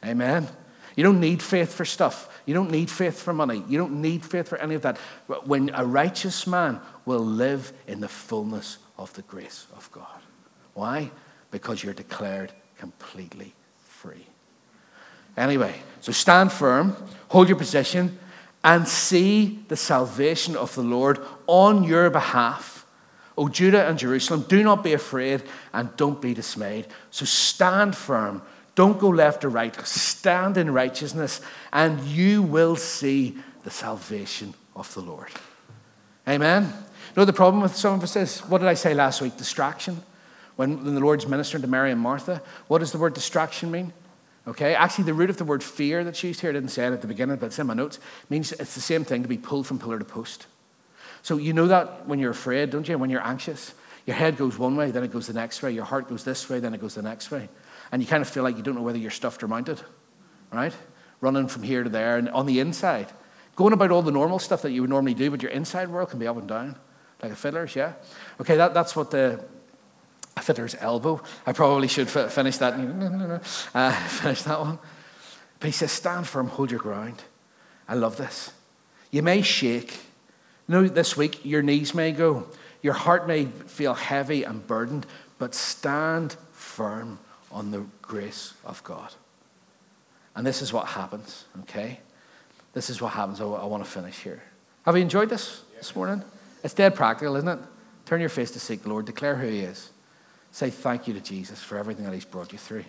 Amen. 0.06 0.48
You 0.96 1.04
don't 1.04 1.20
need 1.20 1.42
faith 1.42 1.74
for 1.74 1.84
stuff. 1.84 2.42
You 2.46 2.54
don't 2.54 2.72
need 2.72 2.90
faith 2.90 3.22
for 3.22 3.34
money. 3.34 3.66
You 3.68 3.80
don't 3.80 4.02
need 4.02 4.24
faith 4.24 4.48
for 4.48 4.58
any 4.60 4.76
of 4.76 4.84
that. 4.84 4.98
When 5.44 5.72
a 5.74 5.86
righteous 5.86 6.48
man 6.48 6.80
will 7.04 7.20
live 7.20 7.74
in 7.86 8.00
the 8.00 8.08
fullness 8.08 8.78
of 8.98 9.12
the 9.12 9.24
grace 9.24 9.68
of 9.76 9.92
God. 9.92 10.22
Why? 10.74 11.12
Because 11.52 11.84
you're 11.84 11.94
declared 11.94 12.54
completely 12.80 13.54
free. 13.84 14.26
Anyway, 15.38 15.76
so 16.02 16.12
stand 16.12 16.52
firm, 16.52 16.96
hold 17.28 17.48
your 17.48 17.58
position, 17.58 18.18
and 18.64 18.88
see 18.88 19.60
the 19.68 19.76
salvation 19.76 20.56
of 20.56 20.74
the 20.76 20.82
Lord 20.82 21.20
on 21.48 21.84
your 21.84 22.10
behalf. 22.10 22.86
O 23.38 23.48
Judah 23.48 23.88
and 23.88 23.98
Jerusalem, 23.98 24.46
do 24.50 24.64
not 24.64 24.84
be 24.84 24.94
afraid 24.94 25.44
and 25.74 25.96
don't 25.96 26.22
be 26.22 26.34
dismayed. 26.34 26.88
So 27.12 27.26
stand 27.26 27.96
firm. 27.96 28.42
Don't 28.76 29.00
go 29.00 29.10
left 29.10 29.46
or 29.46 29.50
right. 29.50 29.76
Stand 29.86 30.58
in 30.58 30.74
righteousness, 30.74 31.42
and 31.72 32.02
you 32.02 32.42
will 32.42 32.76
see 32.76 33.38
the 33.64 33.72
salvation 33.72 34.54
of 34.76 34.94
the 34.94 35.02
Lord. 35.02 35.32
Amen. 36.28 36.64
You 36.64 37.14
know 37.16 37.26
the 37.26 37.34
problem 37.34 37.62
with 37.62 37.76
some 37.76 37.96
of 37.96 38.04
us 38.04 38.16
is 38.16 38.40
what 38.42 38.60
did 38.60 38.68
I 38.68 38.74
say 38.74 38.94
last 38.94 39.22
week? 39.22 39.36
Distraction 39.38 40.04
when, 40.60 40.84
when 40.84 40.94
the 40.94 41.00
Lord's 41.00 41.26
ministering 41.26 41.62
to 41.62 41.70
Mary 41.70 41.90
and 41.90 42.02
Martha. 42.02 42.42
What 42.68 42.80
does 42.80 42.92
the 42.92 42.98
word 42.98 43.14
distraction 43.14 43.72
mean? 43.72 43.94
Okay, 44.46 44.76
actually, 44.76 45.06
the 45.06 45.14
root 45.14 45.30
of 45.30 45.38
the 45.38 45.46
word 45.46 45.64
fear 45.64 46.04
that's 46.04 46.22
used 46.22 46.42
here, 46.42 46.50
I 46.50 46.54
didn't 46.54 46.72
say 46.72 46.86
it 46.86 46.92
at 46.92 47.00
the 47.00 47.08
beginning, 47.08 47.38
but 47.38 47.46
it's 47.46 47.60
in 47.60 47.68
my 47.68 47.74
notes, 47.74 47.98
means 48.30 48.52
it's 48.52 48.76
the 48.76 48.82
same 48.82 49.06
thing 49.06 49.22
to 49.22 49.30
be 49.30 49.38
pulled 49.38 49.68
from 49.68 49.80
pillar 49.80 49.98
to 49.98 50.04
post. 50.04 50.48
So 51.22 51.38
you 51.38 51.54
know 51.54 51.68
that 51.68 52.08
when 52.08 52.20
you're 52.20 52.32
afraid, 52.32 52.72
don't 52.72 52.86
you? 52.90 52.98
When 52.98 53.10
you're 53.10 53.26
anxious, 53.26 53.74
your 54.06 54.18
head 54.18 54.36
goes 54.36 54.58
one 54.58 54.76
way, 54.76 54.92
then 54.92 55.02
it 55.02 55.14
goes 55.14 55.28
the 55.28 55.34
next 55.34 55.64
way. 55.64 55.72
Your 55.72 55.86
heart 55.86 56.10
goes 56.10 56.26
this 56.26 56.50
way, 56.50 56.60
then 56.60 56.74
it 56.74 56.82
goes 56.82 56.96
the 56.96 57.04
next 57.04 57.32
way. 57.32 57.48
And 57.94 58.02
you 58.02 58.08
kind 58.10 58.22
of 58.22 58.28
feel 58.28 58.44
like 58.44 58.58
you 58.58 58.64
don't 58.64 58.76
know 58.76 58.82
whether 58.82 58.98
you're 58.98 59.12
stuffed 59.12 59.42
or 59.42 59.48
mounted, 59.48 59.80
right? 60.52 60.76
Running 61.22 61.48
from 61.48 61.64
here 61.64 61.86
to 61.86 61.90
there. 61.90 62.18
And 62.18 62.28
on 62.28 62.48
the 62.48 62.60
inside, 62.60 63.08
going 63.56 63.72
about 63.72 63.92
all 63.92 64.02
the 64.02 64.12
normal 64.12 64.40
stuff 64.40 64.64
that 64.64 64.72
you 64.72 64.82
would 64.82 64.90
normally 64.90 65.14
do, 65.14 65.32
but 65.32 65.42
your 65.42 65.52
inside 65.52 65.88
world 65.88 66.10
can 66.10 66.20
be 66.20 66.28
up 66.28 66.36
and 66.36 66.50
down, 66.50 66.76
like 67.24 67.32
a 67.32 67.36
fiddler's, 67.38 67.78
yeah? 67.78 67.94
Okay, 68.42 68.58
that, 68.58 68.74
that's 68.74 68.94
what 68.94 69.10
the, 69.10 69.42
a 70.48 70.84
elbow. 70.84 71.22
I 71.46 71.54
probably 71.54 71.88
should 71.88 72.10
finish 72.10 72.58
that. 72.58 72.76
Uh, 73.76 73.92
finish 74.08 74.44
that 74.44 74.60
one. 74.60 74.80
But 75.60 75.68
he 75.68 75.72
says, 75.72 75.92
stand 75.92 76.28
firm, 76.28 76.48
hold 76.48 76.72
your 76.72 76.80
ground. 76.80 77.22
I 77.88 77.96
love 77.96 78.18
this. 78.18 78.52
You 79.12 79.22
may 79.24 79.42
shake. 79.42 79.92
You 80.68 80.76
know, 80.76 80.88
this 80.88 81.18
week 81.18 81.44
your 81.46 81.62
knees 81.62 81.94
may 81.94 82.12
go, 82.12 82.48
your 82.82 82.94
heart 82.94 83.28
may 83.28 83.46
feel 83.46 83.94
heavy 83.94 84.44
and 84.44 84.66
burdened, 84.66 85.06
but 85.38 85.56
stand 85.56 86.36
firm 86.52 87.20
on 87.52 87.72
the 87.72 87.86
grace 88.02 88.54
of 88.64 88.84
God. 88.84 89.14
And 90.36 90.46
this 90.46 90.62
is 90.62 90.72
what 90.72 90.88
happens, 90.88 91.46
okay? 91.62 92.00
This 92.74 92.90
is 92.90 93.02
what 93.02 93.14
happens. 93.14 93.42
I, 93.42 93.46
I 93.46 93.66
want 93.66 93.84
to 93.84 93.90
finish 93.90 94.20
here. 94.20 94.42
Have 94.86 94.96
you 94.96 95.02
enjoyed 95.02 95.30
this 95.30 95.64
this 95.76 95.96
morning? 95.96 96.24
It's 96.64 96.74
dead 96.74 96.96
practical, 96.96 97.36
isn't 97.36 97.50
it? 97.50 97.60
Turn 98.06 98.22
your 98.22 98.30
face 98.30 98.52
to 98.52 98.60
seek 98.60 98.84
the 98.84 98.90
Lord, 98.90 99.06
declare 99.06 99.36
who 99.36 99.48
He 99.48 99.60
is. 99.60 99.92
Say 100.52 100.70
thank 100.70 101.08
you 101.08 101.14
to 101.14 101.22
Jesus 101.22 101.62
for 101.62 101.78
everything 101.78 102.06
that 102.06 102.14
He's 102.14 102.26
brought 102.26 102.52
you 102.52 102.58
through. 102.58 102.86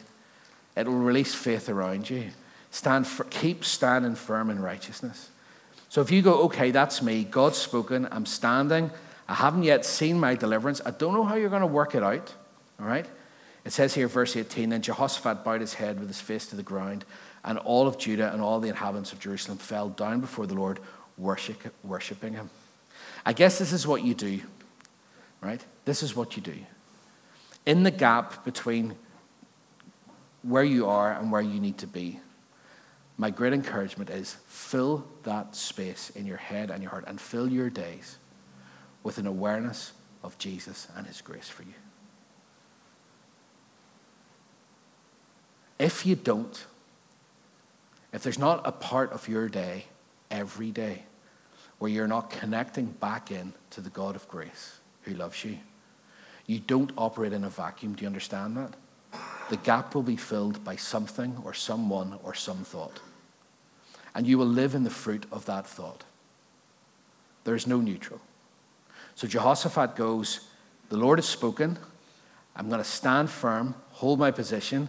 It 0.76 0.86
will 0.86 0.94
release 0.94 1.34
faith 1.34 1.68
around 1.68 2.08
you. 2.08 2.30
Stand 2.70 3.06
for, 3.06 3.24
keep 3.24 3.64
standing 3.64 4.14
firm 4.14 4.50
in 4.50 4.60
righteousness. 4.60 5.30
So 5.88 6.00
if 6.00 6.10
you 6.10 6.22
go, 6.22 6.42
okay, 6.44 6.70
that's 6.70 7.02
me, 7.02 7.24
God's 7.24 7.58
spoken, 7.58 8.06
I'm 8.12 8.24
standing, 8.24 8.90
I 9.28 9.34
haven't 9.34 9.64
yet 9.64 9.84
seen 9.84 10.20
my 10.20 10.36
deliverance, 10.36 10.80
I 10.86 10.92
don't 10.92 11.14
know 11.14 11.24
how 11.24 11.34
you're 11.34 11.50
going 11.50 11.62
to 11.62 11.66
work 11.66 11.96
it 11.96 12.02
out, 12.04 12.32
all 12.78 12.86
right? 12.86 13.06
It 13.64 13.72
says 13.72 13.92
here, 13.92 14.06
verse 14.06 14.36
18, 14.36 14.70
then 14.70 14.82
Jehoshaphat 14.82 15.44
bowed 15.44 15.60
his 15.60 15.74
head 15.74 15.98
with 15.98 16.08
his 16.08 16.20
face 16.20 16.46
to 16.46 16.56
the 16.56 16.62
ground, 16.62 17.04
and 17.44 17.58
all 17.58 17.88
of 17.88 17.98
Judah 17.98 18.32
and 18.32 18.40
all 18.40 18.60
the 18.60 18.68
inhabitants 18.68 19.12
of 19.12 19.18
Jerusalem 19.18 19.58
fell 19.58 19.88
down 19.88 20.20
before 20.20 20.46
the 20.46 20.54
Lord, 20.54 20.78
worship, 21.18 21.74
worshiping 21.82 22.34
him. 22.34 22.50
I 23.26 23.32
guess 23.32 23.58
this 23.58 23.72
is 23.72 23.84
what 23.84 24.04
you 24.04 24.14
do, 24.14 24.40
right? 25.40 25.60
This 25.84 26.04
is 26.04 26.14
what 26.14 26.36
you 26.36 26.42
do. 26.42 26.54
In 27.66 27.82
the 27.82 27.90
gap 27.90 28.44
between 28.44 28.96
where 30.42 30.64
you 30.64 30.86
are 30.86 31.12
and 31.12 31.30
where 31.30 31.42
you 31.42 31.60
need 31.60 31.78
to 31.78 31.86
be, 31.86 32.20
my 33.16 33.30
great 33.30 33.52
encouragement 33.52 34.08
is 34.08 34.36
fill 34.46 35.06
that 35.24 35.54
space 35.54 36.10
in 36.10 36.24
your 36.24 36.38
head 36.38 36.70
and 36.70 36.82
your 36.82 36.90
heart 36.90 37.04
and 37.06 37.20
fill 37.20 37.48
your 37.48 37.68
days 37.68 38.16
with 39.02 39.18
an 39.18 39.26
awareness 39.26 39.92
of 40.22 40.38
Jesus 40.38 40.88
and 40.96 41.06
his 41.06 41.20
grace 41.20 41.48
for 41.48 41.62
you. 41.62 41.74
If 45.78 46.04
you 46.04 46.16
don't, 46.16 46.66
if 48.12 48.22
there's 48.22 48.38
not 48.38 48.66
a 48.66 48.72
part 48.72 49.12
of 49.12 49.28
your 49.28 49.48
day 49.48 49.84
every 50.30 50.70
day 50.70 51.04
where 51.78 51.90
you're 51.90 52.08
not 52.08 52.30
connecting 52.30 52.86
back 52.86 53.30
in 53.30 53.52
to 53.70 53.80
the 53.80 53.90
God 53.90 54.16
of 54.16 54.28
grace 54.28 54.78
who 55.02 55.14
loves 55.14 55.44
you, 55.44 55.58
you 56.50 56.60
don't 56.60 56.92
operate 56.96 57.32
in 57.32 57.44
a 57.44 57.50
vacuum. 57.50 57.94
Do 57.94 58.02
you 58.02 58.06
understand 58.06 58.56
that? 58.56 58.74
The 59.50 59.56
gap 59.58 59.94
will 59.94 60.02
be 60.02 60.16
filled 60.16 60.62
by 60.64 60.76
something 60.76 61.40
or 61.44 61.54
someone 61.54 62.18
or 62.22 62.34
some 62.34 62.58
thought 62.58 63.00
and 64.14 64.26
you 64.26 64.38
will 64.38 64.46
live 64.46 64.74
in 64.74 64.84
the 64.84 64.90
fruit 64.90 65.26
of 65.30 65.46
that 65.46 65.66
thought. 65.66 66.04
There 67.44 67.54
is 67.54 67.66
no 67.66 67.80
neutral. 67.80 68.20
So 69.14 69.26
Jehoshaphat 69.26 69.96
goes, 69.96 70.48
The 70.88 70.96
Lord 70.96 71.18
has 71.18 71.28
spoken. 71.28 71.78
I'm 72.56 72.68
going 72.68 72.82
to 72.82 72.88
stand 72.88 73.30
firm, 73.30 73.74
hold 73.92 74.18
my 74.18 74.30
position. 74.30 74.88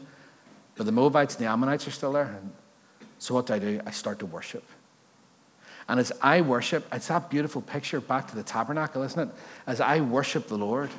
But 0.76 0.86
the 0.86 0.92
Moabites 0.92 1.36
and 1.36 1.46
the 1.46 1.52
Ammonites 1.52 1.88
are 1.88 1.92
still 1.92 2.14
there. 2.14 2.40
So 3.20 3.36
what 3.36 3.46
do 3.46 3.54
I 3.54 3.60
do? 3.60 3.82
I 3.86 3.92
start 3.92 4.20
to 4.20 4.26
worship. 4.26 4.64
And 5.88 6.00
as 6.00 6.12
I 6.22 6.42
worship, 6.42 6.88
it's 6.92 7.08
that 7.08 7.30
beautiful 7.30 7.62
picture 7.62 8.02
back 8.02 8.28
to 8.30 8.36
the 8.36 8.44
tabernacle, 8.44 9.04
isn't 9.04 9.30
it? 9.30 9.36
As 9.68 9.80
I 9.80 10.02
worship 10.02 10.48
the 10.48 10.58
Lord 10.58 10.90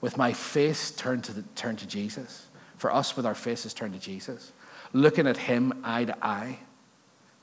with 0.00 0.16
my 0.16 0.32
face 0.32 0.90
turned 0.90 1.24
to, 1.24 1.32
the, 1.32 1.42
turned 1.54 1.78
to 1.80 1.86
Jesus, 1.86 2.46
for 2.76 2.92
us 2.92 3.16
with 3.16 3.26
our 3.26 3.34
faces 3.34 3.74
turned 3.74 3.94
to 3.94 4.00
Jesus, 4.00 4.52
looking 4.92 5.26
at 5.26 5.36
Him 5.36 5.80
eye 5.84 6.04
to 6.04 6.24
eye, 6.24 6.58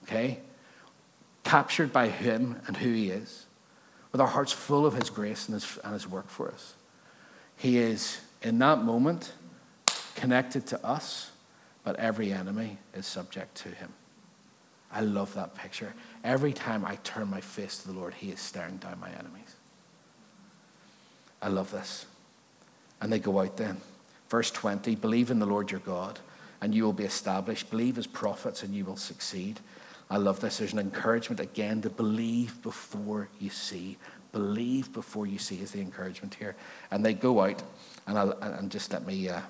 okay? 0.04 0.40
Captured 1.44 1.92
by 1.92 2.08
Him 2.08 2.62
and 2.68 2.78
who 2.78 2.92
He 2.92 3.10
is, 3.10 3.46
with 4.12 4.22
our 4.22 4.28
hearts 4.28 4.52
full 4.52 4.86
of 4.86 4.94
His 4.94 5.10
grace 5.10 5.48
and 5.48 5.56
His, 5.56 5.78
and 5.84 5.94
his 5.94 6.08
work 6.08 6.30
for 6.30 6.50
us. 6.50 6.76
He 7.58 7.78
is, 7.78 8.22
in 8.42 8.60
that 8.60 8.84
moment, 8.84 9.34
connected 10.16 10.66
to 10.68 10.86
us, 10.86 11.32
but 11.84 11.98
every 11.98 12.32
enemy 12.32 12.78
is 12.94 13.06
subject 13.06 13.56
to 13.56 13.70
Him. 13.70 13.94
I 14.92 15.02
love 15.02 15.34
that 15.34 15.56
picture. 15.56 15.94
Every 16.24 16.54
time 16.54 16.86
I 16.86 16.96
turn 17.04 17.30
my 17.30 17.42
face 17.42 17.80
to 17.80 17.88
the 17.88 17.94
Lord, 17.94 18.14
He 18.14 18.32
is 18.32 18.40
staring 18.40 18.78
down 18.78 19.00
my 19.00 19.10
enemies. 19.10 19.56
I 21.42 21.50
love 21.50 21.70
this. 21.72 22.06
And 23.02 23.12
they 23.12 23.20
go 23.20 23.40
out 23.40 23.58
then. 23.58 23.78
Verse 24.30 24.52
20 24.52 24.96
Believe 24.96 25.32
in 25.32 25.40
the 25.40 25.46
Lord 25.46 25.72
your 25.72 25.80
God, 25.82 26.20
and 26.62 26.74
you 26.74 26.84
will 26.84 26.94
be 26.94 27.04
established. 27.04 27.70
Believe 27.70 27.98
as 27.98 28.08
prophets, 28.08 28.64
and 28.64 28.74
you 28.74 28.86
will 28.86 28.98
succeed. 28.98 29.60
I 30.10 30.18
love 30.18 30.40
this. 30.40 30.58
There's 30.58 30.74
an 30.74 30.80
encouragement 30.80 31.40
again 31.40 31.82
to 31.82 31.90
believe 31.90 32.62
before 32.62 33.30
you 33.40 33.50
see. 33.50 33.98
Believe 34.32 34.94
before 34.94 35.26
you 35.26 35.40
see 35.40 35.62
is 35.62 35.72
the 35.72 35.82
encouragement 35.82 36.36
here. 36.36 36.56
And 36.92 37.04
they 37.04 37.14
go 37.14 37.42
out, 37.42 37.64
and, 38.06 38.18
I'll, 38.18 38.32
and 38.42 38.70
just 38.70 38.92
let 38.94 39.06
me, 39.06 39.30
uh, 39.30 39.42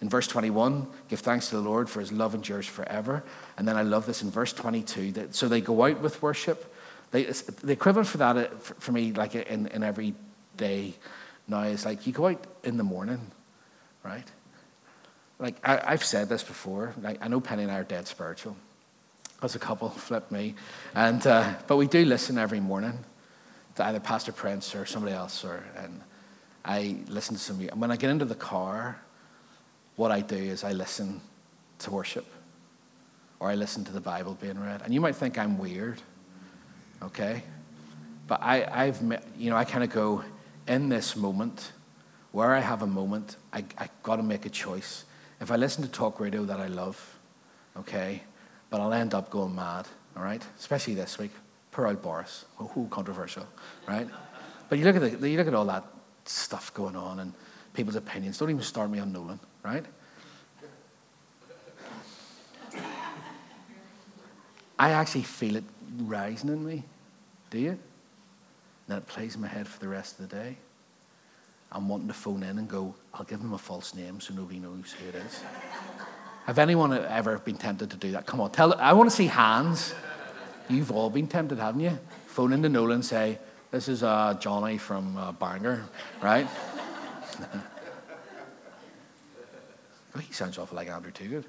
in 0.00 0.08
verse 0.08 0.26
21, 0.26 0.86
give 1.08 1.20
thanks 1.20 1.48
to 1.48 1.56
the 1.56 1.62
Lord 1.62 1.88
for 1.88 2.00
his 2.00 2.12
love 2.12 2.34
endures 2.34 2.66
forever. 2.66 3.24
And 3.56 3.66
then 3.66 3.76
I 3.76 3.82
love 3.82 4.04
this 4.04 4.22
in 4.22 4.30
verse 4.30 4.52
22. 4.52 5.12
That, 5.12 5.34
so 5.34 5.48
they 5.48 5.60
go 5.60 5.84
out 5.84 6.00
with 6.00 6.20
worship. 6.20 6.74
They, 7.10 7.24
the 7.24 7.72
equivalent 7.72 8.08
for 8.08 8.18
that, 8.18 8.36
uh, 8.36 8.46
for, 8.56 8.92
me, 8.92 9.12
like 9.12 9.34
in, 9.34 9.68
in 9.68 9.82
every 9.82 10.14
day 10.56 10.94
now, 11.48 11.62
is 11.62 11.86
like 11.86 12.06
you 12.06 12.12
go 12.12 12.26
out 12.26 12.44
in 12.64 12.76
the 12.76 12.84
morning, 12.84 13.30
right? 14.02 14.26
Like 15.38 15.56
I, 15.64 15.90
have 15.90 16.04
said 16.04 16.28
this 16.28 16.42
before. 16.42 16.94
Like 17.00 17.18
I 17.20 17.28
know 17.28 17.40
Penny 17.40 17.62
and 17.62 17.72
I 17.72 17.78
are 17.78 17.84
dead 17.84 18.06
spiritual 18.06 18.56
as 19.42 19.54
a 19.54 19.58
couple, 19.58 19.88
flip 20.08 20.30
me. 20.30 20.54
And, 20.94 21.26
uh, 21.26 21.54
but 21.66 21.76
we 21.76 21.86
do 21.86 22.04
listen 22.04 22.38
every 22.38 22.60
morning 22.60 22.98
to 23.76 23.84
either 23.84 24.00
Pastor 24.00 24.32
Prince 24.32 24.74
or 24.74 24.86
somebody 24.86 25.14
else. 25.14 25.44
Or, 25.44 25.62
and 25.76 26.00
I 26.64 26.96
listen 27.08 27.34
to 27.36 27.40
some, 27.40 27.60
and 27.60 27.80
when 27.80 27.90
I 27.90 27.96
get 27.96 28.10
into 28.10 28.24
the 28.24 28.34
car, 28.34 29.00
what 29.96 30.10
I 30.10 30.20
do 30.20 30.36
is 30.36 30.64
I 30.64 30.72
listen 30.72 31.20
to 31.80 31.90
worship 31.90 32.26
or 33.40 33.50
I 33.50 33.54
listen 33.54 33.84
to 33.84 33.92
the 33.92 34.00
Bible 34.00 34.36
being 34.40 34.58
read. 34.58 34.82
And 34.82 34.94
you 34.94 35.00
might 35.00 35.16
think 35.16 35.38
I'm 35.38 35.58
weird, 35.58 36.00
okay? 37.02 37.42
But 38.26 38.42
I, 38.42 38.64
I've, 38.64 39.02
you 39.36 39.50
know, 39.50 39.56
I 39.56 39.64
kind 39.64 39.84
of 39.84 39.90
go 39.90 40.24
in 40.66 40.88
this 40.88 41.16
moment, 41.16 41.72
where 42.34 42.52
I 42.52 42.58
have 42.58 42.82
a 42.82 42.86
moment, 42.86 43.36
I, 43.52 43.64
I 43.78 43.88
got 44.02 44.16
to 44.16 44.24
make 44.24 44.44
a 44.44 44.50
choice. 44.50 45.04
If 45.40 45.52
I 45.52 45.56
listen 45.56 45.84
to 45.84 45.88
talk 45.88 46.18
radio 46.18 46.44
that 46.44 46.58
I 46.58 46.66
love, 46.66 46.98
okay, 47.76 48.24
but 48.70 48.80
I'll 48.80 48.92
end 48.92 49.14
up 49.14 49.30
going 49.30 49.54
mad, 49.54 49.86
all 50.16 50.24
right? 50.24 50.44
Especially 50.58 50.94
this 50.94 51.16
week. 51.16 51.30
Poor 51.70 51.86
old 51.86 52.02
Boris. 52.02 52.44
Oh, 52.58 52.66
who 52.66 52.88
controversial, 52.88 53.46
right? 53.86 54.08
But 54.68 54.80
you 54.80 54.84
look, 54.84 54.96
at 54.96 55.20
the, 55.20 55.30
you 55.30 55.36
look 55.36 55.46
at 55.46 55.54
all 55.54 55.64
that 55.66 55.84
stuff 56.24 56.74
going 56.74 56.96
on 56.96 57.20
and 57.20 57.32
people's 57.72 57.94
opinions. 57.94 58.36
Don't 58.36 58.50
even 58.50 58.62
start 58.62 58.90
me 58.90 58.98
on 58.98 59.12
Nolan, 59.12 59.38
right? 59.62 59.84
I 64.76 64.90
actually 64.90 65.22
feel 65.22 65.54
it 65.54 65.64
rising 65.98 66.50
in 66.50 66.66
me. 66.66 66.82
Do 67.50 67.60
you? 67.60 67.70
And 67.70 67.78
then 68.88 68.98
it 68.98 69.06
plays 69.06 69.36
in 69.36 69.40
my 69.40 69.46
head 69.46 69.68
for 69.68 69.78
the 69.78 69.86
rest 69.86 70.18
of 70.18 70.28
the 70.28 70.36
day. 70.36 70.56
I'm 71.74 71.88
wanting 71.88 72.06
to 72.06 72.14
phone 72.14 72.44
in 72.44 72.58
and 72.58 72.68
go, 72.68 72.94
I'll 73.12 73.24
give 73.24 73.40
him 73.40 73.52
a 73.52 73.58
false 73.58 73.94
name 73.94 74.20
so 74.20 74.32
nobody 74.32 74.60
knows 74.60 74.92
who 74.92 75.08
it 75.08 75.16
is. 75.16 75.42
Have 76.46 76.60
anyone 76.60 76.92
ever 76.92 77.38
been 77.38 77.56
tempted 77.56 77.90
to 77.90 77.96
do 77.96 78.12
that? 78.12 78.26
Come 78.26 78.40
on, 78.40 78.52
tell. 78.52 78.74
I 78.74 78.92
want 78.92 79.10
to 79.10 79.16
see 79.16 79.26
hands. 79.26 79.92
You've 80.68 80.92
all 80.92 81.10
been 81.10 81.26
tempted, 81.26 81.58
haven't 81.58 81.80
you? 81.80 81.98
Phone 82.26 82.52
into 82.52 82.68
Nolan 82.68 82.96
and 82.96 83.04
say, 83.04 83.38
"This 83.70 83.88
is 83.88 84.02
uh, 84.02 84.34
Johnny 84.38 84.78
from 84.78 85.16
uh, 85.16 85.32
Bangor, 85.32 85.84
right?" 86.22 86.46
oh, 90.14 90.18
he 90.18 90.32
sounds 90.32 90.58
awful 90.58 90.76
like 90.76 90.88
Andrew 90.88 91.12
Toogood. 91.12 91.44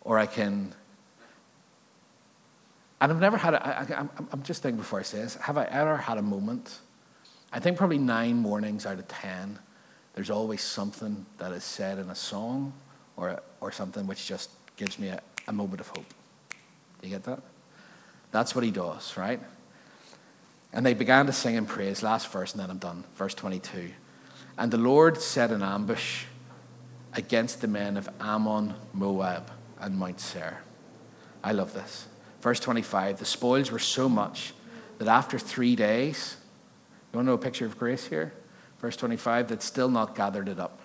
Or 0.00 0.18
I 0.18 0.26
can. 0.26 0.74
And 3.02 3.12
I've 3.12 3.20
never 3.20 3.36
had. 3.36 3.54
A, 3.54 3.66
I, 3.66 4.00
I'm, 4.00 4.10
I'm 4.32 4.42
just 4.42 4.62
thinking 4.62 4.78
before 4.78 5.00
I 5.00 5.02
say 5.02 5.18
this. 5.18 5.36
Have 5.36 5.58
I 5.58 5.64
ever 5.64 5.98
had 5.98 6.16
a 6.16 6.22
moment? 6.22 6.80
I 7.52 7.60
think 7.60 7.76
probably 7.76 7.98
nine 7.98 8.36
mornings 8.36 8.86
out 8.86 8.98
of 8.98 9.08
ten 9.08 9.58
there's 10.14 10.30
always 10.30 10.60
something 10.60 11.24
that 11.38 11.52
is 11.52 11.64
said 11.64 11.98
in 11.98 12.10
a 12.10 12.14
song 12.14 12.72
or, 13.16 13.42
or 13.60 13.72
something 13.72 14.06
which 14.06 14.26
just 14.26 14.50
gives 14.76 14.98
me 14.98 15.08
a, 15.08 15.20
a 15.46 15.52
moment 15.52 15.80
of 15.80 15.88
hope. 15.88 16.04
Do 17.00 17.08
you 17.08 17.10
get 17.10 17.24
that? 17.24 17.40
That's 18.32 18.54
what 18.54 18.64
he 18.64 18.70
does, 18.70 19.16
right? 19.16 19.40
And 20.72 20.84
they 20.84 20.94
began 20.94 21.26
to 21.26 21.32
sing 21.32 21.56
and 21.56 21.66
praise. 21.66 22.02
Last 22.02 22.30
verse, 22.30 22.52
and 22.52 22.60
then 22.60 22.70
I'm 22.70 22.78
done. 22.78 23.04
Verse 23.16 23.34
22. 23.34 23.90
And 24.58 24.70
the 24.70 24.78
Lord 24.78 25.20
set 25.20 25.50
an 25.50 25.62
ambush 25.62 26.24
against 27.14 27.60
the 27.60 27.68
men 27.68 27.96
of 27.96 28.08
Ammon, 28.20 28.74
Moab, 28.92 29.50
and 29.80 29.98
Mount 29.98 30.20
Seir. 30.20 30.62
I 31.42 31.52
love 31.52 31.72
this. 31.72 32.06
Verse 32.40 32.60
25 32.60 33.18
The 33.18 33.24
spoils 33.24 33.70
were 33.70 33.78
so 33.78 34.08
much 34.08 34.52
that 34.98 35.08
after 35.08 35.38
three 35.38 35.74
days, 35.76 36.36
you 37.12 37.16
want 37.16 37.26
to 37.26 37.30
know 37.30 37.34
a 37.34 37.38
picture 37.38 37.66
of 37.66 37.78
grace 37.78 38.06
here? 38.06 38.32
verse 38.80 38.96
25, 38.96 39.48
that's 39.48 39.64
still 39.64 39.88
not 39.88 40.14
gathered 40.14 40.48
it 40.48 40.58
up. 40.58 40.80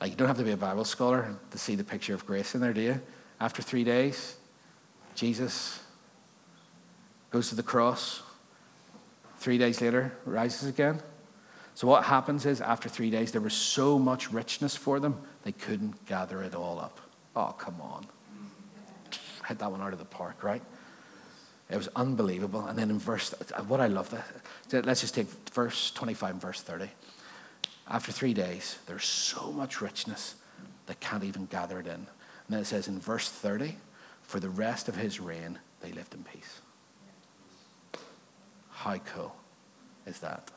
Like, 0.00 0.10
you 0.10 0.16
don't 0.16 0.26
have 0.26 0.38
to 0.38 0.44
be 0.44 0.50
a 0.50 0.56
Bible 0.56 0.84
scholar 0.84 1.36
to 1.50 1.58
see 1.58 1.76
the 1.76 1.84
picture 1.84 2.14
of 2.14 2.26
grace 2.26 2.54
in 2.54 2.60
there, 2.60 2.72
do 2.72 2.80
you? 2.80 3.00
After 3.38 3.62
three 3.62 3.84
days, 3.84 4.36
Jesus 5.14 5.80
goes 7.30 7.50
to 7.50 7.54
the 7.54 7.62
cross. 7.62 8.22
Three 9.38 9.58
days 9.58 9.80
later, 9.80 10.12
rises 10.24 10.68
again. 10.68 11.00
So, 11.74 11.86
what 11.86 12.04
happens 12.04 12.46
is, 12.46 12.60
after 12.60 12.88
three 12.88 13.10
days, 13.10 13.32
there 13.32 13.40
was 13.40 13.54
so 13.54 13.98
much 13.98 14.32
richness 14.32 14.76
for 14.76 15.00
them, 15.00 15.20
they 15.42 15.52
couldn't 15.52 16.04
gather 16.06 16.42
it 16.42 16.54
all 16.54 16.78
up. 16.78 17.00
Oh, 17.34 17.54
come 17.58 17.80
on. 17.80 18.06
Hit 19.46 19.58
that 19.58 19.70
one 19.70 19.80
out 19.80 19.92
of 19.92 19.98
the 19.98 20.04
park, 20.04 20.42
right? 20.42 20.62
It 21.72 21.76
was 21.76 21.88
unbelievable. 21.96 22.66
And 22.66 22.78
then 22.78 22.90
in 22.90 22.98
verse, 22.98 23.34
what 23.66 23.80
I 23.80 23.86
love 23.86 24.10
let's 24.84 25.00
just 25.00 25.14
take 25.14 25.26
verse 25.52 25.90
25 25.92 26.30
and 26.32 26.40
verse 26.40 26.60
30. 26.60 26.90
After 27.88 28.12
three 28.12 28.34
days, 28.34 28.78
there's 28.86 29.06
so 29.06 29.50
much 29.50 29.80
richness, 29.80 30.34
they 30.86 30.92
they 30.92 30.94
can't 31.00 31.24
even 31.24 31.46
gather 31.46 31.80
it 31.80 31.86
in. 31.86 31.94
And 31.94 32.06
then 32.50 32.60
it 32.60 32.66
says 32.66 32.88
in 32.88 33.00
verse 33.00 33.30
30, 33.30 33.76
for 34.22 34.38
the 34.38 34.50
rest 34.50 34.88
of 34.88 34.96
his 34.96 35.18
reign, 35.18 35.58
they 35.80 35.92
lived 35.92 36.12
in 36.12 36.24
peace. 36.24 36.60
How 38.70 38.98
cool 38.98 39.34
is 40.06 40.18
that? 40.20 40.50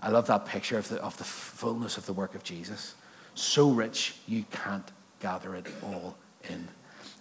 I 0.00 0.10
love 0.10 0.26
that 0.26 0.46
picture 0.46 0.78
of 0.78 0.88
the, 0.88 1.00
of 1.00 1.16
the 1.16 1.24
fullness 1.24 1.96
of 1.96 2.06
the 2.06 2.12
work 2.12 2.34
of 2.34 2.42
Jesus. 2.42 2.94
So 3.34 3.70
rich, 3.70 4.16
you 4.26 4.44
can't 4.50 4.90
gather 5.20 5.54
it 5.54 5.66
all 5.82 6.16
in. 6.48 6.68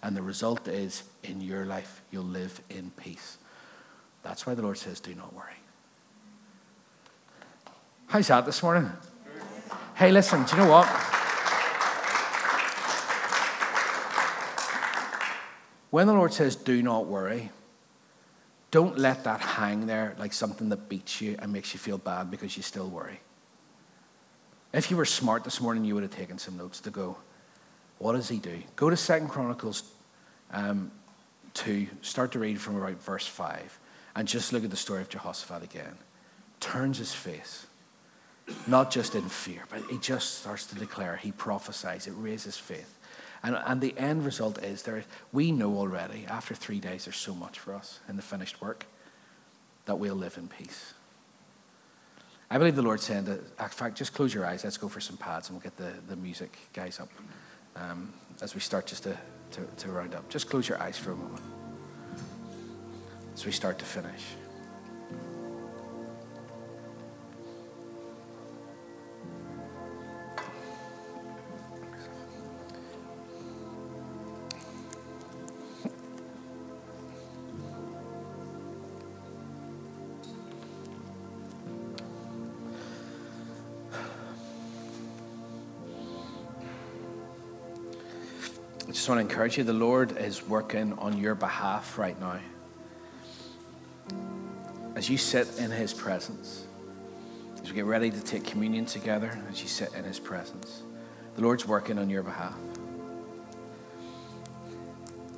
And 0.04 0.16
the 0.16 0.22
result 0.22 0.68
is, 0.68 1.04
in 1.24 1.42
your 1.42 1.66
life, 1.66 2.02
you'll 2.12 2.24
live 2.24 2.62
in 2.70 2.92
peace. 2.92 3.38
That's 4.24 4.46
why 4.46 4.54
the 4.56 4.62
Lord 4.62 4.78
says, 4.78 5.00
do 5.00 5.16
not 5.16 5.34
worry. 5.34 5.54
How's 8.08 8.28
that 8.28 8.46
this 8.46 8.62
morning? 8.64 8.92
Hey, 9.96 10.12
listen, 10.12 10.44
do 10.44 10.56
you 10.56 10.64
know 10.64 10.70
what? 10.70 10.88
When 15.90 16.08
the 16.08 16.14
Lord 16.14 16.34
says, 16.34 16.56
do 16.56 16.84
not 16.84 17.08
worry, 17.08 17.50
don't 18.70 18.98
let 18.98 19.24
that 19.24 19.40
hang 19.40 19.88
there 19.88 20.16
like 20.20 20.34
something 20.34 20.70
that 20.70 20.90
beats 20.90 21.22
you 21.22 21.36
and 21.40 21.52
makes 21.52 21.74
you 21.74 21.80
feel 21.80 21.98
bad 21.98 22.30
because 22.30 22.56
you 22.56 22.64
still 22.64 22.88
worry. 22.88 23.20
If 24.74 24.92
you 24.92 24.98
were 24.98 25.06
smart 25.06 25.44
this 25.44 25.62
morning, 25.62 25.86
you 25.86 25.96
would 25.96 26.04
have 26.04 26.12
taken 26.12 26.38
some 26.38 26.58
notes 26.58 26.82
to 26.82 26.92
go, 26.92 27.18
what 28.00 28.14
does 28.14 28.30
he 28.30 28.38
do? 28.38 28.62
Go 28.76 28.90
to 28.90 28.98
Second 28.98 29.30
Chronicles 29.30 29.84
um, 30.52 30.92
2, 31.54 31.88
start 32.02 32.32
to 32.34 32.40
read 32.40 32.60
from 32.62 32.76
about 32.78 33.02
verse 33.02 33.26
5, 33.26 33.80
and 34.16 34.28
just 34.28 34.54
look 34.54 34.64
at 34.64 34.70
the 34.70 34.78
story 34.78 35.02
of 35.02 35.10
Jehoshaphat 35.10 35.64
again. 35.64 35.98
Turns 36.60 36.98
his 36.98 37.14
face 37.14 37.68
not 38.66 38.92
just 38.92 39.16
in 39.16 39.28
fear, 39.28 39.64
but 39.70 39.82
he 39.90 39.98
just 39.98 40.40
starts 40.40 40.66
to 40.68 40.76
declare, 40.76 41.18
he 41.18 41.32
prophesies, 41.32 42.08
it 42.08 42.14
raises 42.18 42.58
faith. 42.58 42.98
And, 43.44 43.58
and 43.66 43.82
the 43.82 43.98
end 43.98 44.26
result 44.26 44.64
is 44.64 44.84
there, 44.84 45.04
we 45.32 45.52
know 45.52 45.78
already, 45.78 46.26
after 46.28 46.56
three 46.56 46.80
days, 46.80 47.06
there's 47.06 47.18
so 47.18 47.36
much 47.36 47.60
for 47.60 47.74
us 47.74 48.00
in 48.10 48.16
the 48.16 48.22
finished 48.22 48.62
work 48.62 48.86
that 49.86 50.00
we'll 50.00 50.16
live 50.16 50.38
in 50.38 50.48
peace. 50.48 50.94
I 52.50 52.58
believe 52.58 52.76
the 52.76 52.82
Lord 52.82 53.02
saying 53.02 53.26
that, 53.26 53.40
in 53.60 53.70
fact, 53.70 53.98
just 53.98 54.14
close 54.14 54.34
your 54.34 54.46
eyes. 54.46 54.64
Let's 54.64 54.78
go 54.78 54.88
for 54.88 55.02
some 55.02 55.18
pads 55.18 55.50
and 55.50 55.58
we'll 55.58 55.64
get 55.64 55.76
the, 55.76 55.94
the 56.08 56.16
music 56.16 56.58
guys 56.74 57.00
up 57.00 57.10
um, 57.82 58.14
as 58.42 58.54
we 58.54 58.62
start 58.62 58.86
just 58.86 59.04
to, 59.04 59.18
to, 59.52 59.62
to 59.78 59.92
round 59.92 60.16
up. 60.16 60.28
Just 60.30 60.50
close 60.50 60.68
your 60.68 60.82
eyes 60.82 60.98
for 60.98 61.12
a 61.12 61.16
moment 61.16 61.44
as 63.34 63.46
we 63.46 63.52
start 63.52 63.78
to 63.80 63.86
finish. 63.86 64.24
Just 89.08 89.16
want 89.16 89.26
to 89.26 89.34
encourage 89.34 89.58
you 89.58 89.64
the 89.64 89.72
Lord 89.72 90.18
is 90.18 90.46
working 90.50 90.92
on 91.00 91.18
your 91.18 91.34
behalf 91.34 91.98
right 91.98 92.20
now. 92.20 92.42
As 94.96 95.10
you 95.10 95.18
sit 95.18 95.48
in 95.60 95.72
His 95.72 95.94
presence, 95.94 96.66
as 97.64 97.70
we 97.70 97.76
get 97.76 97.86
ready 97.86 98.12
to 98.12 98.20
take 98.20 98.44
communion 98.44 98.86
together, 98.86 99.42
as 99.50 99.62
you 99.62 99.70
sit 99.70 99.94
in 99.94 100.04
His 100.04 100.20
presence, 100.20 100.84
the 101.36 101.42
Lord's 101.42 101.66
working 101.66 101.98
on 101.98 102.10
your 102.10 102.22
behalf. 102.22 102.58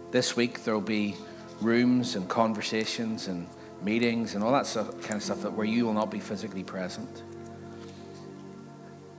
This 0.10 0.36
week, 0.36 0.64
there 0.64 0.74
will 0.74 0.82
be 0.82 1.16
rooms 1.62 2.16
and 2.16 2.28
conversations 2.28 3.28
and 3.28 3.48
meetings 3.84 4.34
and 4.34 4.44
all 4.44 4.52
that 4.52 4.66
stuff, 4.66 5.00
kind 5.04 5.14
of 5.14 5.22
stuff 5.22 5.44
that 5.44 5.54
where 5.54 5.68
you 5.68 5.86
will 5.86 5.94
not 5.94 6.10
be 6.10 6.20
physically 6.20 6.64
present. 6.64 7.22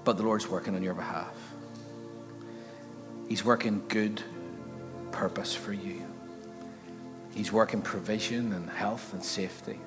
But 0.03 0.17
the 0.17 0.25
Lord's 0.25 0.49
working 0.49 0.75
on 0.75 0.83
your 0.83 0.95
behalf. 0.95 1.37
He's 3.29 3.45
working 3.45 3.85
good 3.87 4.21
purpose 5.21 5.55
for 5.55 5.75
you. 5.75 6.03
He's 7.35 7.53
working 7.53 7.83
provision 7.83 8.55
and 8.55 8.71
health 8.71 9.13
and 9.13 9.23
safety. 9.23 9.79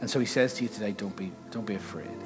And 0.00 0.10
so 0.10 0.18
he 0.18 0.26
says 0.26 0.54
to 0.54 0.64
you 0.64 0.68
today, 0.68 0.90
don't 0.90 1.14
be, 1.14 1.30
don't 1.52 1.64
be 1.64 1.76
afraid. 1.76 2.18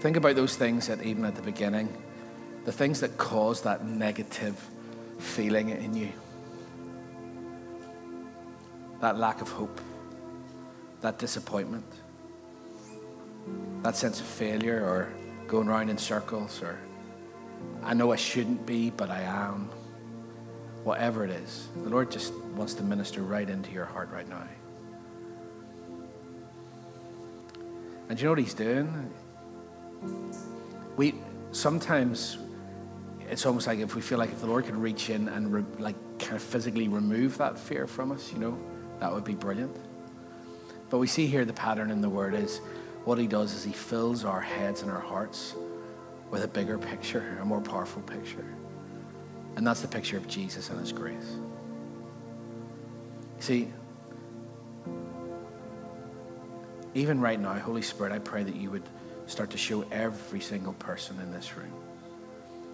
Think 0.00 0.16
about 0.16 0.36
those 0.36 0.56
things 0.56 0.86
that 0.86 1.02
even 1.02 1.26
at 1.26 1.34
the 1.34 1.42
beginning, 1.42 1.94
the 2.64 2.72
things 2.72 2.98
that 3.00 3.18
cause 3.18 3.60
that 3.60 3.84
negative 3.84 4.56
feeling 5.18 5.68
in 5.68 5.94
you. 5.94 6.12
That 9.02 9.18
lack 9.18 9.42
of 9.42 9.50
hope, 9.50 9.82
that 11.02 11.18
disappointment, 11.18 11.92
that 13.82 13.96
sense 13.96 14.18
of 14.18 14.24
failure 14.24 14.82
or 14.82 15.12
going 15.46 15.68
around 15.68 15.90
in 15.90 15.98
circles 15.98 16.62
or 16.62 16.78
I 17.82 17.94
know 17.94 18.12
I 18.12 18.16
shouldn't 18.16 18.64
be, 18.64 18.90
but 18.90 19.10
I 19.10 19.22
am. 19.22 19.70
Whatever 20.84 21.24
it 21.24 21.30
is, 21.30 21.68
the 21.76 21.90
Lord 21.90 22.10
just 22.10 22.32
wants 22.56 22.74
to 22.74 22.82
minister 22.82 23.22
right 23.22 23.48
into 23.48 23.70
your 23.70 23.84
heart 23.84 24.10
right 24.10 24.28
now. 24.28 24.42
And 28.08 28.20
you 28.20 28.26
know 28.26 28.32
what 28.32 28.38
He's 28.38 28.54
doing? 28.54 29.10
We 30.96 31.14
sometimes 31.52 32.38
it's 33.30 33.46
almost 33.46 33.66
like 33.66 33.78
if 33.78 33.94
we 33.94 34.02
feel 34.02 34.18
like 34.18 34.30
if 34.30 34.40
the 34.40 34.46
Lord 34.46 34.66
could 34.66 34.76
reach 34.76 35.08
in 35.08 35.28
and 35.28 35.52
re, 35.52 35.64
like 35.78 35.96
kind 36.18 36.34
of 36.34 36.42
physically 36.42 36.88
remove 36.88 37.38
that 37.38 37.58
fear 37.58 37.86
from 37.86 38.12
us, 38.12 38.32
you 38.32 38.38
know, 38.38 38.58
that 39.00 39.12
would 39.12 39.24
be 39.24 39.34
brilliant. 39.34 39.74
But 40.90 40.98
we 40.98 41.06
see 41.06 41.26
here 41.26 41.44
the 41.44 41.54
pattern 41.54 41.90
in 41.90 42.00
the 42.00 42.10
Word 42.10 42.34
is 42.34 42.58
what 43.04 43.18
He 43.18 43.26
does 43.26 43.54
is 43.54 43.64
He 43.64 43.72
fills 43.72 44.24
our 44.24 44.40
heads 44.40 44.82
and 44.82 44.90
our 44.90 45.00
hearts 45.00 45.54
with 46.32 46.42
a 46.42 46.48
bigger 46.48 46.78
picture, 46.78 47.38
a 47.40 47.44
more 47.44 47.60
powerful 47.60 48.02
picture. 48.02 48.44
And 49.54 49.66
that's 49.66 49.82
the 49.82 49.86
picture 49.86 50.16
of 50.16 50.26
Jesus 50.26 50.70
and 50.70 50.80
His 50.80 50.90
grace. 50.90 51.36
See, 53.38 53.68
even 56.94 57.20
right 57.20 57.38
now, 57.38 57.52
Holy 57.54 57.82
Spirit, 57.82 58.12
I 58.12 58.18
pray 58.18 58.42
that 58.44 58.56
you 58.56 58.70
would 58.70 58.88
start 59.26 59.50
to 59.50 59.58
show 59.58 59.84
every 59.92 60.40
single 60.40 60.72
person 60.74 61.20
in 61.20 61.30
this 61.30 61.54
room, 61.54 61.72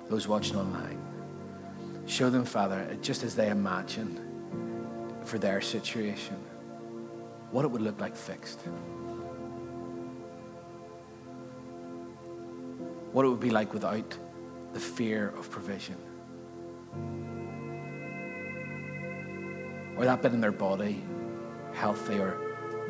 those 0.08 0.28
watching 0.28 0.56
online, 0.56 1.00
show 2.06 2.30
them, 2.30 2.44
Father, 2.44 2.96
just 3.02 3.24
as 3.24 3.34
they 3.34 3.50
imagine 3.50 4.24
for 5.24 5.38
their 5.38 5.60
situation, 5.60 6.36
what 7.50 7.64
it 7.64 7.68
would 7.68 7.82
look 7.82 8.00
like 8.00 8.14
fixed. 8.14 8.60
What 13.18 13.26
it 13.26 13.30
would 13.30 13.40
be 13.40 13.50
like 13.50 13.74
without 13.74 14.16
the 14.72 14.78
fear 14.78 15.30
of 15.30 15.50
provision. 15.50 15.96
Or 19.96 20.04
that 20.04 20.22
bit 20.22 20.32
in 20.34 20.40
their 20.40 20.52
body 20.52 21.02
healthy, 21.72 22.20
or 22.20 22.38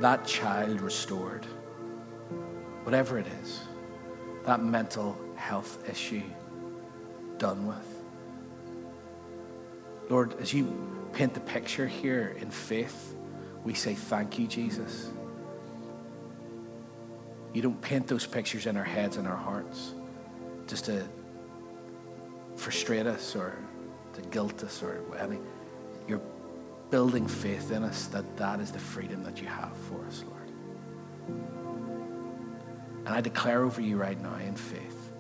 that 0.01 0.27
child 0.27 0.83
restored. 0.83 1.47
Whatever 2.83 3.19
it 3.19 3.27
is, 3.43 3.63
that 4.45 4.63
mental 4.63 5.19
health 5.35 5.89
issue 5.89 6.21
done 7.39 7.67
with. 7.67 8.03
Lord, 10.11 10.39
as 10.43 10.53
you 10.53 11.09
paint 11.15 11.33
the 11.33 11.41
picture 11.41 11.87
here 11.87 12.37
in 12.39 12.51
faith, 12.51 13.17
we 13.65 13.73
say 13.73 13.95
thank 13.95 14.39
you, 14.39 14.47
Jesus. 14.47 15.09
You 17.55 17.63
don't 17.63 17.81
paint 17.81 18.07
those 18.07 18.27
pictures 18.27 18.67
in 18.67 18.77
our 18.77 18.85
heads 18.85 19.17
and 19.17 19.27
our 19.27 19.35
hearts 19.35 19.95
just 20.69 20.85
to 20.85 21.09
frustrate 22.57 23.07
us 23.07 23.35
or 23.35 23.57
to 24.13 24.21
guilt 24.29 24.63
us 24.63 24.83
or 24.83 25.01
any. 25.19 25.39
You're 26.07 26.21
building 26.91 27.27
faith 27.27 27.73
in 27.73 27.83
us 27.83 28.07
that 28.07 28.37
that 28.37 28.61
is 28.61 28.71
the 28.71 28.79
freedom 28.79 29.23
that 29.25 29.41
you 29.41 29.49
have 29.49 29.77
for 29.89 30.05
us, 30.07 30.25
Lord. 30.27 30.39
And 33.07 33.09
I 33.09 33.21
declare 33.21 33.65
over 33.65 33.81
you 33.81 33.97
right 33.97 34.21
now 34.21 34.35
in 34.37 34.55
faith 34.55 35.11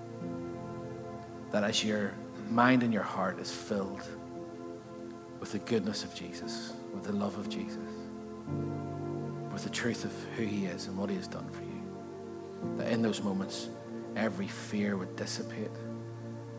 that 1.50 1.64
as 1.64 1.82
your 1.82 2.12
mind 2.50 2.82
and 2.82 2.92
your 2.92 3.02
heart 3.02 3.38
is 3.38 3.50
filled 3.50 4.06
with 5.40 5.52
the 5.52 5.58
goodness 5.60 6.04
of 6.04 6.14
Jesus, 6.14 6.74
with 6.92 7.04
the 7.04 7.12
love 7.12 7.38
of 7.38 7.48
Jesus, 7.48 7.78
with 9.52 9.64
the 9.64 9.70
truth 9.70 10.04
of 10.04 10.12
who 10.36 10.44
he 10.44 10.66
is 10.66 10.86
and 10.86 10.98
what 10.98 11.08
he 11.08 11.16
has 11.16 11.28
done 11.28 11.48
for 11.50 11.62
you, 11.62 12.76
that 12.76 12.92
in 12.92 13.00
those 13.00 13.22
moments 13.22 13.68
every 14.18 14.48
fear 14.48 14.96
would 14.96 15.14
dissipate 15.16 15.70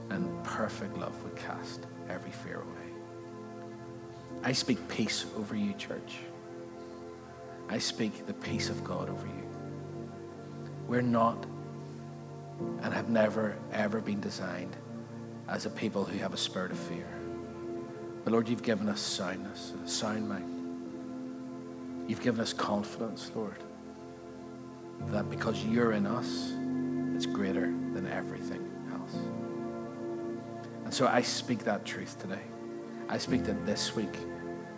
and 0.09 0.43
perfect 0.43 0.97
love 0.97 1.21
would 1.23 1.35
cast 1.35 1.85
every 2.09 2.31
fear 2.31 2.61
away. 2.61 2.89
I 4.43 4.53
speak 4.53 4.87
peace 4.87 5.25
over 5.37 5.55
you, 5.55 5.73
church. 5.73 6.19
I 7.67 7.77
speak 7.77 8.25
the 8.25 8.33
peace 8.33 8.69
of 8.69 8.83
God 8.83 9.09
over 9.09 9.27
you. 9.27 9.49
We're 10.87 11.01
not 11.01 11.45
and 12.81 12.93
have 12.93 13.09
never, 13.09 13.57
ever 13.73 13.99
been 13.99 14.21
designed 14.21 14.75
as 15.47 15.65
a 15.65 15.69
people 15.69 16.05
who 16.05 16.17
have 16.19 16.33
a 16.33 16.37
spirit 16.37 16.71
of 16.71 16.79
fear. 16.79 17.07
But 18.23 18.33
Lord, 18.33 18.49
you've 18.49 18.63
given 18.63 18.87
us 18.89 19.01
soundness, 19.01 19.73
a 19.83 19.87
sound 19.87 20.27
mind. 20.27 20.55
You've 22.07 22.21
given 22.21 22.39
us 22.39 22.53
confidence, 22.53 23.31
Lord, 23.35 23.63
that 25.07 25.29
because 25.29 25.63
you're 25.63 25.91
in 25.91 26.07
us, 26.07 26.53
it's 27.19 27.25
greater 27.25 27.65
than 27.91 28.07
everything 28.07 28.65
else. 28.93 29.13
And 30.85 30.93
so 30.93 31.05
I 31.05 31.21
speak 31.21 31.65
that 31.65 31.83
truth 31.83 32.17
today. 32.17 32.39
I 33.09 33.17
speak 33.17 33.43
that 33.43 33.65
this 33.65 33.93
week 33.93 34.15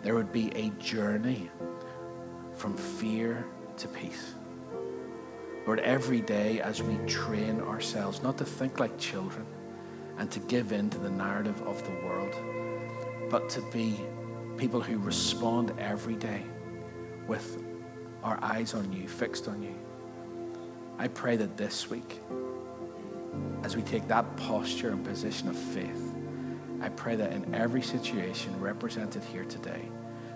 there 0.02 0.16
would 0.16 0.32
be 0.32 0.50
a 0.56 0.70
journey 0.70 1.50
from 2.52 2.76
fear 2.76 3.46
to 3.76 3.86
peace. 3.86 4.34
Lord, 5.68 5.78
every 5.78 6.20
day 6.20 6.60
as 6.60 6.82
we 6.82 6.96
train 7.06 7.60
ourselves 7.60 8.24
not 8.24 8.38
to 8.38 8.44
think 8.44 8.80
like 8.80 8.98
children 8.98 9.46
and 10.18 10.28
to 10.32 10.40
give 10.40 10.72
in 10.72 10.90
to 10.90 10.98
the 10.98 11.10
narrative 11.10 11.62
of 11.62 11.84
the 11.84 11.92
world, 12.04 12.34
but 13.30 13.48
to 13.50 13.60
be 13.70 14.00
people 14.56 14.80
who 14.80 14.98
respond 14.98 15.72
every 15.78 16.16
day 16.16 16.42
with 17.28 17.62
our 18.24 18.36
eyes 18.42 18.74
on 18.74 18.92
you, 18.92 19.06
fixed 19.06 19.46
on 19.46 19.62
you. 19.62 19.76
I 21.02 21.08
pray 21.08 21.34
that 21.34 21.56
this 21.56 21.90
week, 21.90 22.20
as 23.64 23.74
we 23.74 23.82
take 23.82 24.06
that 24.06 24.36
posture 24.36 24.90
and 24.90 25.04
position 25.04 25.48
of 25.48 25.56
faith, 25.56 26.14
I 26.80 26.90
pray 26.90 27.16
that 27.16 27.32
in 27.32 27.52
every 27.52 27.82
situation 27.82 28.56
represented 28.60 29.24
here 29.24 29.44
today, 29.44 29.88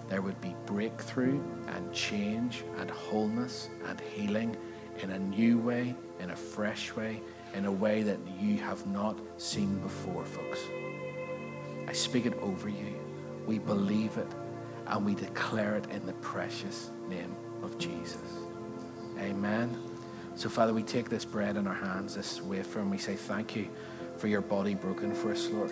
there 0.09 0.23
would 0.23 0.41
be 0.41 0.57
breakthrough 0.67 1.41
and 1.69 1.93
change 1.93 2.65
and 2.81 2.91
wholeness 2.91 3.69
and 3.87 4.01
healing 4.01 4.57
in 4.99 5.13
a 5.13 5.19
new 5.21 5.57
way, 5.59 5.95
in 6.19 6.31
a 6.31 6.37
fresh 6.37 6.93
way, 6.97 7.23
in 7.55 7.67
a 7.67 7.73
way 7.73 8.03
that 8.03 8.19
you 8.41 8.57
have 8.57 8.85
not 8.89 9.17
seen 9.37 9.79
before, 9.79 10.25
folks. 10.25 10.59
I 11.87 11.93
speak 11.93 12.27
it 12.27 12.35
over 12.43 12.69
you. 12.69 12.93
We 13.47 13.61
believe 13.61 14.17
it 14.17 14.33
and 14.89 15.07
we 15.07 15.15
declare 15.15 15.77
it 15.77 15.87
in 15.93 16.05
the 16.07 16.15
precious 16.15 16.91
name 17.09 17.37
of 17.63 17.79
Jesus. 17.79 18.41
Amen. 19.21 19.86
So, 20.37 20.51
Father, 20.51 20.75
we 20.75 20.83
take 20.83 21.09
this 21.09 21.25
bread 21.25 21.57
in 21.57 21.67
our 21.67 21.75
hands, 21.75 22.15
this 22.15 22.43
wafer, 22.43 22.81
and 22.81 22.91
we 22.91 22.99
say 22.99 23.17
thank 23.17 23.57
you 23.57 23.71
for 24.19 24.29
your 24.29 24.43
body 24.43 24.75
broken 24.75 25.15
for 25.15 25.33
us, 25.33 25.49
Lord. 25.49 25.71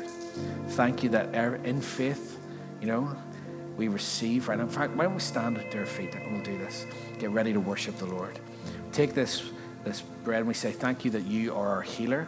Thank 0.69 1.03
you 1.03 1.11
that 1.11 1.35
er, 1.35 1.61
in 1.65 1.83
faith, 1.83 2.39
you 2.81 2.87
know, 2.87 3.15
we 3.77 3.89
receive, 3.89 4.49
right? 4.49 4.59
In 4.59 4.69
fact, 4.69 4.97
why 4.97 5.05
don't 5.05 5.15
we 5.15 5.21
stand 5.21 5.59
at 5.59 5.71
their 5.71 5.85
feet 5.85 6.15
and 6.15 6.33
we'll 6.33 6.43
do 6.43 6.57
this? 6.57 6.87
Get 7.19 7.29
ready 7.31 7.53
to 7.53 7.61
worship 7.61 7.99
the 7.99 8.07
Lord. 8.07 8.39
Take 8.91 9.13
this, 9.13 9.51
this 9.85 10.01
bread 10.01 10.39
and 10.39 10.49
we 10.49 10.55
say, 10.55 10.73
Thank 10.73 11.05
you 11.05 11.11
that 11.11 11.27
you 11.27 11.55
are 11.55 11.69
our 11.69 11.83
healer 11.83 12.27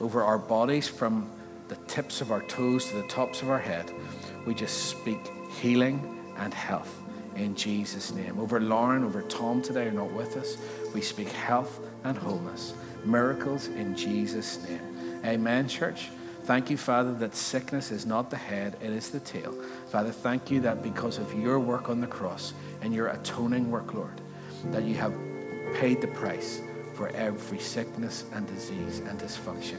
over 0.00 0.22
our 0.22 0.38
bodies 0.38 0.88
from 0.88 1.30
the 1.68 1.76
tips 1.86 2.22
of 2.22 2.32
our 2.32 2.42
toes 2.44 2.86
to 2.86 2.96
the 2.96 3.08
tops 3.08 3.42
of 3.42 3.50
our 3.50 3.58
head. 3.58 3.92
We 4.46 4.54
just 4.54 4.88
speak 4.88 5.18
healing 5.60 6.18
and 6.38 6.54
health 6.54 7.02
in 7.38 7.54
Jesus' 7.54 8.12
name. 8.12 8.38
Over 8.38 8.60
Lauren, 8.60 9.04
over 9.04 9.22
Tom 9.22 9.62
today 9.62 9.86
are 9.86 9.92
not 9.92 10.12
with 10.12 10.36
us. 10.36 10.58
We 10.94 11.00
speak 11.00 11.28
health 11.28 11.80
and 12.04 12.16
wholeness, 12.16 12.74
miracles 13.04 13.68
in 13.68 13.96
Jesus' 13.96 14.62
name. 14.68 15.20
Amen, 15.24 15.68
church. 15.68 16.10
Thank 16.44 16.70
you, 16.70 16.76
Father, 16.76 17.12
that 17.14 17.34
sickness 17.34 17.90
is 17.90 18.06
not 18.06 18.30
the 18.30 18.36
head, 18.36 18.76
it 18.80 18.90
is 18.90 19.10
the 19.10 19.20
tail. 19.20 19.52
Father, 19.88 20.10
thank 20.10 20.50
you 20.50 20.60
that 20.60 20.82
because 20.82 21.18
of 21.18 21.38
your 21.38 21.60
work 21.60 21.90
on 21.90 22.00
the 22.00 22.06
cross 22.06 22.54
and 22.80 22.94
your 22.94 23.08
atoning 23.08 23.70
work, 23.70 23.92
Lord, 23.92 24.20
that 24.70 24.84
you 24.84 24.94
have 24.94 25.14
paid 25.74 26.00
the 26.00 26.08
price 26.08 26.62
for 26.94 27.08
every 27.10 27.58
sickness 27.58 28.24
and 28.32 28.46
disease 28.46 29.00
and 29.00 29.20
dysfunction. 29.20 29.78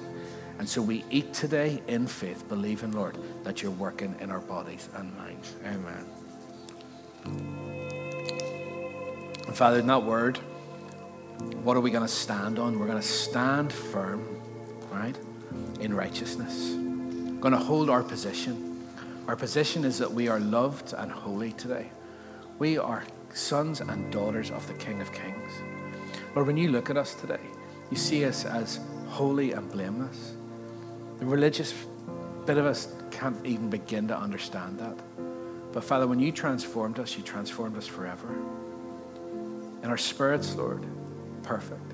And 0.60 0.70
so 0.70 0.82
we 0.82 1.03
eat 1.10 1.34
today 1.34 1.82
in 1.88 2.05
faith, 2.05 2.47
believing, 2.47 2.91
Lord, 2.91 3.18
that 3.43 3.64
you're 3.64 3.72
working 3.72 4.16
in 4.20 4.30
our 4.30 4.41
bodies 4.41 4.89
and 4.93 5.16
minds. 5.18 5.55
Amen. 5.66 6.18
And 9.48 9.56
Father, 9.56 9.80
in 9.80 9.88
that 9.88 10.04
word, 10.04 10.38
what 11.64 11.78
are 11.78 11.82
we 11.82 11.92
going 11.92 12.06
to 12.06 12.12
stand 12.12 12.60
on? 12.60 12.80
We're 12.80 12.88
going 12.88 13.02
to 13.02 13.08
stand 13.08 13.72
firm, 13.74 14.42
right, 14.92 15.18
in 15.80 15.94
righteousness. 15.94 16.76
We're 16.76 17.42
going 17.42 17.54
to 17.54 17.60
hold 17.60 17.90
our 17.90 18.04
position. 18.04 18.86
Our 19.28 19.36
position 19.36 19.86
is 19.86 19.98
that 20.00 20.12
we 20.12 20.28
are 20.28 20.40
loved 20.40 20.94
and 20.94 21.12
holy 21.12 21.54
today. 21.54 21.90
We 22.58 22.78
are 22.78 23.04
sons 23.34 23.82
and 23.82 24.12
daughters 24.12 24.52
of 24.52 24.68
the 24.68 24.74
King 24.74 25.02
of 25.02 25.12
Kings. 25.14 25.52
Lord, 26.36 26.48
when 26.48 26.58
you 26.58 26.70
look 26.70 26.90
at 26.90 26.98
us 26.98 27.16
today, 27.16 27.40
you 27.92 27.98
see 27.98 28.26
us 28.26 28.46
as 28.46 28.80
holy 29.08 29.54
and 29.54 29.72
blameless. 29.72 30.34
The 31.20 31.26
religious 31.26 31.74
bit 32.46 32.58
of 32.58 32.66
us 32.66 32.94
can't 33.12 33.44
even 33.46 33.70
begin 33.70 34.08
to 34.08 34.18
understand 34.18 34.80
that. 34.80 34.98
But 35.72 35.84
Father, 35.84 36.07
when 36.07 36.20
you 36.20 36.32
transformed 36.32 36.99
us, 36.99 37.15
you 37.15 37.24
transformed 37.24 37.78
us 37.78 37.88
forever. 37.88 38.28
And 39.82 39.91
our 39.91 39.97
spirits, 39.97 40.55
Lord, 40.55 40.86
perfect. 41.43 41.93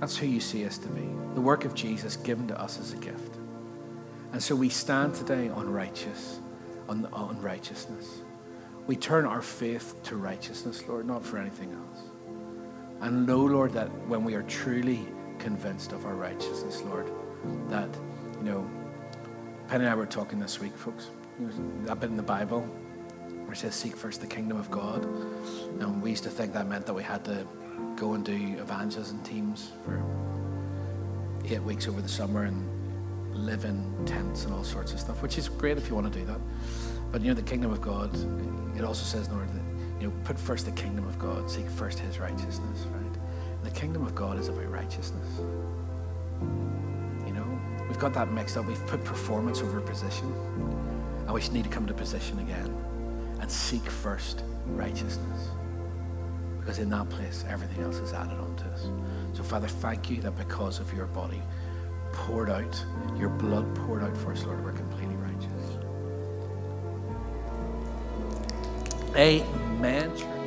That's 0.00 0.16
who 0.16 0.26
you 0.26 0.40
see 0.40 0.64
us 0.64 0.78
to 0.78 0.88
be. 0.88 1.08
The 1.34 1.40
work 1.40 1.64
of 1.64 1.74
Jesus 1.74 2.16
given 2.16 2.48
to 2.48 2.60
us 2.60 2.78
as 2.78 2.92
a 2.92 2.96
gift. 2.96 3.36
And 4.32 4.42
so 4.42 4.54
we 4.54 4.68
stand 4.68 5.14
today 5.14 5.48
on 5.48 5.70
righteous, 5.70 6.40
on, 6.88 7.06
on 7.12 7.40
righteousness. 7.40 8.22
We 8.86 8.96
turn 8.96 9.26
our 9.26 9.42
faith 9.42 10.02
to 10.04 10.16
righteousness, 10.16 10.86
Lord, 10.88 11.06
not 11.06 11.24
for 11.24 11.38
anything 11.38 11.72
else. 11.72 12.02
And 13.00 13.26
know, 13.26 13.38
Lord, 13.38 13.72
that 13.72 13.88
when 14.06 14.24
we 14.24 14.34
are 14.34 14.42
truly 14.42 15.06
convinced 15.38 15.92
of 15.92 16.04
our 16.06 16.14
righteousness, 16.14 16.82
Lord, 16.82 17.10
that, 17.68 17.88
you 18.38 18.44
know, 18.44 18.70
Penny 19.68 19.84
and 19.84 19.92
I 19.92 19.94
were 19.94 20.06
talking 20.06 20.38
this 20.38 20.60
week, 20.60 20.74
folks. 20.76 21.08
That 21.84 22.00
bit 22.00 22.10
in 22.10 22.16
the 22.16 22.22
Bible 22.22 22.60
where 22.60 23.52
it 23.52 23.56
says, 23.56 23.74
Seek 23.74 23.96
first 23.96 24.20
the 24.20 24.26
kingdom 24.26 24.58
of 24.58 24.70
God. 24.70 25.04
And 25.80 26.02
we 26.02 26.10
used 26.10 26.24
to 26.24 26.30
think 26.30 26.52
that 26.52 26.68
meant 26.68 26.84
that 26.86 26.94
we 26.94 27.02
had 27.02 27.24
to 27.26 27.46
go 27.96 28.14
and 28.14 28.24
do 28.24 28.34
evangelism 28.58 29.22
teams 29.22 29.72
for 29.84 30.02
eight 31.46 31.62
weeks 31.62 31.88
over 31.88 32.02
the 32.02 32.08
summer 32.08 32.44
and 32.44 32.62
live 33.34 33.64
in 33.64 33.82
tents 34.04 34.44
and 34.44 34.52
all 34.52 34.64
sorts 34.64 34.92
of 34.92 35.00
stuff, 35.00 35.22
which 35.22 35.38
is 35.38 35.48
great 35.48 35.78
if 35.78 35.88
you 35.88 35.94
want 35.94 36.12
to 36.12 36.18
do 36.18 36.26
that. 36.26 36.40
But 37.12 37.22
you 37.22 37.28
know, 37.28 37.34
the 37.34 37.42
kingdom 37.42 37.70
of 37.70 37.80
God, 37.80 38.14
it 38.76 38.84
also 38.84 39.04
says, 39.04 39.30
Lord, 39.30 39.48
that 39.48 39.62
you 40.02 40.08
know, 40.08 40.14
put 40.24 40.38
first 40.38 40.66
the 40.66 40.72
kingdom 40.72 41.06
of 41.06 41.18
God, 41.18 41.50
seek 41.50 41.68
first 41.70 41.98
his 41.98 42.18
righteousness, 42.18 42.86
right? 42.92 43.64
The 43.64 43.70
kingdom 43.70 44.04
of 44.04 44.14
God 44.14 44.38
is 44.38 44.48
about 44.48 44.70
righteousness. 44.70 45.26
You 47.26 47.32
know, 47.32 47.60
we've 47.88 47.98
got 47.98 48.12
that 48.14 48.30
mixed 48.30 48.56
up. 48.56 48.66
We've 48.66 48.86
put 48.86 49.04
performance 49.04 49.60
over 49.60 49.80
position. 49.80 50.32
And 51.28 51.34
we 51.34 51.46
need 51.50 51.64
to 51.64 51.70
come 51.70 51.86
to 51.86 51.92
position 51.92 52.38
again 52.38 52.74
and 53.38 53.50
seek 53.50 53.82
first 53.82 54.44
righteousness. 54.64 55.50
Because 56.58 56.78
in 56.78 56.88
that 56.88 57.10
place, 57.10 57.44
everything 57.50 57.84
else 57.84 57.96
is 57.96 58.14
added 58.14 58.38
on 58.38 58.56
to 58.56 58.64
us. 58.64 58.86
So, 59.34 59.42
Father, 59.42 59.68
thank 59.68 60.08
you 60.08 60.22
that 60.22 60.38
because 60.38 60.80
of 60.80 60.90
your 60.94 61.04
body 61.04 61.42
poured 62.14 62.48
out, 62.48 62.82
your 63.18 63.28
blood 63.28 63.74
poured 63.74 64.02
out 64.02 64.16
for 64.16 64.32
us, 64.32 64.42
Lord, 64.44 64.64
we're 64.64 64.72
completely 64.72 65.16
righteous. 65.16 65.76
Amen. 69.14 70.37